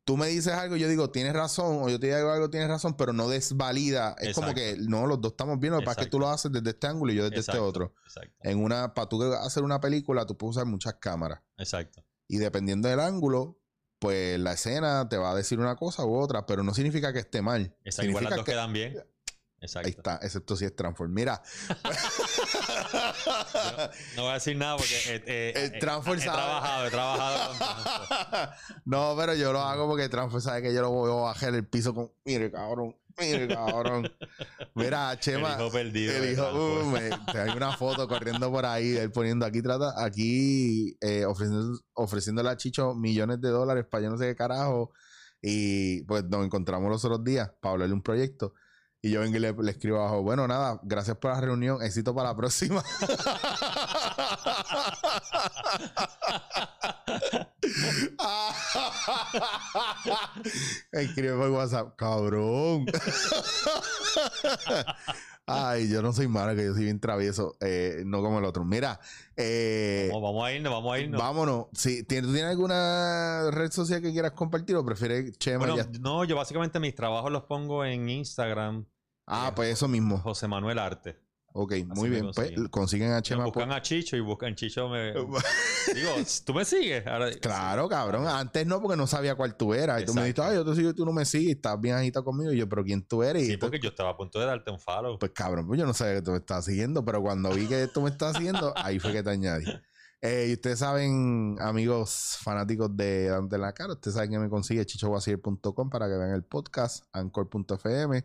tú 0.06 0.18
me 0.18 0.28
dices 0.28 0.54
algo, 0.54 0.76
yo 0.76 0.88
digo, 0.90 1.10
tienes 1.10 1.34
razón, 1.34 1.80
o 1.82 1.90
yo 1.90 2.00
te 2.00 2.08
digo 2.16 2.30
algo, 2.32 2.50
tienes 2.50 2.68
razón, 2.70 2.96
pero 2.98 3.14
no 3.14 3.30
desvalida. 3.30 4.16
Es 4.20 4.36
como 4.36 4.54
que, 4.54 4.76
no, 4.80 5.08
los 5.08 5.22
dos 5.22 5.32
estamos 5.34 5.60
bien, 5.60 5.74
lo 5.74 5.80
que 5.80 5.86
pasa 5.86 6.02
es 6.02 6.08
que 6.08 6.12
tú 6.12 6.20
lo 6.20 6.30
haces 6.30 6.52
desde 6.52 6.72
este 6.72 6.88
ángulo 6.88 7.14
y 7.14 7.16
yo 7.16 7.24
desde 7.30 7.40
este 7.40 7.58
otro. 7.60 7.94
Exacto, 8.06 8.34
En 8.42 8.62
una, 8.64 8.94
para 8.94 9.08
tú 9.10 9.22
hacer 9.34 9.64
una 9.64 9.80
película, 9.80 10.26
tú 10.26 10.38
puedes 10.38 10.58
usar 10.58 10.66
muchas 10.66 10.96
cámaras. 10.96 11.42
exacto. 11.58 12.04
Y 12.28 12.38
dependiendo 12.38 12.88
del 12.90 13.00
ángulo, 13.02 13.60
pues 14.00 14.40
la 14.40 14.54
escena 14.54 15.08
te 15.08 15.18
va 15.18 15.32
a 15.32 15.36
decir 15.36 15.60
una 15.60 15.76
cosa 15.76 16.04
u 16.06 16.16
otra, 16.16 16.46
pero 16.46 16.64
no 16.64 16.74
significa 16.74 17.14
que 17.14 17.20
esté 17.20 17.42
mal. 17.42 17.76
Exacto. 17.84 18.10
Igual 18.10 18.24
las 18.26 18.34
Significa 18.34 18.36
dos 18.36 18.46
que- 18.46 18.52
quedan 18.52 18.74
bien. 18.74 18.98
Exacto. 19.64 19.88
Ahí 19.88 19.94
está, 19.98 20.20
excepto 20.22 20.56
si 20.58 20.66
es 20.66 20.76
Transform. 20.76 21.14
Mira. 21.14 21.42
no 24.16 24.24
voy 24.24 24.32
a 24.32 24.34
decir 24.36 24.58
nada 24.58 24.78
porque 24.78 24.96
eh, 25.08 25.24
eh, 25.26 25.54
El 25.56 25.76
eh, 25.76 25.80
Transform 25.80 26.18
he 26.18 26.22
sabe. 26.22 26.38
trabajado, 26.38 26.88
he 26.88 26.90
trabajado 26.92 27.48
con 27.58 28.50
no, 28.86 29.16
pero 29.18 29.34
yo 29.36 29.54
lo 29.54 29.62
hago 29.62 29.88
porque 29.88 30.10
Transform 30.10 30.42
sabe 30.42 30.62
que 30.62 30.74
yo 30.74 30.82
lo 30.82 30.92
voy 30.92 31.12
a 31.12 31.16
bajar 31.16 31.54
el 31.56 31.66
piso 31.68 31.94
con. 31.94 32.12
Mire, 32.26 32.52
cabrón. 32.52 32.96
Mire, 33.18 33.48
cabrón. 33.48 34.12
Mira, 34.76 35.18
Chema. 35.20 35.54
El 35.54 35.60
hijo 35.62 35.72
perdido. 35.72 36.14
El 36.16 36.32
hijo, 36.34 36.52
uh, 36.52 36.86
me- 36.90 37.10
te 37.32 37.40
hay 37.40 37.56
una 37.56 37.78
foto 37.78 38.08
corriendo 38.08 38.52
por 38.52 38.66
ahí, 38.66 38.98
él 38.98 39.12
poniendo 39.12 39.46
aquí, 39.46 39.62
trata, 39.62 40.04
aquí 40.04 40.98
ofreciendo, 41.28 41.80
ofreciéndole 41.94 42.50
a 42.50 42.58
Chicho 42.58 42.96
millones 42.96 43.40
de 43.40 43.50
dólares 43.50 43.86
para 43.90 44.04
yo 44.04 44.10
no 44.10 44.18
sé 44.18 44.26
qué 44.26 44.36
carajo. 44.36 44.92
Y 45.46 46.04
pues 46.04 46.24
nos 46.24 46.46
encontramos 46.46 46.90
los 46.90 47.04
otros 47.04 47.24
días 47.24 47.52
para 47.62 47.74
hablarle 47.74 47.94
un 47.94 48.02
proyecto. 48.02 48.54
Y 49.06 49.12
yo 49.12 49.20
vengo 49.20 49.36
y 49.36 49.40
le, 49.42 49.52
le 49.52 49.72
escribo 49.72 50.00
abajo, 50.00 50.24
bueno, 50.24 50.48
nada, 50.48 50.80
gracias 50.82 51.18
por 51.18 51.34
la 51.34 51.42
reunión, 51.42 51.84
éxito 51.84 52.16
para 52.16 52.30
la 52.30 52.36
próxima. 52.38 52.82
Escribe 60.94 61.36
por 61.36 61.50
WhatsApp, 61.50 61.98
cabrón. 61.98 62.86
Ay, 65.46 65.90
yo 65.90 66.02
no 66.02 66.14
soy 66.14 66.30
malo, 66.30 66.56
que 66.56 66.64
yo 66.64 66.74
soy 66.74 66.86
bien 66.86 67.02
travieso, 67.02 67.58
eh, 67.60 68.04
no 68.06 68.22
como 68.22 68.40
el 68.40 68.46
otro. 68.46 68.64
Mira, 68.64 69.02
eh, 69.36 70.08
Vamos, 70.14 70.30
vamos 70.30 70.46
a 70.46 70.54
irnos, 70.54 70.72
vamos 70.72 70.94
a 70.94 71.00
irnos. 71.00 71.20
vámonos. 71.20 71.66
Si, 71.74 72.04
¿tienes, 72.04 72.28
¿Tú 72.28 72.34
tienes 72.34 72.52
alguna 72.52 73.52
red 73.52 73.70
social 73.70 74.02
que 74.02 74.14
quieras 74.14 74.32
compartir 74.32 74.78
o 74.78 74.86
prefieres 74.86 75.38
Chema? 75.40 75.58
Bueno, 75.66 75.76
ya? 75.76 75.90
no, 76.00 76.24
yo 76.24 76.38
básicamente 76.38 76.80
mis 76.80 76.96
trabajos 76.96 77.34
los 77.34 77.44
pongo 77.44 77.84
en 77.84 78.08
Instagram. 78.08 78.86
Ah, 79.26 79.48
eh, 79.50 79.54
pues 79.56 79.70
eso 79.74 79.88
mismo. 79.88 80.18
José 80.20 80.48
Manuel 80.48 80.80
Arte. 80.80 81.18
Ok, 81.56 81.74
muy 81.86 82.10
bien. 82.10 82.32
Pues 82.34 82.52
consiguen. 82.72 83.12
a 83.12 83.22
Chema. 83.22 83.46
buscan 83.46 83.70
por- 83.70 83.78
a 83.78 83.82
Chicho 83.84 84.18
y 84.18 84.22
buscan 84.22 84.56
Chicho 84.56 84.90
me... 84.90 85.14
Digo, 85.94 86.10
¿tú 86.46 86.54
me 86.56 86.66
sigues? 86.66 87.06
Ahora- 87.06 87.30
Claro, 87.40 87.88
cabrón. 87.88 88.28
Antes 88.28 88.66
no, 88.66 88.82
porque 88.82 88.98
no 88.98 89.06
sabía 89.06 89.36
cuál 89.36 89.56
tú 89.56 89.74
eras. 89.76 90.02
Y 90.02 90.06
tú 90.06 90.16
me 90.16 90.22
dijiste, 90.22 90.42
ay, 90.42 90.56
yo 90.56 90.66
te 90.66 90.76
sigo 90.76 90.90
y 90.90 90.94
tú 90.96 91.06
no 91.06 91.14
me 91.14 91.26
sigues. 91.26 91.56
Estás 91.58 91.80
bien 91.80 91.94
agitado 91.96 92.26
conmigo. 92.26 92.52
Y 92.52 92.58
yo, 92.58 92.68
pero 92.68 92.84
¿quién 92.84 93.04
tú 93.04 93.22
eres? 93.22 93.44
Y 93.44 93.46
Sí, 93.52 93.54
tú- 93.58 93.68
porque 93.68 93.80
yo 93.80 93.90
estaba 93.90 94.10
a 94.10 94.18
punto 94.18 94.40
de 94.40 94.48
darte 94.48 94.72
un 94.72 94.80
follow. 94.80 95.20
Pues 95.20 95.32
cabrón, 95.32 95.68
pues 95.68 95.80
yo 95.80 95.86
no 95.86 95.94
sabía 95.94 96.16
que 96.16 96.22
tú 96.24 96.32
me 96.32 96.38
estabas 96.38 96.66
siguiendo, 96.66 97.06
pero 97.06 97.22
cuando 97.22 97.52
vi 97.52 97.68
que 97.68 97.88
tú 97.88 98.02
me 98.02 98.10
estabas 98.10 98.38
siguiendo, 98.38 98.74
ahí 98.76 98.98
fue 99.00 99.12
que 99.12 99.22
te 99.22 99.30
añadí. 99.30 99.66
Eh, 100.22 100.48
y 100.50 100.54
ustedes 100.54 100.80
saben, 100.80 101.58
amigos 101.60 102.38
fanáticos 102.42 102.96
de 102.98 103.26
Dante 103.28 103.58
la 103.60 103.74
Cara, 103.74 103.94
ustedes 103.94 104.16
saben 104.16 104.32
que 104.32 104.40
me 104.40 104.50
consigue 104.50 104.86
chichowasier.com 104.88 105.90
para 105.92 106.08
que 106.08 106.16
vean 106.16 106.32
el 106.32 106.44
podcast, 106.46 107.04
anchor.fm, 107.12 108.24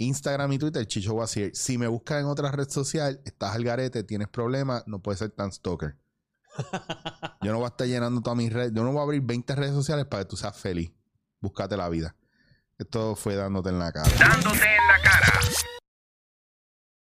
Instagram 0.00 0.52
y 0.54 0.58
Twitter, 0.58 0.86
Chicho 0.86 1.12
Wasier. 1.12 1.54
Si 1.54 1.76
me 1.76 1.86
buscas 1.86 2.20
en 2.20 2.26
otra 2.26 2.50
red 2.50 2.68
social, 2.68 3.20
estás 3.24 3.54
al 3.54 3.64
garete, 3.64 4.02
tienes 4.02 4.28
problemas, 4.28 4.82
no 4.86 5.00
puedes 5.00 5.18
ser 5.18 5.30
tan 5.30 5.52
stalker. 5.52 5.96
Yo 7.42 7.52
no 7.52 7.58
voy 7.58 7.66
a 7.66 7.68
estar 7.68 7.86
llenando 7.86 8.22
todas 8.22 8.36
mis 8.36 8.52
redes, 8.52 8.72
yo 8.74 8.82
no 8.82 8.92
voy 8.92 9.00
a 9.00 9.02
abrir 9.04 9.22
20 9.22 9.54
redes 9.54 9.72
sociales 9.72 10.06
para 10.06 10.24
que 10.24 10.30
tú 10.30 10.36
seas 10.36 10.56
feliz. 10.56 10.92
Búscate 11.40 11.76
la 11.76 11.88
vida. 11.88 12.16
Esto 12.76 13.14
fue 13.14 13.36
dándote 13.36 13.70
en 13.70 13.78
la 13.78 13.92
cara. 13.92 14.10
Dándote 14.18 14.64
en 14.64 14.86
la 14.86 15.02
cara. 15.02 15.29